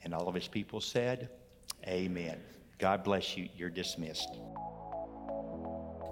And 0.03 0.13
all 0.13 0.27
of 0.27 0.35
his 0.35 0.47
people 0.47 0.81
said, 0.81 1.29
Amen. 1.87 2.39
God 2.79 3.03
bless 3.03 3.37
you. 3.37 3.49
You're 3.55 3.69
dismissed. 3.69 4.29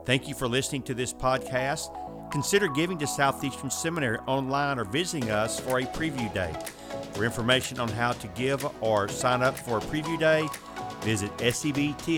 Thank 0.05 0.27
you 0.27 0.35
for 0.35 0.47
listening 0.47 0.83
to 0.83 0.93
this 0.93 1.13
podcast. 1.13 1.89
Consider 2.31 2.67
giving 2.67 2.97
to 2.99 3.07
Southeastern 3.07 3.69
Seminary 3.71 4.19
online 4.27 4.79
or 4.79 4.85
visiting 4.85 5.29
us 5.31 5.59
for 5.59 5.79
a 5.79 5.83
preview 5.83 6.31
day. 6.33 6.53
For 7.13 7.23
information 7.23 7.79
on 7.79 7.89
how 7.89 8.11
to 8.13 8.27
give 8.29 8.65
or 8.81 9.07
sign 9.07 9.41
up 9.41 9.57
for 9.57 9.77
a 9.77 9.81
preview 9.81 10.19
day, 10.19 10.47
visit 11.01 11.35
sebts.edu. 11.37 12.15